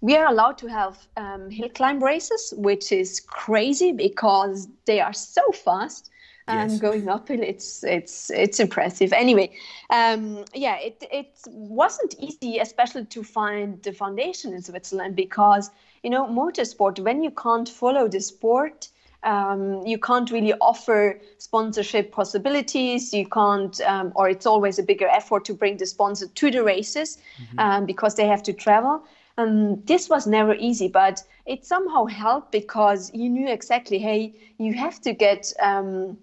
We 0.01 0.17
are 0.17 0.27
allowed 0.27 0.59
to 0.59 0.69
have 0.69 1.07
um, 1.17 1.51
hill 1.51 1.69
climb 1.69 2.03
races, 2.03 2.55
which 2.57 2.93
is 2.93 3.21
crazy 3.21 3.93
because 3.93 4.69
they 4.87 5.01
are 5.01 5.13
so 5.13 5.43
fast. 5.53 6.11
And 6.47 6.71
yes. 6.71 6.81
going 6.81 7.11
uphill, 7.11 7.43
it's 7.43 7.85
it's 7.85 8.31
it's 8.31 8.59
impressive. 8.59 9.13
Anyway, 9.13 9.53
um, 9.91 10.47
yeah, 10.55 10.79
it 10.79 11.05
it 11.13 11.39
wasn't 11.47 12.15
easy, 12.19 12.57
especially 12.59 13.05
to 13.05 13.23
find 13.23 13.83
the 13.83 13.93
foundation 13.93 14.55
in 14.55 14.63
Switzerland 14.63 15.15
because 15.15 15.71
you 16.03 16.09
know 16.09 16.27
motorsport. 16.27 17.01
When 17.01 17.23
you 17.23 17.33
can't 17.33 17.69
follow 17.69 18.09
the 18.09 18.23
sport, 18.23 18.89
um, 19.23 19.87
you 19.87 19.99
can't 19.99 20.31
really 20.31 20.55
offer 20.61 21.21
sponsorship 21.39 22.13
possibilities. 22.13 23.13
You 23.13 23.27
can't, 23.27 23.81
um, 23.83 24.13
or 24.15 24.29
it's 24.29 24.47
always 24.47 24.79
a 24.79 24.83
bigger 24.83 25.09
effort 25.09 25.45
to 25.47 25.55
bring 25.55 25.77
the 25.77 25.87
sponsor 25.87 26.29
to 26.29 26.51
the 26.51 26.63
races 26.63 27.19
mm-hmm. 27.41 27.59
um, 27.59 27.87
because 27.87 28.15
they 28.15 28.27
have 28.27 28.43
to 28.45 28.53
travel. 28.53 29.03
And 29.37 29.87
this 29.87 30.09
was 30.09 30.27
never 30.27 30.55
easy, 30.55 30.89
but 30.89 31.23
it 31.47 31.65
somehow 31.65 32.07
helped 32.07 32.51
because 32.51 33.13
you 33.15 33.29
knew 33.31 33.49
exactly, 33.49 33.99
hey, 33.99 34.35
you 34.59 34.75
have 34.75 35.01
to 35.03 35.13
get 35.13 35.53
um, 35.63 36.19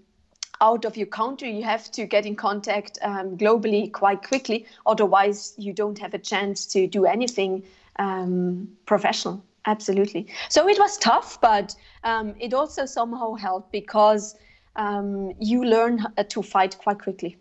out 0.60 0.86
of 0.86 0.98
your 0.98 1.08
country, 1.08 1.56
you 1.56 1.64
have 1.64 1.90
to 1.92 2.06
get 2.06 2.26
in 2.26 2.36
contact 2.36 3.00
um, 3.02 3.38
globally 3.38 3.92
quite 3.92 4.22
quickly. 4.24 4.66
Otherwise, 4.86 5.54
you 5.58 5.74
don't 5.74 5.98
have 6.00 6.14
a 6.14 6.20
chance 6.20 6.66
to 6.68 6.88
do 6.88 7.06
anything 7.06 7.64
um, 8.00 8.68
professional. 8.86 9.44
Absolutely. 9.66 10.28
So 10.50 10.68
it 10.68 10.78
was 10.78 10.98
tough, 10.98 11.40
but 11.42 11.76
um, 12.04 12.36
it 12.40 12.54
also 12.54 12.86
somehow 12.86 13.34
helped 13.34 13.72
because 13.72 14.36
um, 14.76 15.34
you 15.40 15.64
learn 15.64 16.06
to 16.30 16.42
fight 16.42 16.78
quite 16.78 17.00
quickly. 17.00 17.38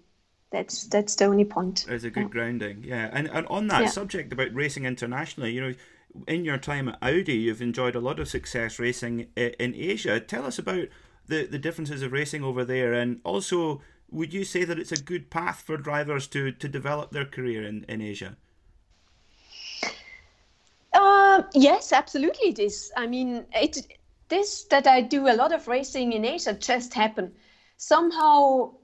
That's 0.50 0.84
that's 0.84 1.16
the 1.16 1.24
only 1.24 1.44
point. 1.44 1.84
It's 1.88 2.04
a 2.04 2.10
good 2.10 2.24
yeah. 2.24 2.28
grounding, 2.28 2.84
yeah. 2.84 3.10
And 3.12 3.28
and 3.28 3.46
on 3.48 3.66
that 3.68 3.82
yeah. 3.82 3.88
subject 3.88 4.32
about 4.32 4.54
racing 4.54 4.84
internationally, 4.84 5.52
you 5.52 5.60
know, 5.60 5.74
in 6.28 6.44
your 6.44 6.58
time 6.58 6.88
at 6.88 6.98
Audi, 7.02 7.34
you've 7.34 7.60
enjoyed 7.60 7.96
a 7.96 8.00
lot 8.00 8.20
of 8.20 8.28
success 8.28 8.78
racing 8.78 9.26
in 9.36 9.74
Asia. 9.74 10.20
Tell 10.20 10.46
us 10.46 10.58
about 10.58 10.86
the 11.26 11.46
the 11.46 11.58
differences 11.58 12.02
of 12.02 12.12
racing 12.12 12.44
over 12.44 12.64
there, 12.64 12.92
and 12.92 13.20
also 13.24 13.82
would 14.10 14.32
you 14.32 14.44
say 14.44 14.64
that 14.64 14.78
it's 14.78 14.92
a 14.92 15.02
good 15.02 15.28
path 15.28 15.62
for 15.66 15.76
drivers 15.76 16.28
to 16.28 16.52
to 16.52 16.68
develop 16.68 17.10
their 17.10 17.24
career 17.24 17.64
in 17.64 17.84
in 17.88 18.00
Asia? 18.00 18.36
Uh, 21.34 21.42
yes, 21.52 21.92
absolutely 21.92 22.50
it 22.50 22.58
is. 22.60 22.92
I 22.96 23.08
mean, 23.08 23.44
it 23.52 23.98
this 24.28 24.64
that 24.70 24.86
I 24.86 25.00
do 25.00 25.26
a 25.26 25.34
lot 25.34 25.52
of 25.52 25.66
racing 25.66 26.12
in 26.12 26.24
Asia 26.24 26.54
just 26.54 26.94
happened. 26.94 27.32
Somehow, 27.76 28.74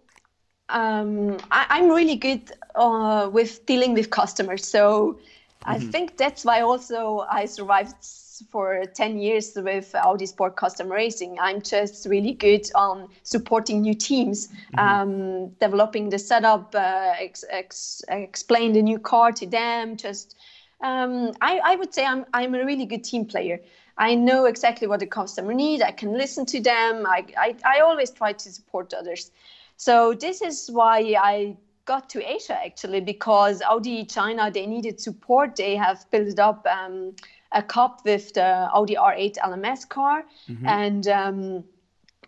um, 0.69 1.39
I, 1.53 1.79
am 1.79 1.91
really 1.91 2.17
good 2.17 2.51
uh, 2.75 3.31
with 3.33 3.65
dealing 3.67 3.95
with 3.95 4.11
customers. 4.11 4.67
So 4.67 5.13
mm-hmm. 5.13 5.71
I 5.71 5.79
think 5.79 6.17
that's 6.17 6.45
why 6.45 6.61
also 6.63 7.25
I 7.31 7.45
survived 7.45 8.05
for 8.51 8.85
10 8.97 9.19
years 9.19 9.53
with 9.55 9.95
Audi 9.95 10.27
Sport 10.27 10.57
Customer 10.57 10.97
Racing. 10.97 11.39
I'm 11.39 11.63
just 11.63 12.05
really 12.07 12.33
good 12.33 12.69
on 12.75 13.09
supporting 13.23 13.83
new 13.83 13.95
teams, 13.95 14.49
mm-hmm. 14.49 14.79
um, 14.81 15.49
developing 15.61 16.09
the 16.09 16.19
setup, 16.19 16.75
uh, 16.75 17.13
ex- 17.17 17.45
ex- 17.49 18.03
explain 18.09 18.73
the 18.73 18.83
new 18.83 18.99
car 18.99 19.31
to 19.31 19.47
them, 19.47 19.97
just 19.97 20.35
um, 20.81 21.33
I, 21.41 21.61
I, 21.65 21.77
would 21.77 21.93
say 21.95 22.05
I'm, 22.05 22.25
I'm 22.33 22.55
a 22.55 22.65
really 22.65 22.87
good 22.87 23.05
team 23.05 23.27
player. 23.27 23.61
I 23.99 24.15
know 24.15 24.47
exactly 24.47 24.87
what 24.87 25.01
the 25.01 25.07
customer 25.07 25.53
needs. 25.53 25.83
I 25.83 25.91
can 25.91 26.13
listen 26.13 26.47
to 26.47 26.61
them. 26.61 27.07
I, 27.07 27.27
I, 27.37 27.57
I 27.65 27.81
always 27.81 28.11
try 28.11 28.33
to 28.33 28.53
support 28.53 28.95
others. 28.95 29.31
So 29.77 30.15
this 30.15 30.41
is 30.43 30.71
why 30.71 31.15
I 31.19 31.57
got 31.85 32.09
to 32.11 32.19
Asia 32.35 32.59
actually 32.65 33.01
because 33.01 33.63
Audi 33.63 34.05
China 34.05 34.51
they 34.51 34.67
needed 34.67 35.01
support. 35.01 35.57
They 35.57 35.77
have 35.77 36.05
built 36.11 36.39
up 36.39 36.67
um, 36.67 37.17
a 37.53 37.63
cup 37.63 38.03
with 38.05 38.33
the 38.35 38.69
Audi 38.73 38.95
R8 38.95 39.37
LMS 39.39 39.89
car, 39.89 40.25
mm-hmm. 40.49 40.67
and 40.67 41.09
um, 41.09 41.65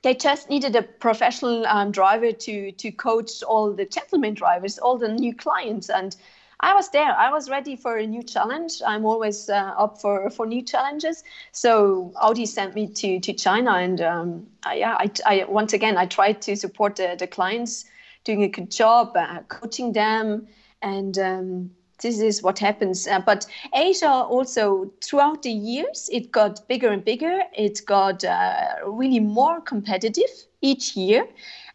they 0.03 0.15
just 0.15 0.51
needed 0.51 0.75
a 0.77 0.83
professional 0.83 1.67
um, 1.67 1.93
driver 1.93 2.33
to 2.33 2.73
to 2.73 2.91
coach 2.91 3.43
all 3.43 3.73
the 3.73 3.85
gentleman 3.85 4.35
drivers, 4.35 4.79
all 4.79 4.99
the 4.99 5.09
new 5.09 5.35
clients, 5.35 5.91
and 5.91 6.17
I 6.62 6.75
was 6.75 6.90
there. 6.90 7.12
I 7.18 7.31
was 7.33 7.51
ready 7.51 7.75
for 7.75 7.96
a 7.96 8.07
new 8.07 8.22
challenge. 8.22 8.83
I'm 8.87 9.05
always 9.05 9.51
uh, 9.51 9.75
up 9.77 10.01
for, 10.01 10.31
for 10.31 10.46
new 10.46 10.62
challenges. 10.62 11.25
So 11.51 12.12
Audi 12.22 12.46
sent 12.46 12.77
me 12.77 12.87
to, 12.87 13.18
to 13.18 13.33
China, 13.33 13.72
and 13.72 14.01
um, 14.01 14.46
I, 14.62 14.75
yeah, 14.75 14.96
I, 14.98 15.11
I, 15.27 15.44
once 15.48 15.72
again 15.72 15.96
I 15.96 16.07
tried 16.07 16.40
to 16.42 16.55
support 16.55 16.96
the, 16.96 17.16
the 17.18 17.27
clients, 17.27 17.85
doing 18.22 18.44
a 18.44 18.48
good 18.48 18.70
job, 18.70 19.16
uh, 19.16 19.40
coaching 19.48 19.92
them, 19.92 20.46
and 20.83 21.18
um, 21.18 21.70
this 22.01 22.20
is 22.20 22.44
what 22.44 22.61
happens. 22.61 23.09
Uh, 23.09 23.18
but 23.18 23.44
Asia 23.75 24.12
also, 24.12 24.92
throughout 25.03 25.42
the 25.42 25.51
years, 25.51 26.09
it 26.12 26.31
got 26.31 26.66
bigger 26.68 26.90
and 26.90 27.05
bigger. 27.05 27.40
It 27.57 27.81
got 27.87 28.25
uh, 28.25 28.77
really 28.87 29.20
more 29.20 29.61
competitive 29.61 30.31
each 30.60 30.94
year, 30.96 31.27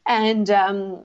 and 0.05 0.49
um, 0.49 1.03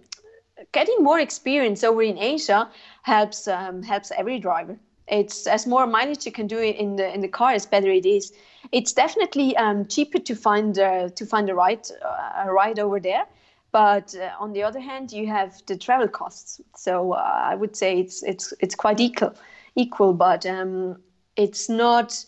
getting 0.71 1.03
more 1.03 1.19
experience 1.19 1.83
over 1.83 2.03
in 2.03 2.17
Asia 2.19 2.71
helps 3.03 3.47
um, 3.49 3.83
helps 3.83 4.11
every 4.13 4.39
driver. 4.39 4.79
It's 5.09 5.47
as 5.47 5.67
more 5.67 5.87
mileage 5.87 6.25
you 6.27 6.33
can 6.33 6.47
do 6.47 6.59
in 6.59 6.97
the 6.97 7.13
in 7.13 7.21
the 7.21 7.29
car, 7.29 7.53
as 7.53 7.67
better 7.67 7.91
it 7.91 8.07
is. 8.07 8.33
It's 8.73 8.93
definitely 8.93 9.57
um, 9.57 9.87
cheaper 9.87 10.19
to 10.19 10.35
find 10.35 10.79
uh, 10.79 11.09
to 11.11 11.27
find 11.27 11.49
a 11.51 11.55
ride 11.55 11.87
uh, 12.05 12.45
a 12.47 12.53
ride 12.53 12.79
over 12.79 13.01
there, 13.01 13.27
but 13.73 14.15
uh, 14.15 14.31
on 14.39 14.53
the 14.53 14.63
other 14.63 14.81
hand, 14.81 15.13
you 15.13 15.27
have 15.27 15.63
the 15.67 15.77
travel 15.77 16.09
costs. 16.09 16.61
So 16.77 17.13
uh, 17.13 17.43
I 17.45 17.55
would 17.55 17.77
say 17.77 17.99
it's 17.99 18.23
it's 18.23 18.55
it's 18.61 18.75
quite 18.75 19.01
equal, 19.01 19.35
equal, 19.75 20.13
but 20.15 20.47
um, 20.47 20.97
it's 21.37 21.69
not 21.69 22.25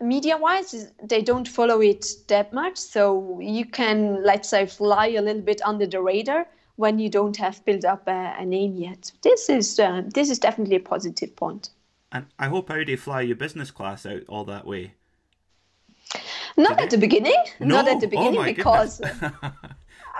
media 0.00 0.36
wise 0.36 0.92
they 1.02 1.20
don't 1.20 1.48
follow 1.48 1.80
it 1.80 2.06
that 2.28 2.52
much 2.52 2.78
so 2.78 3.40
you 3.40 3.64
can 3.64 4.22
let's 4.22 4.48
say 4.48 4.64
fly 4.64 5.08
a 5.08 5.20
little 5.20 5.42
bit 5.42 5.60
under 5.64 5.86
the 5.86 6.00
radar 6.00 6.46
when 6.78 7.00
you 7.00 7.10
don't 7.10 7.36
have 7.36 7.64
built 7.64 7.84
up 7.84 8.06
a, 8.06 8.34
a 8.38 8.46
name 8.46 8.76
yet. 8.76 9.10
This 9.22 9.50
is 9.50 9.78
uh, 9.80 10.02
this 10.14 10.30
is 10.30 10.38
definitely 10.38 10.76
a 10.76 10.80
positive 10.80 11.34
point. 11.34 11.70
And 12.12 12.26
I 12.38 12.46
hope 12.48 12.70
Audi 12.70 12.96
fly 12.96 13.22
your 13.22 13.36
business 13.36 13.70
class 13.70 14.06
out 14.06 14.22
all 14.28 14.44
that 14.44 14.64
way. 14.64 14.94
Not 16.56 16.80
at 16.80 16.90
the 16.90 16.96
beginning. 16.96 17.34
No? 17.60 17.76
Not 17.76 17.88
at 17.88 18.00
the 18.00 18.06
Oh 18.06 18.10
beginning 18.10 18.40
my 18.40 18.52
because. 18.52 19.00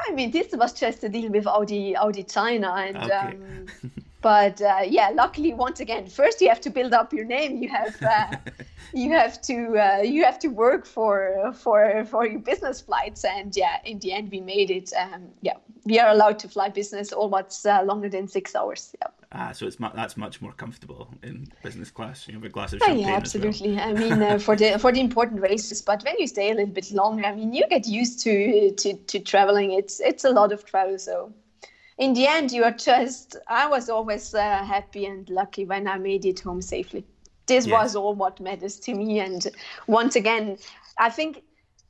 I 0.09 0.12
mean 0.12 0.30
this 0.30 0.48
was 0.52 0.72
just 0.72 1.04
a 1.04 1.09
deal 1.09 1.30
with 1.30 1.46
Audi 1.46 1.96
Audi 1.96 2.24
China 2.24 2.72
and 2.74 2.96
Okay. 2.96 3.36
um, 3.36 3.66
but 4.20 4.60
uh, 4.60 4.80
yeah 4.86 5.10
luckily 5.14 5.54
once 5.54 5.80
again 5.80 6.06
first 6.06 6.40
you 6.40 6.48
have 6.48 6.60
to 6.60 6.70
build 6.70 6.92
up 6.92 7.12
your 7.12 7.24
name 7.24 7.56
you 7.62 7.68
have 7.68 7.94
uh, 8.02 8.36
you 8.92 9.12
have 9.12 9.40
to 9.42 9.76
uh, 9.78 10.02
you 10.02 10.24
have 10.24 10.38
to 10.38 10.48
work 10.48 10.86
for 10.86 11.52
for 11.54 12.04
for 12.04 12.26
your 12.26 12.40
business 12.40 12.80
flights 12.80 13.24
and 13.24 13.56
yeah 13.56 13.76
in 13.84 13.98
the 14.00 14.12
end 14.12 14.30
we 14.30 14.40
made 14.40 14.70
it 14.70 14.92
um, 14.98 15.28
yeah 15.42 15.56
we 15.84 15.98
are 15.98 16.10
allowed 16.10 16.38
to 16.38 16.48
fly 16.48 16.68
business 16.68 17.12
almost 17.12 17.66
uh, 17.66 17.82
longer 17.84 18.08
than 18.08 18.26
six 18.28 18.54
hours 18.54 18.94
yeah. 19.00 19.08
ah, 19.32 19.52
so 19.52 19.66
it's 19.66 19.78
mu- 19.78 19.94
that's 19.94 20.16
much 20.16 20.40
more 20.40 20.52
comfortable 20.52 21.08
in 21.22 21.46
business 21.62 21.90
class. 21.90 22.26
You 22.26 22.34
have 22.34 22.44
a 22.44 22.48
glass 22.48 22.72
of 22.72 22.80
Oh, 22.82 22.86
champagne. 22.86 23.02
yeah, 23.06 23.16
as 23.22 23.34
well. 23.34 23.46
absolutely. 23.46 23.78
I 23.78 23.92
mean, 23.92 24.22
uh, 24.22 24.38
for 24.38 24.56
the 24.56 24.78
for 24.78 24.90
the 24.92 25.00
important 25.00 25.40
races, 25.40 25.80
but 25.82 26.02
when 26.04 26.14
you 26.18 26.26
stay 26.26 26.50
a 26.50 26.54
little 26.54 26.74
bit 26.74 26.90
longer, 26.92 27.24
I 27.24 27.34
mean, 27.34 27.52
you 27.54 27.64
get 27.68 27.86
used 27.86 28.20
to 28.24 28.70
to, 28.72 28.94
to 28.94 29.18
traveling. 29.20 29.72
It's 29.72 30.00
it's 30.00 30.24
a 30.24 30.30
lot 30.30 30.52
of 30.52 30.64
travel, 30.64 30.98
so 30.98 31.32
in 31.99 32.14
the 32.14 32.26
end, 32.26 32.53
you 32.53 32.64
are 32.64 32.72
just. 32.72 33.36
I 33.49 33.68
was 33.68 33.88
always 33.90 34.34
uh, 34.34 34.64
happy 34.64 35.07
and 35.07 35.28
lucky 35.28 35.64
when 35.64 35.88
I 35.88 35.99
made 35.99 36.24
it 36.24 36.40
home 36.40 36.62
safely. 36.62 37.05
This 37.46 37.66
Yes. 37.66 37.72
was 37.72 37.96
all 37.96 38.14
what 38.14 38.40
matters 38.40 38.78
to 38.80 38.94
me. 38.94 39.20
And 39.20 39.46
once 39.86 40.16
again, 40.16 40.59
I 40.99 41.11
think 41.11 41.42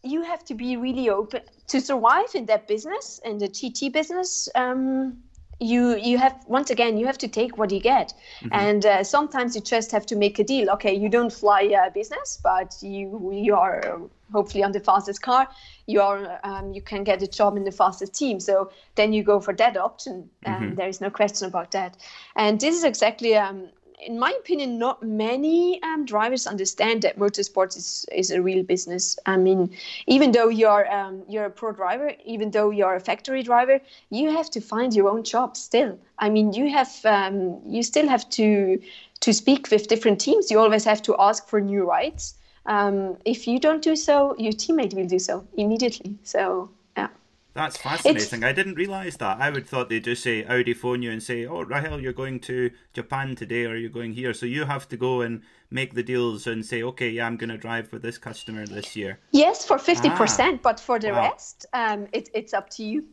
you 0.02 0.22
have 0.22 0.44
to 0.46 0.54
be 0.54 0.76
really 0.76 1.08
open 1.10 1.42
to 1.68 1.80
survive 1.80 2.34
in 2.34 2.46
that 2.46 2.68
business 2.68 3.20
in 3.24 3.38
the 3.38 3.48
GT 3.48 3.92
business. 3.92 4.48
Um, 4.54 5.18
you 5.60 5.96
you 5.96 6.18
have 6.18 6.36
once 6.46 6.70
again 6.70 6.96
you 6.96 7.06
have 7.06 7.18
to 7.18 7.28
take 7.28 7.58
what 7.58 7.70
you 7.72 7.80
get. 7.80 8.14
And 8.52 8.86
uh, 8.86 9.04
sometimes 9.04 9.54
you 9.56 9.60
just 9.60 9.90
have 9.90 10.06
to 10.06 10.16
make 10.16 10.38
a 10.38 10.44
deal. 10.44 10.70
Okay 10.70 10.94
you 10.94 11.08
don't 11.08 11.32
fly 11.32 11.66
uh, 11.66 11.90
business 11.90 12.38
but 12.42 12.76
you 12.80 13.30
you 13.32 13.54
are 13.56 13.80
uh, 13.86 13.98
hopefully 14.32 14.62
on 14.62 14.72
the 14.72 14.80
fastest 14.80 15.22
car. 15.22 15.48
You 15.86 16.00
are 16.02 16.38
um, 16.44 16.72
you 16.72 16.82
can 16.82 17.02
get 17.04 17.22
a 17.22 17.26
job 17.26 17.56
in 17.56 17.64
the 17.64 17.72
fastest 17.72 18.14
team. 18.14 18.40
So 18.40 18.70
then 18.94 19.12
you 19.12 19.22
go 19.22 19.40
for 19.40 19.54
that 19.54 19.76
option 19.76 20.30
um, 20.46 20.74
there 20.76 20.88
is 20.88 21.00
no 21.00 21.10
question 21.10 21.48
about 21.48 21.72
that. 21.72 21.96
And 22.36 22.60
this 22.60 22.76
is 22.76 22.84
exactly 22.84 23.36
um, 23.36 23.68
in 24.06 24.18
my 24.18 24.32
opinion, 24.38 24.78
not 24.78 25.02
many 25.02 25.82
um, 25.82 26.04
drivers 26.04 26.46
understand 26.46 27.02
that 27.02 27.18
motorsports 27.18 27.76
is, 27.76 28.06
is 28.12 28.30
a 28.30 28.40
real 28.40 28.62
business. 28.62 29.18
I 29.26 29.36
mean, 29.36 29.70
even 30.06 30.32
though 30.32 30.48
you're 30.48 30.90
um, 30.92 31.22
you're 31.28 31.46
a 31.46 31.50
pro 31.50 31.72
driver, 31.72 32.12
even 32.24 32.50
though 32.50 32.70
you're 32.70 32.94
a 32.94 33.00
factory 33.00 33.42
driver, 33.42 33.80
you 34.10 34.30
have 34.30 34.50
to 34.50 34.60
find 34.60 34.94
your 34.94 35.08
own 35.08 35.24
job 35.24 35.56
still. 35.56 35.98
I 36.18 36.28
mean, 36.30 36.52
you 36.52 36.70
have 36.70 36.90
um, 37.04 37.60
you 37.66 37.82
still 37.82 38.08
have 38.08 38.28
to 38.30 38.80
to 39.20 39.32
speak 39.32 39.70
with 39.70 39.88
different 39.88 40.20
teams. 40.20 40.50
You 40.50 40.58
always 40.60 40.84
have 40.84 41.02
to 41.02 41.16
ask 41.18 41.48
for 41.48 41.60
new 41.60 41.84
rights. 41.84 42.34
Um, 42.66 43.16
if 43.24 43.48
you 43.48 43.58
don't 43.58 43.82
do 43.82 43.96
so, 43.96 44.34
your 44.38 44.52
teammate 44.52 44.94
will 44.94 45.06
do 45.06 45.18
so 45.18 45.46
immediately. 45.56 46.16
So. 46.22 46.70
That's 47.54 47.76
fascinating. 47.76 48.44
I 48.44 48.52
didn't 48.52 48.74
realise 48.74 49.16
that. 49.16 49.40
I 49.40 49.50
would 49.50 49.66
thought 49.66 49.88
they'd 49.88 50.04
just 50.04 50.22
say 50.22 50.44
Audi 50.44 50.74
phone 50.74 51.02
you 51.02 51.10
and 51.10 51.22
say, 51.22 51.44
"Oh, 51.46 51.62
Rahel, 51.62 52.00
you're 52.00 52.12
going 52.12 52.38
to 52.40 52.70
Japan 52.92 53.34
today, 53.34 53.64
or 53.66 53.74
you're 53.74 53.90
going 53.90 54.12
here." 54.12 54.32
So 54.32 54.46
you 54.46 54.64
have 54.64 54.86
to 54.90 54.96
go 54.96 55.22
and 55.22 55.42
make 55.70 55.94
the 55.94 56.02
deals 56.02 56.46
and 56.46 56.64
say, 56.64 56.82
"Okay, 56.82 57.10
yeah, 57.10 57.26
I'm 57.26 57.36
going 57.36 57.50
to 57.50 57.56
drive 57.58 57.88
for 57.88 57.98
this 57.98 58.16
customer 58.18 58.64
this 58.66 58.94
year." 58.94 59.18
Yes, 59.32 59.66
for 59.66 59.78
fifty 59.78 60.10
percent, 60.10 60.62
but 60.62 60.78
for 60.78 60.98
the 61.00 61.10
Ah. 61.10 61.14
Wow. 61.16 61.30
rest, 61.32 61.66
um, 61.72 62.06
it, 62.12 62.28
it's 62.34 62.54
up 62.54 62.70
to 62.70 62.84
you. 62.84 63.04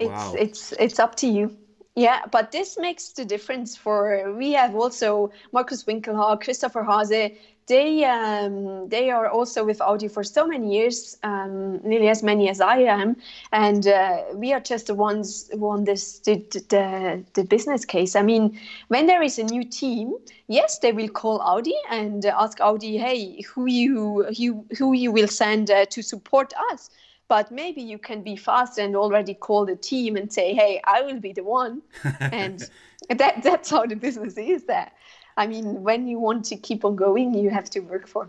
It's 0.00 0.08
Wow. 0.08 0.34
it's 0.38 0.72
it's 0.72 0.98
up 0.98 1.14
to 1.16 1.26
you. 1.26 1.56
Yeah, 1.96 2.20
but 2.30 2.52
this 2.52 2.78
makes 2.78 3.10
the 3.12 3.24
difference 3.24 3.76
for. 3.76 4.32
We 4.38 4.52
have 4.52 4.74
also 4.76 5.30
Markus 5.52 5.84
Winkelhock, 5.84 6.42
Christopher 6.44 6.84
Haase. 6.84 7.36
They 7.68 8.04
um, 8.04 8.88
they 8.88 9.10
are 9.10 9.28
also 9.28 9.62
with 9.64 9.80
Audi 9.82 10.08
for 10.08 10.24
so 10.24 10.46
many 10.46 10.74
years, 10.74 11.18
um, 11.22 11.80
nearly 11.84 12.08
as 12.08 12.22
many 12.22 12.48
as 12.48 12.60
I 12.60 12.78
am, 12.78 13.16
and 13.52 13.86
uh, 13.86 14.22
we 14.34 14.54
are 14.54 14.60
just 14.60 14.86
the 14.86 14.94
ones 14.94 15.50
who 15.52 15.70
understood 15.70 16.50
the 16.50 17.22
the 17.34 17.44
business 17.44 17.84
case. 17.84 18.16
I 18.16 18.22
mean, 18.22 18.58
when 18.88 19.06
there 19.06 19.22
is 19.22 19.38
a 19.38 19.44
new 19.44 19.64
team, 19.64 20.14
yes, 20.46 20.78
they 20.78 20.92
will 20.92 21.10
call 21.10 21.42
Audi 21.42 21.76
and 21.90 22.24
ask 22.24 22.58
Audi, 22.60 22.96
hey, 22.96 23.42
who 23.42 23.66
you 23.66 24.24
who, 24.38 24.64
who 24.78 24.94
you 24.94 25.12
will 25.12 25.28
send 25.28 25.70
uh, 25.70 25.84
to 25.86 26.02
support 26.02 26.54
us? 26.72 26.88
But 27.28 27.52
maybe 27.52 27.82
you 27.82 27.98
can 27.98 28.22
be 28.22 28.36
fast 28.36 28.78
and 28.78 28.96
already 28.96 29.34
call 29.34 29.66
the 29.66 29.76
team 29.76 30.16
and 30.16 30.32
say 30.32 30.54
hey 30.54 30.80
i 30.84 31.02
will 31.02 31.20
be 31.20 31.32
the 31.34 31.44
one. 31.44 31.82
And 32.32 32.66
that 33.10 33.42
that's 33.42 33.70
how 33.70 33.84
the 33.84 33.96
business 33.96 34.38
is 34.38 34.64
there 34.64 34.90
i 35.42 35.44
mean 35.52 35.66
when 35.88 36.00
you 36.10 36.18
want 36.28 36.42
to 36.50 36.56
keep 36.66 36.80
on 36.88 36.94
going 37.06 37.28
you 37.44 37.50
have 37.58 37.68
to 37.74 37.80
work 37.92 38.06
for 38.14 38.24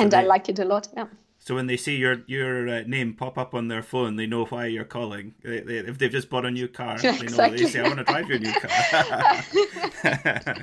and 0.00 0.10
i 0.14 0.22
like 0.34 0.48
it 0.52 0.58
a 0.58 0.64
lot 0.74 0.88
yeah 0.96 1.08
So 1.48 1.54
when 1.58 1.66
they 1.70 1.78
see 1.86 1.96
your 2.04 2.16
your 2.36 2.52
uh, 2.68 2.82
name 2.94 3.10
pop 3.22 3.34
up 3.42 3.52
on 3.58 3.64
their 3.72 3.84
phone, 3.92 4.12
they 4.20 4.26
know 4.34 4.44
why 4.52 4.64
you're 4.74 4.90
calling. 4.98 5.26
They, 5.44 5.58
they, 5.68 5.78
if 5.90 5.96
they've 5.98 6.16
just 6.18 6.28
bought 6.32 6.44
a 6.44 6.50
new 6.50 6.68
car, 6.80 6.94
they 7.20 7.28
know 7.32 7.40
they 7.56 7.64
say, 7.72 7.78
"I 7.80 7.86
want 7.90 8.00
to 8.04 8.08
drive 8.12 8.26
your 8.32 8.40
new 8.46 8.54
car." 8.64 8.74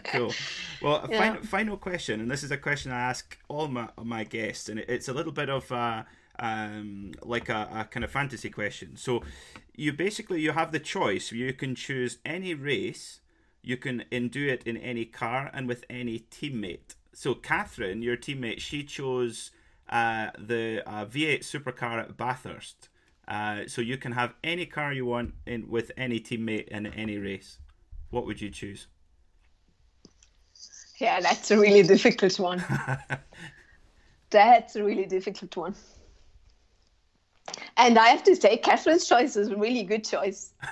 cool. 0.13 0.31
Well, 0.81 0.97
Yeah. 1.09 1.17
final, 1.21 1.41
final 1.43 1.77
question, 1.77 2.19
and 2.21 2.29
this 2.29 2.43
is 2.43 2.51
a 2.51 2.57
question 2.57 2.91
I 2.91 3.01
ask 3.11 3.37
all 3.47 3.67
my 3.67 3.87
my 4.15 4.23
guests, 4.37 4.69
and 4.69 4.79
it, 4.79 4.85
it's 4.95 5.07
a 5.07 5.13
little 5.13 5.31
bit 5.41 5.49
of 5.49 5.71
a, 5.71 6.05
um, 6.39 7.11
like 7.23 7.49
a, 7.49 7.61
a 7.73 7.85
kind 7.85 8.03
of 8.03 8.11
fantasy 8.11 8.49
question. 8.49 8.95
So, 8.97 9.23
you 9.75 9.93
basically 9.93 10.39
you 10.41 10.51
have 10.53 10.71
the 10.71 10.79
choice. 10.79 11.31
You 11.31 11.53
can 11.53 11.73
choose 11.75 12.17
any 12.25 12.53
race. 12.53 13.21
You 13.65 13.77
can 13.77 14.03
do 14.29 14.47
it 14.47 14.63
in 14.65 14.77
any 14.77 15.05
car 15.05 15.49
and 15.53 15.67
with 15.67 15.83
any 15.89 16.19
teammate. 16.19 16.95
So, 17.13 17.33
Katherine, 17.33 18.01
your 18.01 18.15
teammate, 18.15 18.59
she 18.59 18.83
chose 18.83 19.51
uh, 19.89 20.29
the 20.37 20.83
uh, 20.85 21.05
V8 21.05 21.39
supercar 21.39 21.99
at 21.99 22.15
Bathurst. 22.15 22.89
Uh, 23.27 23.61
so 23.67 23.81
you 23.81 23.97
can 23.97 24.11
have 24.11 24.35
any 24.43 24.65
car 24.65 24.93
you 24.93 25.05
want 25.05 25.33
in 25.47 25.67
with 25.67 25.91
any 25.97 26.19
teammate 26.19 26.67
in 26.67 26.85
any 26.85 27.17
race. 27.17 27.57
What 28.11 28.25
would 28.25 28.39
you 28.39 28.51
choose? 28.51 28.87
yeah 30.97 31.19
that's 31.19 31.51
a 31.51 31.57
really 31.57 31.83
difficult 31.93 32.39
one 32.39 32.63
that's 34.29 34.75
a 34.75 34.83
really 34.83 35.05
difficult 35.05 35.55
one 35.55 35.75
and 37.77 37.97
i 37.97 38.07
have 38.07 38.23
to 38.23 38.35
say 38.35 38.57
Katherine's 38.57 39.07
choice 39.07 39.35
is 39.35 39.49
a 39.49 39.55
really 39.55 39.83
good 39.83 40.03
choice 40.03 40.53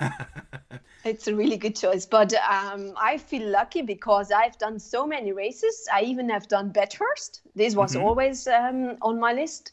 It's 1.04 1.28
a 1.28 1.34
really 1.34 1.58
good 1.58 1.76
choice, 1.76 2.06
but 2.06 2.32
um, 2.50 2.94
I 2.96 3.18
feel 3.18 3.46
lucky 3.50 3.82
because 3.82 4.32
I've 4.32 4.56
done 4.56 4.78
so 4.78 5.06
many 5.06 5.32
races. 5.32 5.86
I 5.92 6.00
even 6.02 6.30
have 6.30 6.48
done 6.48 6.70
Bathurst. 6.70 7.42
This 7.54 7.76
was 7.76 7.94
always 7.94 8.46
um, 8.46 8.96
on 9.02 9.20
my 9.20 9.34
list. 9.34 9.72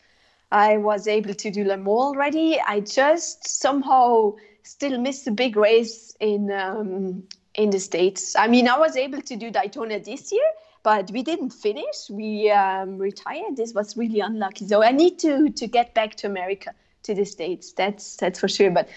I 0.51 0.75
was 0.75 1.07
able 1.07 1.33
to 1.33 1.49
do 1.49 1.63
Le 1.63 1.77
Mans 1.77 1.87
already. 1.87 2.59
I 2.59 2.81
just 2.81 3.47
somehow 3.47 4.35
still 4.63 4.99
missed 4.99 5.25
a 5.27 5.31
big 5.31 5.55
race 5.55 6.13
in 6.19 6.51
um, 6.51 7.23
in 7.55 7.69
the 7.69 7.79
states. 7.79 8.35
I 8.35 8.47
mean, 8.47 8.67
I 8.67 8.77
was 8.77 8.97
able 8.97 9.21
to 9.21 9.35
do 9.37 9.49
Daytona 9.51 9.99
this 10.01 10.33
year, 10.33 10.49
but 10.83 11.09
we 11.11 11.23
didn't 11.23 11.51
finish. 11.51 12.09
We 12.09 12.51
um, 12.51 12.97
retired. 12.97 13.55
This 13.55 13.73
was 13.73 13.95
really 13.95 14.19
unlucky. 14.19 14.67
So 14.67 14.83
I 14.83 14.91
need 14.91 15.17
to 15.19 15.49
to 15.49 15.67
get 15.67 15.93
back 15.93 16.15
to 16.15 16.27
America, 16.27 16.71
to 17.03 17.15
the 17.15 17.23
states. 17.23 17.71
That's 17.71 18.17
that's 18.17 18.37
for 18.37 18.49
sure. 18.49 18.71
But 18.71 18.89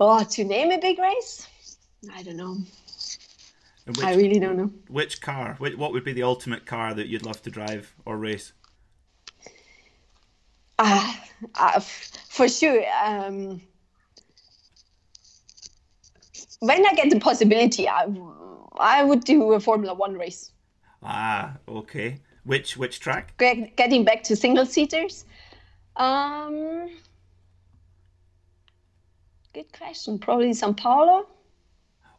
oh, 0.00 0.24
to 0.24 0.44
name 0.44 0.72
a 0.72 0.78
big 0.78 0.98
race. 0.98 1.46
I 2.14 2.22
don't 2.22 2.36
know. 2.36 2.56
And 3.86 3.98
I 4.00 4.14
really 4.14 4.40
don't 4.40 4.56
know. 4.56 4.70
which 4.88 5.20
car? 5.20 5.54
Which, 5.58 5.76
what 5.76 5.92
would 5.92 6.04
be 6.04 6.12
the 6.12 6.24
ultimate 6.24 6.66
car 6.66 6.92
that 6.94 7.06
you'd 7.06 7.24
love 7.24 7.40
to 7.42 7.50
drive 7.50 7.94
or 8.04 8.16
race? 8.16 8.52
Uh, 10.78 11.14
uh, 11.54 11.80
for 11.80 12.48
sure. 12.48 12.82
Um, 13.02 13.60
when 16.60 16.84
I 16.86 16.94
get 16.94 17.10
the 17.10 17.20
possibility, 17.20 17.88
I, 17.88 18.06
I 18.78 19.04
would 19.04 19.24
do 19.24 19.52
a 19.52 19.60
Formula 19.60 19.94
One 19.94 20.14
race. 20.14 20.50
Ah, 21.02 21.56
okay. 21.68 22.18
Which 22.44 22.76
which 22.76 23.00
track? 23.00 23.36
Get, 23.38 23.76
getting 23.76 24.04
back 24.04 24.22
to 24.24 24.36
single 24.36 24.66
seaters. 24.66 25.24
Um, 25.96 26.90
good 29.52 29.72
question. 29.72 30.18
Probably 30.18 30.52
Sao 30.52 30.72
Paulo. 30.72 31.26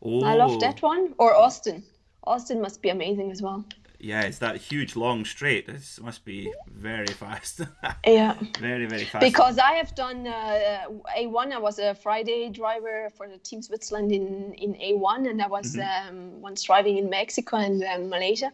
Oh, 0.01 0.23
I 0.23 0.35
love 0.35 0.59
that 0.59 0.81
one. 0.81 1.13
Or 1.17 1.35
Austin. 1.35 1.83
Austin 2.23 2.61
must 2.61 2.81
be 2.81 2.89
amazing 2.89 3.31
as 3.31 3.41
well. 3.41 3.65
Yeah, 3.99 4.21
it's 4.21 4.37
that 4.39 4.57
huge 4.57 4.95
long 4.95 5.25
straight. 5.25 5.67
It 5.67 5.99
must 6.01 6.23
be 6.23 6.53
very 6.67 7.07
fast. 7.07 7.61
Yeah. 8.05 8.35
very 8.59 8.85
very 8.85 9.05
fast. 9.05 9.23
Because 9.23 9.57
I 9.57 9.73
have 9.73 9.95
done 9.95 10.27
uh, 10.27 10.85
A1. 11.17 11.51
I 11.51 11.57
was 11.57 11.79
a 11.79 11.95
Friday 11.95 12.49
driver 12.49 13.09
for 13.15 13.27
the 13.27 13.37
Team 13.39 13.61
Switzerland 13.61 14.11
in, 14.11 14.53
in 14.53 14.73
A1, 14.75 15.29
and 15.29 15.41
I 15.41 15.47
was 15.47 15.77
um, 15.77 16.41
once 16.41 16.61
driving 16.63 16.97
in 16.97 17.09
Mexico 17.09 17.57
and 17.57 17.83
um, 17.83 18.09
Malaysia. 18.09 18.51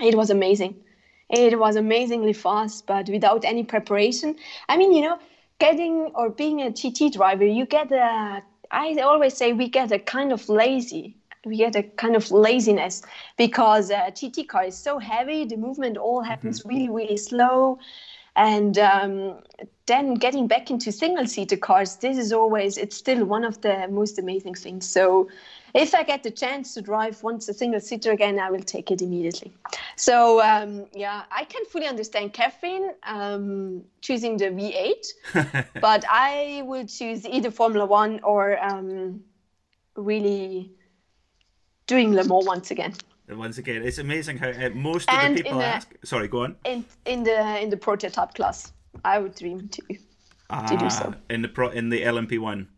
It 0.00 0.16
was 0.16 0.30
amazing. 0.30 0.74
It 1.30 1.58
was 1.58 1.76
amazingly 1.76 2.32
fast, 2.32 2.86
but 2.86 3.08
without 3.08 3.44
any 3.44 3.62
preparation. 3.62 4.36
I 4.68 4.76
mean, 4.76 4.92
you 4.92 5.02
know, 5.02 5.18
getting 5.58 6.10
or 6.14 6.30
being 6.30 6.62
a 6.62 6.70
GT 6.70 7.12
driver, 7.12 7.44
you 7.44 7.66
get 7.66 7.92
a, 7.92 8.42
I 8.70 8.94
always 9.02 9.34
say 9.34 9.52
we 9.52 9.68
get 9.68 9.92
a 9.92 9.98
kind 9.98 10.32
of 10.32 10.48
lazy. 10.48 11.16
We 11.44 11.56
get 11.56 11.76
a 11.76 11.82
kind 11.82 12.16
of 12.16 12.30
laziness 12.30 13.02
because 13.36 13.90
uh, 13.90 14.10
GT 14.10 14.48
car 14.48 14.64
is 14.64 14.76
so 14.76 14.98
heavy. 14.98 15.44
The 15.44 15.56
movement 15.56 15.96
all 15.96 16.22
happens 16.22 16.60
mm-hmm. 16.60 16.68
really, 16.68 16.88
really 16.88 17.16
slow. 17.16 17.78
And 18.36 18.78
um, 18.78 19.38
then 19.86 20.14
getting 20.14 20.46
back 20.46 20.70
into 20.70 20.92
single 20.92 21.26
seater 21.26 21.56
cars, 21.56 21.96
this 21.96 22.18
is 22.18 22.32
always, 22.32 22.76
it's 22.76 22.96
still 22.96 23.24
one 23.24 23.44
of 23.44 23.60
the 23.62 23.88
most 23.90 24.18
amazing 24.18 24.54
things. 24.54 24.88
So 24.88 25.28
if 25.74 25.94
I 25.94 26.02
get 26.02 26.22
the 26.22 26.30
chance 26.30 26.74
to 26.74 26.82
drive 26.82 27.22
once 27.22 27.48
a 27.48 27.54
single 27.54 27.80
seater 27.80 28.12
again, 28.12 28.38
I 28.38 28.50
will 28.50 28.62
take 28.62 28.90
it 28.90 29.02
immediately. 29.02 29.52
So 29.96 30.40
um, 30.42 30.86
yeah, 30.94 31.24
I 31.30 31.44
can 31.44 31.64
fully 31.66 31.86
understand 31.86 32.32
Katherine 32.32 32.94
um, 33.04 33.82
choosing 34.00 34.36
the 34.36 34.46
V8, 34.46 35.66
but 35.80 36.04
I 36.08 36.62
will 36.64 36.86
choose 36.86 37.26
either 37.26 37.50
Formula 37.50 37.86
One 37.86 38.20
or 38.22 38.62
um, 38.64 39.20
really 39.96 40.72
doing 41.86 42.14
Le 42.14 42.24
Mans 42.24 42.46
once 42.46 42.70
again. 42.70 42.94
Once 43.28 43.58
again, 43.58 43.82
it's 43.82 43.98
amazing 43.98 44.38
how 44.38 44.48
uh, 44.48 44.70
most 44.70 45.08
of 45.10 45.18
and 45.18 45.36
the 45.36 45.42
people 45.42 45.60
ask. 45.60 45.92
Sorry, 46.02 46.28
go 46.28 46.44
on. 46.44 46.56
In 46.64 46.84
in 47.04 47.24
the 47.24 47.60
in 47.60 47.68
the 47.68 47.76
prototype 47.76 48.32
class, 48.34 48.72
I 49.04 49.18
would 49.18 49.34
dream 49.34 49.68
to 49.68 49.82
ah, 50.48 50.66
to 50.66 50.76
do 50.78 50.88
so. 50.88 51.14
In 51.28 51.42
the 51.42 51.48
pro 51.48 51.68
in 51.68 51.90
the 51.90 52.02
LMP 52.02 52.38
one 52.38 52.68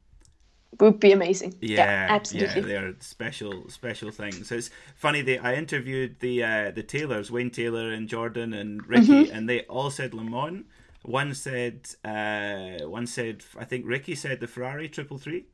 would 0.79 1.01
be 1.01 1.13
amazing. 1.13 1.55
Yeah, 1.61 1.79
yeah, 1.79 2.07
absolutely. 2.11 2.61
Yeah, 2.61 2.81
they're 2.81 2.95
special, 3.01 3.69
special 3.69 4.11
things. 4.11 4.53
It's 4.53 4.71
funny. 4.97 5.23
that 5.23 5.45
I 5.45 5.55
interviewed 5.55 6.21
the 6.21 6.45
uh, 6.45 6.71
the 6.71 6.83
Taylors, 6.83 7.31
Wayne 7.31 7.51
Taylor 7.51 7.91
and 7.93 8.09
Jordan 8.09 8.53
and 8.53 8.87
Ricky, 8.87 9.07
mm-hmm. 9.07 9.35
and 9.35 9.49
they 9.49 9.63
all 9.63 9.91
said 9.91 10.15
Le 10.15 10.25
Mans. 10.25 10.65
One 11.03 11.33
said, 11.33 11.89
uh, 12.05 12.87
one 12.87 13.07
said, 13.07 13.43
I 13.59 13.65
think 13.65 13.87
Ricky 13.87 14.15
said 14.15 14.39
the 14.41 14.47
Ferrari 14.47 14.87
triple 14.87 15.17
three, 15.17 15.47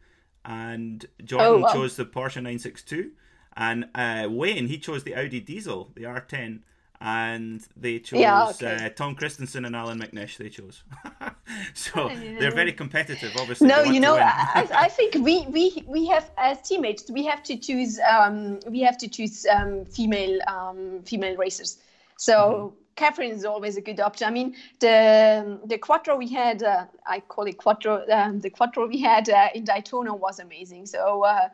and 0.45 1.07
Jordan 1.25 1.47
oh, 1.47 1.59
wow. 1.59 1.73
chose 1.73 1.97
the 1.97 2.05
Porsche 2.05 2.43
nine 2.43 2.59
six 2.59 2.83
two, 2.83 3.13
and 3.57 3.89
uh, 3.95 4.27
Wayne 4.29 4.67
he 4.67 4.79
chose 4.79 5.05
the 5.05 5.15
Audi 5.15 5.41
Diesel, 5.41 5.93
the 5.95 6.05
R 6.05 6.21
ten 6.21 6.65
and 7.01 7.67
they 7.77 7.99
chose 7.99 8.21
yeah, 8.21 8.49
okay. 8.49 8.87
uh, 8.87 8.89
Tom 8.91 9.15
Kristensen 9.15 9.67
and 9.67 9.77
Allan 9.77 10.01
McNish. 10.01 10.37
They 10.37 10.49
chose, 10.49 10.83
so 11.75 12.09
they're 12.39 12.55
very 12.55 12.73
competitive. 12.73 13.33
Obviously, 13.39 13.69
no, 13.69 13.83
you 13.83 14.01
know, 14.01 14.17
I, 14.17 14.67
I, 14.75 14.89
think 14.89 15.15
we 15.15 15.47
we 15.49 15.85
we 15.87 16.07
have 16.07 16.31
as 16.39 16.61
teammates 16.63 17.11
we 17.11 17.25
have 17.25 17.43
to 17.45 17.57
choose 17.57 17.99
um, 18.01 18.61
we 18.69 18.81
have 18.81 18.97
to 18.99 19.09
choose 19.09 19.47
um, 19.47 19.85
female 19.85 20.39
um, 20.49 21.03
female 21.05 21.37
racers. 21.37 21.79
So. 22.17 22.35
Mm-hmm. 22.35 22.77
Katherine 22.97 23.33
is 23.33 23.45
always 23.45 23.77
a 23.77 23.83
good 23.83 24.01
option. 24.01 24.27
I 24.27 24.31
mean, 24.31 24.57
the 24.81 25.61
the 25.67 25.77
quattro 25.77 26.17
we 26.17 26.29
had, 26.29 26.63
uh, 26.63 26.87
I 27.07 27.21
call 27.21 27.45
it 27.45 27.59
quattro. 27.59 28.03
Um, 28.11 28.41
the 28.41 28.49
quattro 28.49 28.87
we 28.87 28.99
had 29.03 29.29
uh, 29.29 29.51
in 29.55 29.65
Daytona 29.65 30.15
was 30.15 30.39
amazing. 30.39 30.87
So 30.87 31.23
uh, 31.23 31.51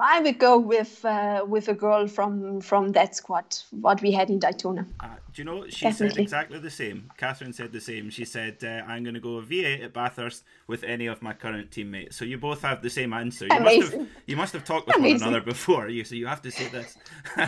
I 0.00 0.20
would 0.20 0.38
go 0.38 0.58
with 0.58 1.04
uh, 1.04 1.44
with 1.46 1.68
a 1.68 1.74
girl 1.74 2.06
from 2.06 2.60
from 2.60 2.92
that 2.92 3.16
squad, 3.16 3.56
what 3.70 4.02
we 4.02 4.12
had 4.12 4.30
in 4.30 4.38
Daytona. 4.38 4.86
Uh, 5.00 5.08
do 5.32 5.42
you 5.42 5.44
know 5.44 5.68
she 5.68 5.86
Definitely. 5.86 6.14
said 6.14 6.22
exactly 6.22 6.58
the 6.58 6.70
same? 6.70 7.10
Katherine 7.16 7.52
said 7.52 7.72
the 7.72 7.80
same. 7.80 8.10
She 8.10 8.24
said, 8.24 8.56
uh, 8.62 8.90
"I'm 8.90 9.02
going 9.04 9.14
to 9.14 9.20
go 9.20 9.40
V8 9.40 9.84
at 9.84 9.92
Bathurst 9.92 10.44
with 10.66 10.82
any 10.84 11.06
of 11.06 11.22
my 11.22 11.32
current 11.32 11.70
teammates." 11.70 12.16
So 12.16 12.24
you 12.24 12.38
both 12.38 12.62
have 12.62 12.82
the 12.82 12.90
same 12.90 13.12
answer. 13.12 13.46
You 13.50 13.56
Amazing. 13.56 13.80
must 13.80 13.92
have 13.92 14.08
you 14.26 14.36
must 14.36 14.52
have 14.52 14.64
talked 14.64 14.86
with 14.86 14.96
Amazing. 14.96 15.20
one 15.20 15.28
another 15.28 15.44
before. 15.44 15.88
You 15.88 16.04
so 16.04 16.14
you 16.14 16.26
have 16.26 16.42
to 16.42 16.50
say 16.50 16.68
this. 16.68 16.96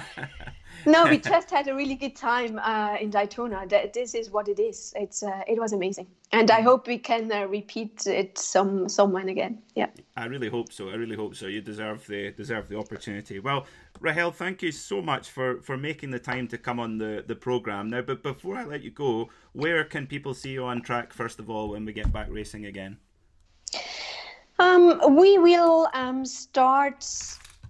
no, 0.87 1.05
we 1.05 1.18
just 1.35 1.51
had 1.51 1.68
a 1.68 1.74
really 1.74 1.95
good 1.95 2.16
time 2.16 2.59
uh, 2.59 2.97
in 3.01 3.11
Daytona. 3.11 3.66
This 3.66 4.14
is 4.14 4.31
what 4.31 4.49
it 4.49 4.59
is. 4.59 4.93
It's 4.97 5.22
uh, 5.22 5.43
it 5.47 5.59
was 5.59 5.72
amazing, 5.72 6.07
and 6.33 6.51
I 6.51 6.61
hope 6.61 6.87
we 6.87 6.99
can 6.99 7.31
uh, 7.33 7.47
repeat 7.47 8.07
it 8.07 8.39
some 8.39 8.89
someone 8.89 9.29
again. 9.29 9.62
Yeah. 9.74 9.89
I 10.16 10.26
really 10.26 10.49
hope 10.49 10.72
so. 10.72 10.91
I 10.91 10.95
really 10.95 11.16
hope 11.16 11.35
so. 11.35 11.47
You 11.47 11.61
deserve 11.61 12.07
the 12.07 12.33
deserve 12.33 12.68
the 12.68 12.79
opportunity. 12.79 13.39
Well, 13.39 13.66
Rahel, 14.01 14.33
thank 14.33 14.62
you 14.62 14.72
so 14.72 15.03
much 15.03 15.31
for 15.31 15.61
for 15.62 15.76
making 15.76 16.11
the 16.11 16.18
time 16.18 16.49
to 16.49 16.59
come 16.59 16.81
on 16.81 16.99
the 16.99 17.24
the 17.26 17.37
program. 17.37 17.89
Now, 17.91 18.03
but 18.03 18.22
before 18.22 18.57
I 18.57 18.64
let 18.64 18.83
you 18.83 18.91
go, 18.91 19.31
where 19.53 19.85
can 19.85 20.07
people 20.07 20.35
see 20.35 20.51
you 20.51 20.64
on 20.64 20.83
track 20.83 21.12
first 21.12 21.39
of 21.39 21.51
all 21.51 21.70
when 21.70 21.85
we 21.85 21.93
get 21.93 22.12
back 22.12 22.29
racing 22.31 22.66
again? 22.66 22.99
Um, 24.59 25.16
we 25.16 25.39
will 25.39 25.89
um, 25.95 26.24
start 26.24 27.05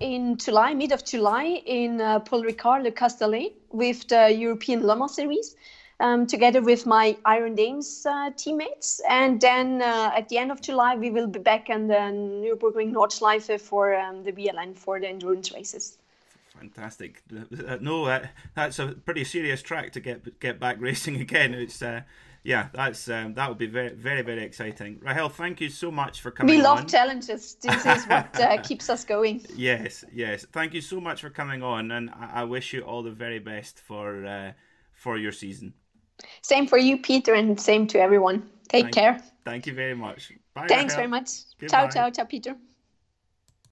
in 0.01 0.37
July, 0.37 0.75
mid 0.75 0.93
of 0.93 1.05
July, 1.05 1.63
in 1.67 2.01
uh, 2.01 2.21
Paul 2.21 2.43
Ricard 2.43 2.83
Le 2.83 2.91
Castellet 2.91 3.53
with 3.71 4.09
the 4.09 4.31
European 4.31 4.87
Le 4.87 4.97
Mans 4.97 5.15
Series. 5.15 5.57
Um, 6.01 6.29
together 6.29 6.63
with 6.63 6.87
my 6.87 7.17
Iron 7.25 7.57
Dames 7.57 8.07
uh, 8.07 8.31
teammates. 8.37 9.01
And 9.11 9.41
then 9.41 9.83
uh, 9.83 10.13
at 10.17 10.29
the 10.29 10.39
end 10.39 10.53
of 10.53 10.61
July, 10.61 10.95
we 10.95 11.11
will 11.11 11.27
be 11.27 11.41
back 11.41 11.67
on 11.71 11.89
the 11.89 11.95
Nürburgring 11.95 12.93
Nordschleife 12.93 13.61
for 13.61 13.97
um, 13.97 14.23
the 14.23 14.31
BLN 14.31 14.79
for 14.79 15.01
the 15.01 15.09
endurance 15.09 15.53
races. 15.53 15.99
Fantastic! 16.57 17.23
No, 17.81 18.21
that's 18.55 18.79
a 18.79 18.89
pretty 18.89 19.25
serious 19.25 19.61
track 19.61 19.93
to 19.93 20.01
get 20.01 20.39
get 20.39 20.61
back 20.61 20.77
racing 20.81 21.21
again. 21.27 21.53
It's 21.53 21.83
uh, 21.83 22.03
yeah, 22.49 22.69
that's 22.73 23.11
um, 23.11 23.35
that 23.35 23.47
would 23.49 23.59
be 23.59 23.67
very, 23.67 23.91
very, 23.91 24.23
very 24.23 24.43
exciting. 24.43 24.99
Rahel, 25.03 25.29
thank 25.29 25.61
you 25.61 25.69
so 25.69 25.91
much 25.91 26.23
for 26.23 26.31
coming. 26.31 26.57
We 26.57 26.63
love 26.63 26.79
on. 26.79 26.87
challenges. 26.87 27.57
This 27.61 27.85
is 27.85 28.05
what 28.07 28.41
uh, 28.41 28.57
keeps 28.69 28.89
us 28.89 29.05
going. 29.05 29.45
Yes, 29.55 30.03
yes. 30.11 30.47
Thank 30.51 30.73
you 30.73 30.81
so 30.81 30.99
much 30.99 31.21
for 31.21 31.29
coming 31.29 31.63
on, 31.63 31.91
and 31.91 32.09
I, 32.09 32.41
I 32.41 32.45
wish 32.45 32.73
you 32.73 32.81
all 32.81 33.03
the 33.03 33.11
very 33.11 33.39
best 33.39 33.81
for 33.81 34.25
uh, 34.25 34.53
for 34.93 35.19
your 35.19 35.33
season. 35.33 35.75
Same 36.41 36.67
for 36.67 36.79
you, 36.79 36.97
Peter, 36.97 37.35
and 37.35 37.61
same 37.61 37.87
to 37.89 38.01
everyone. 38.01 38.49
Take 38.69 38.85
thank, 38.85 38.95
care. 38.95 39.21
Thank 39.45 39.67
you 39.67 39.75
very 39.75 39.95
much. 39.95 40.33
Bye. 40.55 40.67
Thanks 40.69 40.95
Rahel. 40.95 40.97
very 40.97 41.09
much. 41.09 41.29
Goodbye. 41.59 41.69
Ciao, 41.69 41.89
ciao, 41.89 42.11
ciao, 42.11 42.25
Peter. 42.25 42.57